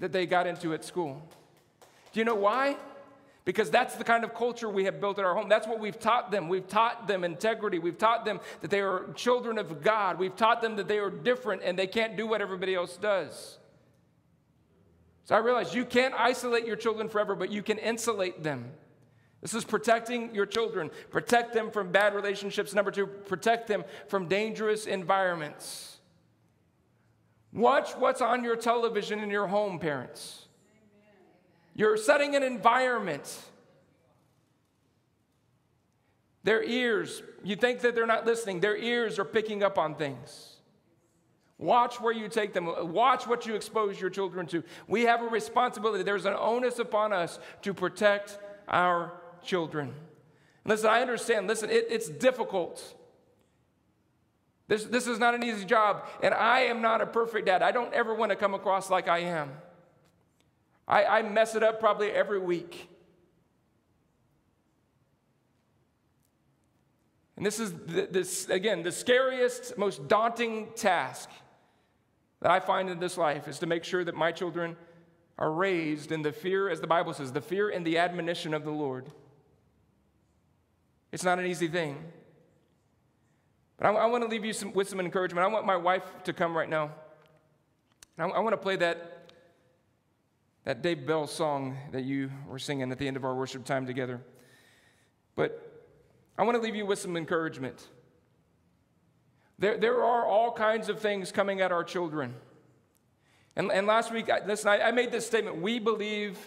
that 0.00 0.12
they 0.12 0.26
got 0.26 0.46
into 0.48 0.74
at 0.74 0.84
school. 0.84 1.22
Do 2.12 2.18
you 2.18 2.24
know 2.24 2.34
why? 2.34 2.76
Because 3.44 3.70
that's 3.70 3.94
the 3.94 4.04
kind 4.04 4.24
of 4.24 4.34
culture 4.34 4.68
we 4.68 4.84
have 4.86 5.00
built 5.00 5.18
at 5.18 5.24
our 5.24 5.34
home. 5.34 5.48
That's 5.48 5.68
what 5.68 5.78
we've 5.78 5.98
taught 5.98 6.32
them. 6.32 6.48
We've 6.48 6.66
taught 6.66 7.06
them 7.06 7.22
integrity. 7.22 7.78
We've 7.78 7.98
taught 7.98 8.24
them 8.24 8.40
that 8.60 8.70
they 8.70 8.80
are 8.80 9.12
children 9.14 9.58
of 9.58 9.82
God. 9.82 10.18
We've 10.18 10.34
taught 10.34 10.62
them 10.62 10.76
that 10.76 10.88
they 10.88 10.98
are 10.98 11.10
different 11.10 11.62
and 11.62 11.78
they 11.78 11.86
can't 11.86 12.16
do 12.16 12.26
what 12.26 12.40
everybody 12.40 12.74
else 12.74 12.96
does. 12.96 13.58
So 15.26 15.34
I 15.34 15.38
realize 15.38 15.74
you 15.74 15.84
can't 15.84 16.14
isolate 16.14 16.66
your 16.66 16.76
children 16.76 17.08
forever, 17.08 17.34
but 17.34 17.50
you 17.50 17.62
can 17.62 17.78
insulate 17.78 18.42
them. 18.42 18.72
This 19.44 19.52
is 19.52 19.62
protecting 19.62 20.34
your 20.34 20.46
children. 20.46 20.90
Protect 21.10 21.52
them 21.52 21.70
from 21.70 21.92
bad 21.92 22.14
relationships. 22.14 22.72
Number 22.72 22.90
two, 22.90 23.06
protect 23.06 23.66
them 23.66 23.84
from 24.08 24.26
dangerous 24.26 24.86
environments. 24.86 25.98
Watch 27.52 27.90
what's 27.90 28.22
on 28.22 28.42
your 28.42 28.56
television 28.56 29.20
in 29.20 29.28
your 29.28 29.46
home, 29.46 29.78
parents. 29.78 30.46
You're 31.74 31.98
setting 31.98 32.34
an 32.34 32.42
environment. 32.42 33.38
Their 36.42 36.62
ears, 36.62 37.22
you 37.42 37.54
think 37.54 37.80
that 37.80 37.94
they're 37.94 38.06
not 38.06 38.24
listening, 38.24 38.60
their 38.60 38.78
ears 38.78 39.18
are 39.18 39.26
picking 39.26 39.62
up 39.62 39.76
on 39.76 39.94
things. 39.94 40.56
Watch 41.58 42.00
where 42.00 42.14
you 42.14 42.30
take 42.30 42.54
them. 42.54 42.94
Watch 42.94 43.26
what 43.26 43.44
you 43.44 43.56
expose 43.56 44.00
your 44.00 44.08
children 44.08 44.46
to. 44.46 44.64
We 44.88 45.02
have 45.02 45.20
a 45.20 45.26
responsibility. 45.26 46.02
There's 46.02 46.24
an 46.24 46.34
onus 46.34 46.78
upon 46.78 47.12
us 47.12 47.38
to 47.60 47.74
protect 47.74 48.38
our 48.68 49.12
children. 49.44 49.94
Listen, 50.64 50.88
I 50.88 51.00
understand. 51.00 51.46
Listen, 51.46 51.70
it, 51.70 51.86
it's 51.90 52.08
difficult. 52.08 52.94
This, 54.66 54.84
this 54.84 55.06
is 55.06 55.18
not 55.18 55.34
an 55.34 55.42
easy 55.42 55.64
job, 55.64 56.06
and 56.22 56.32
I 56.32 56.60
am 56.60 56.80
not 56.80 57.02
a 57.02 57.06
perfect 57.06 57.46
dad. 57.46 57.62
I 57.62 57.70
don't 57.70 57.92
ever 57.92 58.14
want 58.14 58.30
to 58.30 58.36
come 58.36 58.54
across 58.54 58.88
like 58.88 59.08
I 59.08 59.18
am. 59.18 59.52
I, 60.88 61.04
I 61.04 61.22
mess 61.22 61.54
it 61.54 61.62
up 61.62 61.80
probably 61.80 62.10
every 62.10 62.38
week. 62.38 62.88
And 67.36 67.44
this 67.44 67.58
is, 67.58 67.72
the, 67.72 68.08
this, 68.10 68.48
again, 68.48 68.82
the 68.82 68.92
scariest, 68.92 69.76
most 69.76 70.08
daunting 70.08 70.68
task 70.76 71.28
that 72.40 72.50
I 72.50 72.60
find 72.60 72.88
in 72.88 73.00
this 73.00 73.18
life 73.18 73.48
is 73.48 73.58
to 73.58 73.66
make 73.66 73.84
sure 73.84 74.04
that 74.04 74.14
my 74.14 74.30
children 74.30 74.76
are 75.36 75.50
raised 75.50 76.12
in 76.12 76.22
the 76.22 76.32
fear, 76.32 76.70
as 76.70 76.80
the 76.80 76.86
Bible 76.86 77.12
says, 77.12 77.32
the 77.32 77.40
fear 77.40 77.68
and 77.68 77.84
the 77.84 77.98
admonition 77.98 78.54
of 78.54 78.64
the 78.64 78.70
Lord. 78.70 79.10
It's 81.14 81.22
not 81.22 81.38
an 81.38 81.46
easy 81.46 81.68
thing. 81.68 81.96
But 83.76 83.86
I, 83.86 83.90
I 83.92 84.06
want 84.06 84.24
to 84.24 84.28
leave 84.28 84.44
you 84.44 84.52
some, 84.52 84.72
with 84.72 84.88
some 84.88 84.98
encouragement. 84.98 85.46
I 85.46 85.48
want 85.48 85.64
my 85.64 85.76
wife 85.76 86.02
to 86.24 86.32
come 86.32 86.56
right 86.56 86.68
now. 86.68 86.90
I, 88.18 88.24
I 88.24 88.40
want 88.40 88.52
to 88.52 88.56
play 88.56 88.74
that 88.74 89.30
that 90.64 90.82
Dave 90.82 91.06
Bell 91.06 91.28
song 91.28 91.78
that 91.92 92.02
you 92.02 92.32
were 92.48 92.58
singing 92.58 92.90
at 92.90 92.98
the 92.98 93.06
end 93.06 93.16
of 93.16 93.24
our 93.24 93.32
worship 93.32 93.64
time 93.64 93.86
together. 93.86 94.20
But 95.36 95.84
I 96.36 96.42
want 96.42 96.56
to 96.56 96.60
leave 96.60 96.74
you 96.74 96.84
with 96.84 96.98
some 96.98 97.16
encouragement. 97.16 97.86
There, 99.60 99.78
there 99.78 100.02
are 100.02 100.26
all 100.26 100.50
kinds 100.50 100.88
of 100.88 100.98
things 100.98 101.30
coming 101.30 101.60
at 101.60 101.70
our 101.70 101.84
children. 101.84 102.34
And, 103.54 103.70
and 103.70 103.86
last 103.86 104.12
week, 104.12 104.28
listen, 104.46 104.68
I, 104.68 104.88
I 104.88 104.90
made 104.90 105.12
this 105.12 105.24
statement. 105.24 105.58
We 105.58 105.78
believe, 105.78 106.40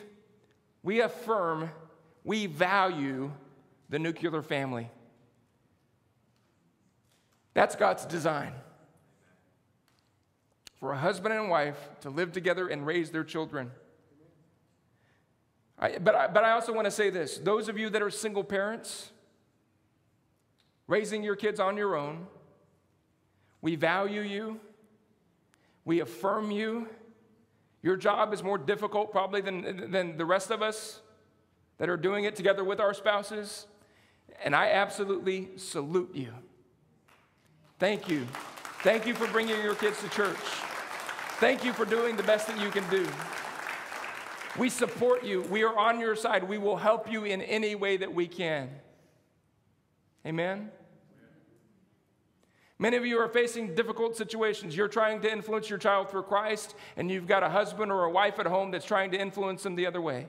we 0.84 1.00
affirm, 1.00 1.70
we 2.26 2.48
value 2.48 3.32
the 3.90 4.00
nuclear 4.00 4.42
family. 4.42 4.90
That's 7.54 7.76
God's 7.76 8.06
design 8.06 8.54
for 10.80 10.92
a 10.92 10.98
husband 10.98 11.34
and 11.34 11.50
wife 11.50 11.90
to 12.02 12.10
live 12.10 12.32
together 12.32 12.68
and 12.68 12.86
raise 12.86 13.10
their 13.10 13.24
children. 13.24 13.72
I, 15.80 15.98
but, 15.98 16.16
I, 16.16 16.28
but 16.28 16.44
I 16.44 16.52
also 16.52 16.74
want 16.74 16.86
to 16.86 16.92
say 16.92 17.10
this 17.10 17.38
those 17.38 17.70
of 17.70 17.78
you 17.78 17.90
that 17.90 18.02
are 18.02 18.10
single 18.10 18.44
parents, 18.44 19.12
raising 20.88 21.24
your 21.24 21.36
kids 21.36 21.60
on 21.60 21.78
your 21.78 21.96
own, 21.96 22.28
we 23.62 23.76
value 23.76 24.22
you, 24.22 24.60
we 25.86 26.00
affirm 26.00 26.52
you. 26.52 26.88
Your 27.84 27.96
job 27.96 28.34
is 28.34 28.44
more 28.44 28.58
difficult, 28.58 29.12
probably, 29.12 29.40
than, 29.40 29.92
than 29.92 30.18
the 30.18 30.26
rest 30.26 30.52
of 30.52 30.62
us 30.62 31.02
that 31.78 31.90
are 31.90 31.98
doing 31.98 32.26
it 32.26 32.36
together 32.36 32.64
with 32.64 32.80
our 32.80 32.94
spouses. 32.94 33.68
And 34.44 34.56
I 34.56 34.72
absolutely 34.72 35.50
salute 35.58 36.12
you. 36.14 36.32
Thank 37.80 38.08
you. 38.10 38.28
Thank 38.82 39.06
you 39.06 39.14
for 39.14 39.28
bringing 39.28 39.62
your 39.62 39.76
kids 39.76 40.02
to 40.02 40.10
church. 40.10 40.38
Thank 41.40 41.64
you 41.64 41.74
for 41.74 41.86
doing 41.86 42.16
the 42.16 42.24
best 42.24 42.48
that 42.48 42.60
you 42.60 42.70
can 42.70 42.88
do. 42.90 43.08
We 44.58 44.70
support 44.70 45.24
you. 45.24 45.44
We 45.44 45.64
are 45.64 45.78
on 45.78 46.00
your 46.00 46.16
side. 46.16 46.44
We 46.44 46.58
will 46.58 46.78
help 46.78 47.12
you 47.12 47.26
in 47.26 47.42
any 47.42 47.76
way 47.76 47.98
that 47.98 48.14
we 48.14 48.28
can. 48.28 48.70
Amen? 50.26 50.72
Many 52.80 52.98
of 52.98 53.06
you 53.06 53.18
are 53.20 53.28
facing 53.28 53.76
difficult 53.76 54.16
situations. 54.16 54.76
You're 54.76 54.88
trying 54.88 55.22
to 55.22 55.32
influence 55.32 55.70
your 55.70 55.80
child 55.80 56.10
through 56.10 56.24
Christ, 56.24 56.76
and 56.96 57.10
you've 57.10 57.28
got 57.28 57.44
a 57.44 57.50
husband 57.50 57.92
or 57.92 58.04
a 58.04 58.12
wife 58.12 58.40
at 58.40 58.46
home 58.46 58.72
that's 58.72 58.86
trying 58.86 59.12
to 59.12 59.20
influence 59.20 59.64
them 59.64 59.76
the 59.76 59.88
other 59.88 60.02
way. 60.02 60.28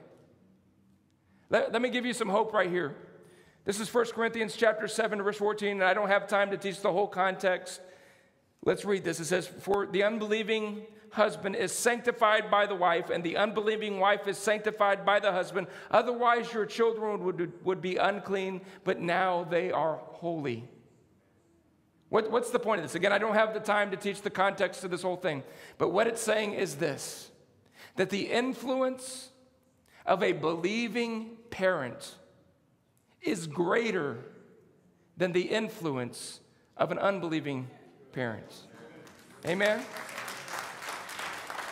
Let, 1.51 1.73
let 1.73 1.83
me 1.83 1.91
give 1.91 2.07
you 2.07 2.13
some 2.15 2.29
hope 2.29 2.53
right 2.53 2.71
here. 2.71 2.97
This 3.69 3.81
is 3.81 3.93
1 3.93 4.07
Corinthians 4.15 4.57
chapter 4.57 4.89
7, 4.89 5.23
verse 5.23 5.37
14, 5.37 5.73
and 5.73 5.85
I 5.85 5.93
don't 5.93 6.09
have 6.09 6.27
time 6.27 6.51
to 6.53 6.57
teach 6.57 6.81
the 6.81 6.91
whole 6.91 7.07
context. 7.07 7.83
Let's 8.65 8.87
read 8.87 9.05
this. 9.05 9.21
It 9.21 9.27
says, 9.27 9.47
For 9.47 9.85
the 9.85 10.05
unbelieving 10.05 10.87
husband 11.11 11.55
is 11.55 11.71
sanctified 11.71 12.51
by 12.51 12.65
the 12.65 12.75
wife, 12.75 13.11
and 13.11 13.23
the 13.23 13.37
unbelieving 13.37 14.01
wife 14.01 14.27
is 14.27 14.39
sanctified 14.39 15.05
by 15.05 15.21
the 15.21 15.33
husband. 15.33 15.67
Otherwise, 15.91 16.51
your 16.51 16.65
children 16.65 17.23
would, 17.25 17.63
would 17.63 17.83
be 17.83 17.97
unclean, 17.97 18.63
but 18.85 19.03
now 19.03 19.45
they 19.45 19.71
are 19.71 20.01
holy. 20.13 20.67
What, 22.09 22.31
what's 22.31 22.49
the 22.49 22.59
point 22.59 22.79
of 22.79 22.87
this? 22.87 22.95
Again, 22.95 23.13
I 23.13 23.19
don't 23.19 23.35
have 23.35 23.53
the 23.53 23.61
time 23.61 23.91
to 23.91 23.99
teach 23.99 24.23
the 24.23 24.31
context 24.31 24.83
of 24.83 24.91
this 24.91 25.03
whole 25.03 25.17
thing, 25.17 25.43
but 25.77 25.91
what 25.91 26.07
it's 26.07 26.23
saying 26.23 26.55
is 26.55 26.77
this 26.77 27.31
that 27.97 28.09
the 28.09 28.31
influence 28.31 29.29
of 30.07 30.23
a 30.23 30.33
believing 30.33 31.37
parent 31.51 32.15
is 33.23 33.47
greater 33.47 34.19
than 35.17 35.33
the 35.33 35.43
influence 35.43 36.41
of 36.77 36.93
an 36.93 36.99
unbelieving 36.99 37.69
parent. 38.13 38.53
Amen? 39.47 39.83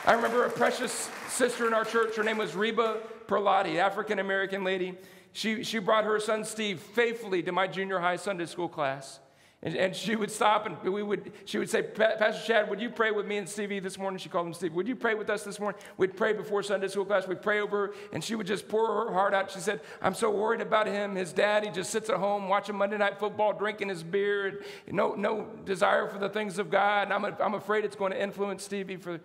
I 0.05 0.13
remember 0.13 0.45
a 0.45 0.51
precious 0.51 1.11
sister 1.29 1.67
in 1.67 1.75
our 1.75 1.85
church. 1.85 2.17
Her 2.17 2.23
name 2.23 2.39
was 2.39 2.55
Reba 2.55 2.99
Perlotti, 3.27 3.79
African 3.79 4.19
American 4.19 4.63
lady. 4.65 4.95
She, 5.33 5.65
she 5.65 5.79
brought 5.79 6.05
her 6.05 6.19
son 6.21 6.45
Steve 6.45 6.81
faithfully 6.81 7.43
to 7.43 7.53
my 7.53 7.67
junior 7.67 7.99
high 7.99 8.17
Sunday 8.17 8.47
school 8.47 8.69
class. 8.69 9.21
And, 9.63 9.75
and 9.75 9.97
she 9.97 10.17
would 10.17 10.31
stop 10.31 10.67
and 10.67 10.79
we 10.93 11.03
would, 11.03 11.33
she 11.47 11.59
would 11.59 11.71
say, 11.71 11.83
Pastor 11.83 12.41
Chad, 12.47 12.69
would 12.69 12.81
you 12.81 12.91
pray 12.91 13.11
with 13.11 13.27
me 13.27 13.39
and 13.39 13.49
Stevie 13.49 13.81
this 13.81 13.99
morning? 13.99 14.19
She 14.19 14.29
called 14.29 14.47
him 14.47 14.53
Steve. 14.53 14.75
Would 14.75 14.87
you 14.87 14.95
pray 14.95 15.15
with 15.15 15.31
us 15.31 15.45
this 15.45 15.59
morning? 15.59 15.81
We'd 15.97 16.15
pray 16.15 16.35
before 16.35 16.63
Sunday 16.63 16.89
school 16.89 17.07
class. 17.07 17.27
We'd 17.27 17.41
pray 17.41 17.61
over 17.61 17.89
her, 17.89 17.95
and 18.13 18.23
she 18.23 18.35
would 18.35 18.47
just 18.47 18.69
pour 18.69 18.87
her 18.87 19.13
heart 19.13 19.33
out. 19.33 19.51
She 19.51 19.61
said, 19.61 19.81
I'm 20.03 20.15
so 20.15 20.31
worried 20.31 20.61
about 20.61 20.87
him. 20.87 21.17
His 21.17 21.33
dad, 21.33 21.65
he 21.65 21.71
just 21.71 21.91
sits 21.91 22.11
at 22.11 22.17
home 22.17 22.49
watching 22.49 22.77
Monday 22.77 22.99
Night 22.99 23.19
Football, 23.19 23.55
drinking 23.55 23.89
his 23.89 24.03
beer, 24.03 24.63
and 24.87 24.97
no, 24.97 25.15
no 25.15 25.49
desire 25.65 26.07
for 26.07 26.19
the 26.19 26.29
things 26.29 26.59
of 26.59 26.71
God. 26.71 27.05
And 27.05 27.13
I'm, 27.15 27.35
I'm 27.41 27.55
afraid 27.55 27.85
it's 27.85 27.97
going 27.97 28.13
to 28.13 28.23
influence 28.23 28.63
Stevie 28.63 28.97
for 28.97 29.21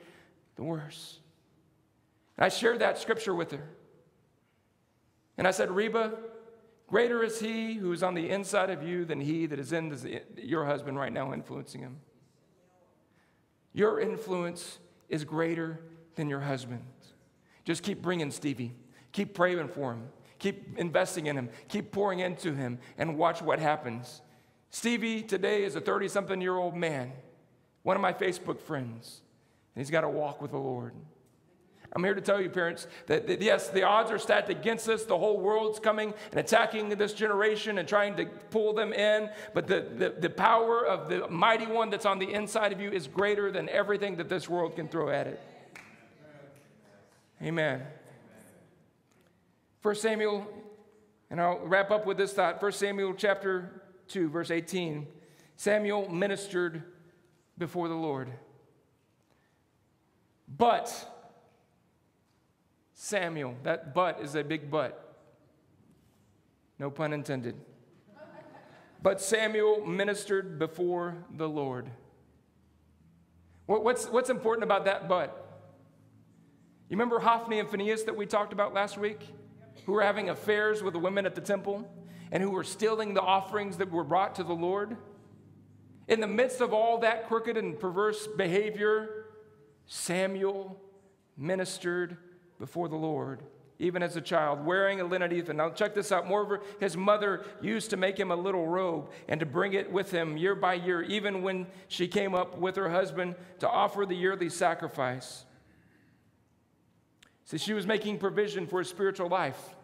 the 0.56 0.64
worse. 0.64 1.20
And 2.38 2.46
I 2.46 2.50
shared 2.50 2.80
that 2.80 2.98
scripture 2.98 3.36
with 3.36 3.52
her. 3.52 3.68
And 5.38 5.46
I 5.46 5.52
said, 5.52 5.72
Reba, 5.72 6.14
greater 6.92 7.24
is 7.24 7.40
he 7.40 7.74
who 7.74 7.92
is 7.92 8.04
on 8.04 8.14
the 8.14 8.30
inside 8.30 8.70
of 8.70 8.84
you 8.84 9.04
than 9.04 9.20
he 9.20 9.48
that 9.48 9.58
is 9.58 9.74
in 9.74 10.22
your 10.38 10.66
husband 10.66 11.00
right 11.00 11.12
now 11.12 11.34
influencing 11.34 11.82
him. 11.82 11.98
Your 13.74 14.00
influence 14.00 14.78
is 15.10 15.24
greater 15.24 15.80
than 16.16 16.30
your 16.30 16.42
husband's. 16.42 16.84
Just 17.66 17.82
keep 17.82 18.04
bringing 18.04 18.30
Stevie. 18.30 18.76
Keep 19.12 19.34
praying 19.34 19.70
for 19.70 19.94
him. 19.94 20.04
Keep 20.38 20.78
investing 20.78 21.26
in 21.26 21.36
him. 21.36 21.50
Keep 21.70 21.92
pouring 21.92 22.20
into 22.20 22.54
him 22.54 22.78
and 23.00 23.18
watch 23.18 23.42
what 23.42 23.58
happens. 23.58 24.22
Stevie 24.70 25.24
today 25.24 25.64
is 25.64 25.76
a 25.76 25.82
30 25.82 26.08
something 26.08 26.40
year 26.40 26.56
old 26.56 26.76
man, 26.76 27.12
one 27.82 27.96
of 27.96 28.02
my 28.02 28.14
Facebook 28.14 28.60
friends 28.60 29.22
and 29.76 29.82
he's 29.82 29.92
got 29.92 30.02
to 30.02 30.10
walk 30.10 30.42
with 30.42 30.52
the 30.52 30.58
Lord. 30.58 30.94
I'm 31.94 32.04
here 32.04 32.14
to 32.14 32.22
tell 32.22 32.40
you, 32.40 32.50
parents, 32.50 32.88
that, 33.08 33.28
that, 33.28 33.42
yes, 33.42 33.70
the 33.70 33.84
odds 33.84 34.12
are 34.12 34.18
stacked 34.18 34.50
against 34.50 34.88
us. 34.88 35.04
The 35.04 35.18
whole 35.18 35.40
world's 35.40 35.80
coming 35.80 36.14
and 36.32 36.40
attacking 36.40 36.90
this 36.90 37.14
generation 37.14 37.78
and 37.80 37.88
trying 37.88 38.16
to 38.16 38.26
pull 38.50 38.74
them 38.74 38.94
in. 38.94 39.30
But 39.54 39.68
the, 39.68 39.82
the, 39.98 40.16
the 40.18 40.30
power 40.30 40.86
of 40.86 41.10
the 41.10 41.28
mighty 41.28 41.68
one 41.68 41.90
that's 41.90 42.06
on 42.06 42.18
the 42.18 42.32
inside 42.32 42.72
of 42.72 42.80
you 42.80 42.90
is 42.92 43.08
greater 43.08 43.52
than 43.52 43.68
everything 43.68 44.16
that 44.18 44.30
this 44.30 44.48
world 44.48 44.78
can 44.78 44.88
throw 44.88 45.10
at 45.10 45.28
it. 45.28 45.42
Amen. 47.44 47.82
1 49.82 49.96
Samuel, 49.96 50.48
and 51.30 51.42
I'll 51.42 51.60
wrap 51.60 51.92
up 51.92 52.06
with 52.06 52.16
this 52.16 52.32
thought 52.32 52.62
1 52.62 52.72
Samuel 52.72 53.16
chapter 53.16 53.82
2, 54.08 54.30
verse 54.30 54.52
18. 54.52 55.08
Samuel 55.58 56.10
ministered 56.10 56.84
before 57.58 57.90
the 57.90 57.96
Lord. 57.96 58.32
But 60.58 61.11
Samuel. 63.04 63.56
That 63.64 63.96
but 63.96 64.20
is 64.22 64.36
a 64.36 64.44
big 64.44 64.70
but. 64.70 65.18
No 66.78 66.92
pun 66.92 67.14
intended. 67.14 67.56
But 69.02 69.20
Samuel 69.20 69.84
ministered 69.84 70.60
before 70.60 71.26
the 71.36 71.50
Lord. 71.50 71.90
What's, 73.66 74.06
what's 74.06 74.30
important 74.30 74.64
about 74.64 74.86
that 74.86 75.10
but? 75.10 75.64
You 76.90 76.96
remember 76.96 77.18
Hophni 77.18 77.60
and 77.60 77.68
Phinehas 77.68 78.04
that 78.04 78.16
we 78.16 78.28
talked 78.28 78.54
about 78.54 78.72
last 78.76 79.00
week? 79.00 79.20
Who 79.88 79.94
were 79.94 80.04
having 80.04 80.30
affairs 80.30 80.84
with 80.84 80.94
the 80.94 81.00
women 81.00 81.26
at 81.26 81.34
the 81.34 81.42
temple 81.42 81.90
and 82.32 82.44
who 82.44 82.52
were 82.52 82.64
stealing 82.64 83.16
the 83.16 83.22
offerings 83.22 83.78
that 83.78 83.90
were 83.90 84.04
brought 84.04 84.36
to 84.36 84.44
the 84.44 84.54
Lord? 84.54 84.96
In 86.08 86.20
the 86.20 86.28
midst 86.28 86.62
of 86.62 86.72
all 86.72 87.00
that 87.00 87.28
crooked 87.28 87.58
and 87.58 87.80
perverse 87.80 88.28
behavior, 88.28 89.26
Samuel 89.88 90.80
ministered 91.36 92.18
before 92.62 92.88
the 92.88 92.96
Lord, 92.96 93.42
even 93.80 94.04
as 94.04 94.16
a 94.16 94.22
child, 94.22 94.64
wearing 94.64 95.02
a 95.02 95.04
linen 95.04 95.32
ephod. 95.32 95.56
Now, 95.56 95.72
check 95.72 95.96
this 95.96 96.12
out. 96.12 96.28
Moreover, 96.28 96.62
his 96.80 96.96
mother 96.96 97.44
used 97.60 97.90
to 97.90 97.98
make 97.98 98.20
him 98.20 98.30
a 98.30 98.36
little 98.36 98.68
robe 98.68 99.10
and 99.28 99.40
to 99.40 99.48
bring 99.48 99.74
it 99.74 99.92
with 99.92 100.12
him 100.12 100.38
year 100.38 100.54
by 100.54 100.76
year, 100.76 101.02
even 101.02 101.42
when 101.42 101.66
she 101.88 102.08
came 102.08 102.36
up 102.36 102.60
with 102.60 102.76
her 102.76 102.88
husband 102.88 103.34
to 103.60 103.68
offer 103.68 104.06
the 104.06 104.14
yearly 104.14 104.48
sacrifice. 104.48 105.44
See, 107.46 107.58
she 107.58 107.74
was 107.74 107.88
making 107.88 108.20
provision 108.20 108.68
for 108.68 108.78
his 108.78 108.88
spiritual 108.88 109.28
life. 109.28 109.76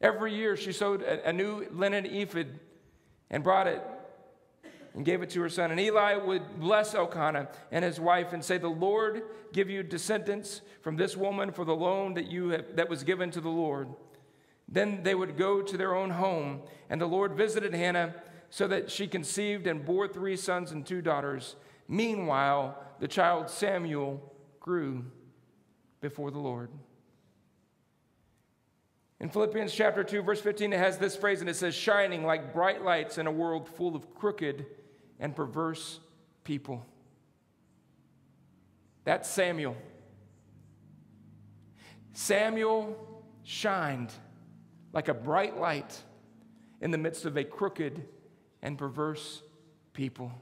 Every 0.00 0.34
year, 0.34 0.56
she 0.56 0.72
sewed 0.72 1.02
a, 1.02 1.28
a 1.28 1.32
new 1.32 1.68
linen 1.70 2.04
ephod 2.04 2.48
and 3.30 3.44
brought 3.44 3.68
it 3.68 3.80
and 4.94 5.04
gave 5.04 5.22
it 5.22 5.30
to 5.30 5.40
her 5.40 5.48
son. 5.48 5.70
And 5.70 5.80
Eli 5.80 6.16
would 6.16 6.60
bless 6.60 6.94
Elkanah 6.94 7.48
and 7.70 7.84
his 7.84 7.98
wife 7.98 8.32
and 8.32 8.44
say, 8.44 8.58
The 8.58 8.68
Lord 8.68 9.22
give 9.52 9.70
you 9.70 9.82
descendants 9.82 10.62
from 10.82 10.96
this 10.96 11.16
woman 11.16 11.52
for 11.52 11.64
the 11.64 11.74
loan 11.74 12.14
that, 12.14 12.26
you 12.26 12.50
have, 12.50 12.76
that 12.76 12.88
was 12.88 13.04
given 13.04 13.30
to 13.30 13.40
the 13.40 13.48
Lord. 13.48 13.88
Then 14.68 15.02
they 15.02 15.14
would 15.14 15.36
go 15.36 15.62
to 15.62 15.76
their 15.76 15.94
own 15.94 16.10
home, 16.10 16.62
and 16.88 17.00
the 17.00 17.06
Lord 17.06 17.34
visited 17.34 17.74
Hannah 17.74 18.14
so 18.50 18.66
that 18.68 18.90
she 18.90 19.06
conceived 19.06 19.66
and 19.66 19.84
bore 19.84 20.08
three 20.08 20.36
sons 20.36 20.72
and 20.72 20.84
two 20.84 21.02
daughters. 21.02 21.56
Meanwhile, 21.88 22.78
the 23.00 23.08
child 23.08 23.48
Samuel 23.48 24.32
grew 24.60 25.04
before 26.00 26.30
the 26.30 26.38
Lord. 26.38 26.70
In 29.20 29.28
Philippians 29.28 29.72
chapter 29.72 30.02
2, 30.02 30.22
verse 30.22 30.40
15, 30.40 30.72
it 30.72 30.78
has 30.78 30.98
this 30.98 31.14
phrase, 31.14 31.40
and 31.40 31.48
it 31.48 31.54
says, 31.54 31.74
shining 31.74 32.24
like 32.24 32.52
bright 32.52 32.82
lights 32.82 33.18
in 33.18 33.26
a 33.26 33.32
world 33.32 33.68
full 33.68 33.94
of 33.94 34.14
crooked 34.14 34.66
and 35.22 35.36
perverse 35.36 36.00
people. 36.42 36.84
That's 39.04 39.28
Samuel. 39.28 39.76
Samuel 42.12 43.24
shined 43.44 44.12
like 44.92 45.06
a 45.06 45.14
bright 45.14 45.58
light 45.58 46.02
in 46.80 46.90
the 46.90 46.98
midst 46.98 47.24
of 47.24 47.36
a 47.36 47.44
crooked 47.44 48.04
and 48.62 48.76
perverse 48.76 49.42
people. 49.92 50.32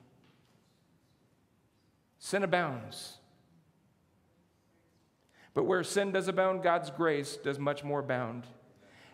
Sin 2.19 2.43
abounds. 2.43 3.19
But 5.53 5.65
where 5.65 5.85
sin 5.85 6.13
does 6.13 6.27
abound, 6.27 6.63
God's 6.63 6.91
grace 6.91 7.37
does 7.37 7.59
much 7.59 7.85
more 7.85 8.01
abound. 8.01 8.47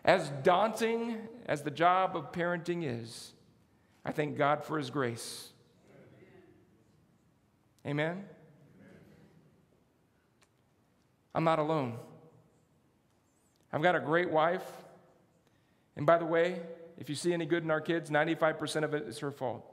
As 0.05 0.29
daunting 0.43 1.17
as 1.45 1.63
the 1.63 1.71
job 1.71 2.15
of 2.15 2.31
parenting 2.31 2.83
is, 2.85 3.33
I 4.05 4.13
thank 4.13 4.37
God 4.37 4.63
for 4.63 4.77
His 4.77 4.89
grace. 4.89 5.51
Amen? 7.85 8.25
I'm 11.35 11.43
not 11.43 11.59
alone. 11.59 11.97
I've 13.71 13.81
got 13.81 13.95
a 13.95 13.99
great 13.99 14.29
wife. 14.29 14.65
And 15.95 16.05
by 16.05 16.17
the 16.17 16.25
way, 16.25 16.61
if 16.97 17.09
you 17.09 17.15
see 17.15 17.33
any 17.33 17.45
good 17.45 17.63
in 17.63 17.71
our 17.71 17.81
kids, 17.81 18.09
95% 18.09 18.83
of 18.83 18.93
it 18.93 19.07
is 19.07 19.19
her 19.19 19.31
fault. 19.31 19.63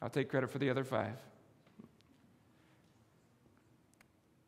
I'll 0.00 0.10
take 0.10 0.28
credit 0.28 0.50
for 0.50 0.58
the 0.58 0.70
other 0.70 0.84
five. 0.84 1.16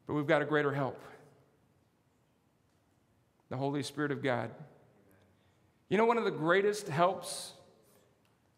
But 0.06 0.14
we've 0.14 0.26
got 0.26 0.42
a 0.42 0.44
greater 0.44 0.72
help 0.72 1.00
the 3.54 3.58
Holy 3.58 3.82
Spirit 3.82 4.10
of 4.10 4.22
God. 4.22 4.50
You 5.88 5.98
know, 5.98 6.06
one 6.06 6.18
of 6.18 6.24
the 6.24 6.30
greatest 6.30 6.88
helps 6.88 7.53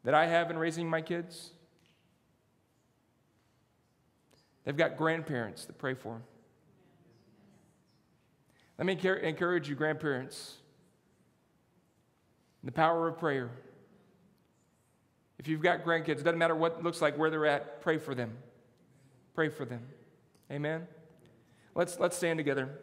that 0.07 0.15
I 0.15 0.27
have 0.27 0.51
in 0.53 0.57
raising 0.57 0.89
my 0.89 1.03
kids? 1.03 1.51
They've 4.65 4.77
got 4.77 4.97
grandparents 4.97 5.65
that 5.65 5.79
pray 5.79 5.95
for 5.95 6.15
them. 6.15 6.23
Let 8.79 8.87
me 8.87 8.93
encourage 9.23 9.69
you, 9.69 9.75
grandparents, 9.75 10.59
the 12.63 12.71
power 12.71 13.09
of 13.09 13.19
prayer. 13.19 13.51
If 15.41 15.49
you've 15.49 15.61
got 15.63 15.85
grandkids, 15.85 16.21
it 16.21 16.25
doesn't 16.25 16.39
matter 16.39 16.55
what 16.55 16.85
looks 16.85 17.03
like, 17.03 17.19
where 17.19 17.29
they're 17.29 17.47
at, 17.47 17.81
pray 17.81 17.99
for 17.99 18.15
them. 18.15 18.37
Pray 19.35 19.49
for 19.49 19.65
them. 19.65 19.83
Amen? 20.53 20.87
Let's, 21.75 21.99
let's 21.99 22.17
stand 22.17 22.39
together. 22.39 22.79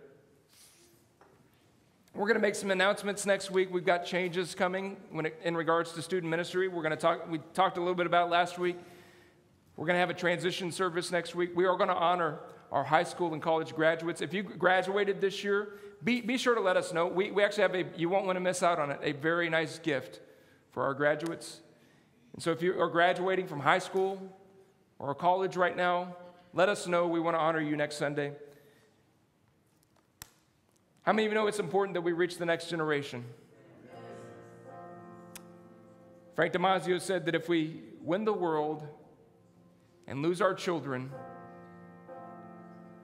We're 2.15 2.27
going 2.27 2.35
to 2.35 2.41
make 2.41 2.53
some 2.53 2.69
announcements 2.69 3.25
next 3.25 3.49
week. 3.49 3.73
We've 3.73 3.83
got 3.83 4.05
changes 4.05 4.53
coming 4.53 4.97
it, 5.25 5.39
in 5.43 5.57
regards 5.57 5.93
to 5.93 6.01
student 6.03 6.29
ministry. 6.29 6.67
We're 6.67 6.83
going 6.83 6.91
to 6.91 6.95
talk, 6.95 7.27
we 7.27 7.39
talked 7.55 7.77
a 7.77 7.79
little 7.79 7.95
bit 7.95 8.05
about 8.05 8.29
last 8.29 8.59
week. 8.59 8.77
We're 9.75 9.87
going 9.87 9.95
to 9.95 9.99
have 9.99 10.11
a 10.11 10.13
transition 10.13 10.71
service 10.71 11.11
next 11.11 11.33
week. 11.33 11.55
We 11.55 11.65
are 11.65 11.75
going 11.75 11.89
to 11.89 11.95
honor 11.95 12.37
our 12.71 12.83
high 12.83 13.01
school 13.01 13.33
and 13.33 13.41
college 13.41 13.73
graduates. 13.73 14.21
If 14.21 14.31
you 14.31 14.43
graduated 14.43 15.21
this 15.21 15.43
year, 15.43 15.69
be, 16.03 16.21
be 16.21 16.37
sure 16.37 16.53
to 16.53 16.61
let 16.61 16.77
us 16.77 16.93
know. 16.93 17.07
We, 17.07 17.31
we 17.31 17.43
actually 17.43 17.63
have 17.63 17.73
a, 17.73 17.85
you 17.97 18.09
won't 18.09 18.27
want 18.27 18.35
to 18.35 18.41
miss 18.41 18.61
out 18.61 18.77
on 18.77 18.91
it, 18.91 18.99
a 19.01 19.13
very 19.13 19.49
nice 19.49 19.79
gift 19.79 20.19
for 20.69 20.83
our 20.83 20.93
graduates. 20.93 21.61
And 22.33 22.43
so 22.43 22.51
if 22.51 22.61
you 22.61 22.79
are 22.79 22.89
graduating 22.89 23.47
from 23.47 23.59
high 23.59 23.79
school 23.79 24.21
or 24.99 25.15
college 25.15 25.55
right 25.55 25.75
now, 25.75 26.15
let 26.53 26.69
us 26.69 26.85
know. 26.85 27.07
We 27.07 27.19
want 27.19 27.35
to 27.37 27.41
honor 27.41 27.59
you 27.59 27.75
next 27.75 27.95
Sunday. 27.95 28.33
How 31.03 31.11
many 31.11 31.25
of 31.25 31.33
you 31.33 31.37
know 31.37 31.47
it's 31.47 31.59
important 31.59 31.95
that 31.95 32.01
we 32.01 32.13
reach 32.13 32.37
the 32.37 32.45
next 32.45 32.69
generation? 32.69 33.25
Frank 36.33 36.53
Damazio 36.53 36.99
said 36.99 37.25
that 37.25 37.35
if 37.35 37.49
we 37.49 37.81
win 38.01 38.23
the 38.23 38.33
world 38.33 38.87
and 40.07 40.21
lose 40.21 40.41
our 40.41 40.53
children, 40.53 41.11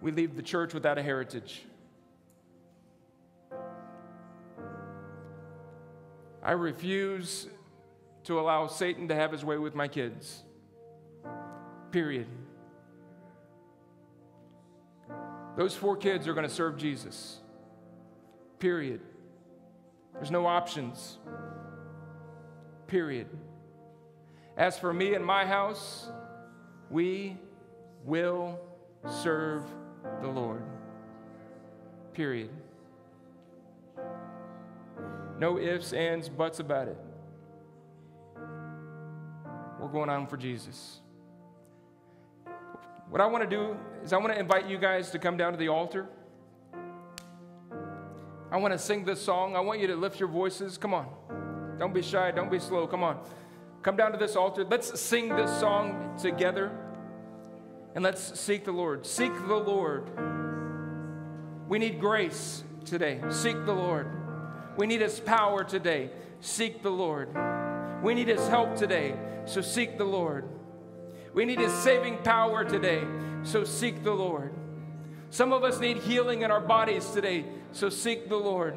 we 0.02 0.12
leave 0.12 0.38
the 0.38 0.42
church 0.42 0.74
without 0.74 0.98
a 0.98 1.04
heritage. 1.04 1.64
I 6.42 6.54
refuse 6.54 7.48
to 8.24 8.40
allow 8.40 8.68
Satan 8.68 9.10
to 9.10 9.16
have 9.16 9.34
his 9.34 9.44
way 9.44 9.58
with 9.58 9.76
my 9.76 9.90
kids. 9.90 10.44
Period. 11.92 12.28
Those 15.58 15.76
four 15.76 15.98
kids 15.98 16.30
are 16.30 16.34
going 16.34 16.48
to 16.48 16.54
serve 16.54 16.78
Jesus. 16.78 17.40
Period. 18.60 19.02
There's 20.14 20.32
no 20.32 20.46
options. 20.46 21.18
Period. 22.88 23.28
As 24.58 24.78
for 24.78 24.94
me 24.94 25.16
and 25.16 25.26
my 25.26 25.46
house, 25.46 26.12
we 26.90 27.38
will 28.04 28.60
serve 29.08 29.64
the 30.22 30.28
Lord. 30.28 30.64
Period. 32.14 32.50
No 35.38 35.58
ifs, 35.58 35.94
ands, 35.94 36.28
buts 36.28 36.60
about 36.60 36.90
it. 36.90 36.98
We're 39.80 39.88
going 39.88 40.10
on 40.10 40.28
for 40.28 40.36
Jesus. 40.36 41.00
What 43.10 43.22
I 43.22 43.26
want 43.26 43.50
to 43.50 43.50
do 43.50 43.78
is, 44.04 44.12
I 44.12 44.18
want 44.18 44.34
to 44.34 44.40
invite 44.40 44.68
you 44.68 44.78
guys 44.78 45.12
to 45.12 45.20
come 45.20 45.38
down 45.38 45.54
to 45.54 45.58
the 45.58 45.70
altar. 45.70 46.10
I 48.52 48.58
want 48.58 48.74
to 48.74 48.80
sing 48.80 49.06
this 49.06 49.22
song. 49.22 49.56
I 49.56 49.60
want 49.60 49.80
you 49.80 49.88
to 49.88 49.96
lift 49.96 50.20
your 50.20 50.30
voices. 50.30 50.78
Come 50.78 50.94
on. 50.94 51.08
Don't 51.78 51.94
be 51.94 52.02
shy. 52.02 52.32
Don't 52.32 52.50
be 52.50 52.60
slow. 52.60 52.88
Come 52.88 53.04
on. 53.04 53.20
Come 53.84 53.96
down 53.96 54.12
to 54.12 54.18
this 54.18 54.36
altar. 54.36 54.66
Let's 54.66 55.00
sing 55.00 55.36
this 55.36 55.52
song 55.60 56.18
together. 56.20 56.72
And 57.94 58.04
let's 58.04 58.40
seek 58.40 58.66
the 58.66 58.72
Lord. 58.72 59.06
Seek 59.06 59.34
the 59.48 59.56
Lord. 59.56 60.10
We 61.68 61.78
need 61.78 62.00
grace 62.00 62.64
today. 62.86 63.22
Seek 63.30 63.66
the 63.66 63.74
Lord. 63.74 64.12
We 64.78 64.88
need 64.88 65.02
His 65.02 65.20
power 65.20 65.64
today. 65.64 66.10
Seek 66.42 66.82
the 66.82 66.90
Lord. 66.90 67.30
We 68.04 68.16
need 68.16 68.30
His 68.30 68.48
help 68.48 68.76
today. 68.76 69.16
So 69.46 69.62
seek 69.62 69.98
the 69.98 70.06
Lord. 70.06 70.50
We 71.36 71.46
need 71.46 71.60
His 71.60 71.74
saving 71.74 72.18
power 72.24 72.64
today. 72.64 73.04
So 73.44 73.64
seek 73.64 74.04
the 74.04 74.14
Lord. 74.14 74.54
Some 75.30 75.54
of 75.54 75.64
us 75.64 75.80
need 75.80 75.98
healing 75.98 76.42
in 76.42 76.50
our 76.50 76.60
bodies 76.60 77.08
today. 77.12 77.46
So 77.72 77.90
seek 77.90 78.30
the 78.30 78.36
Lord. 78.36 78.76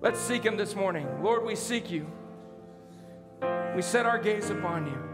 Let's 0.00 0.18
seek 0.18 0.44
Him 0.44 0.56
this 0.56 0.74
morning. 0.74 1.06
Lord, 1.22 1.44
we 1.44 1.54
seek 1.54 1.90
you. 1.90 2.10
We 3.74 3.82
set 3.82 4.06
our 4.06 4.18
gaze 4.18 4.50
upon 4.50 4.86
you. 4.86 5.13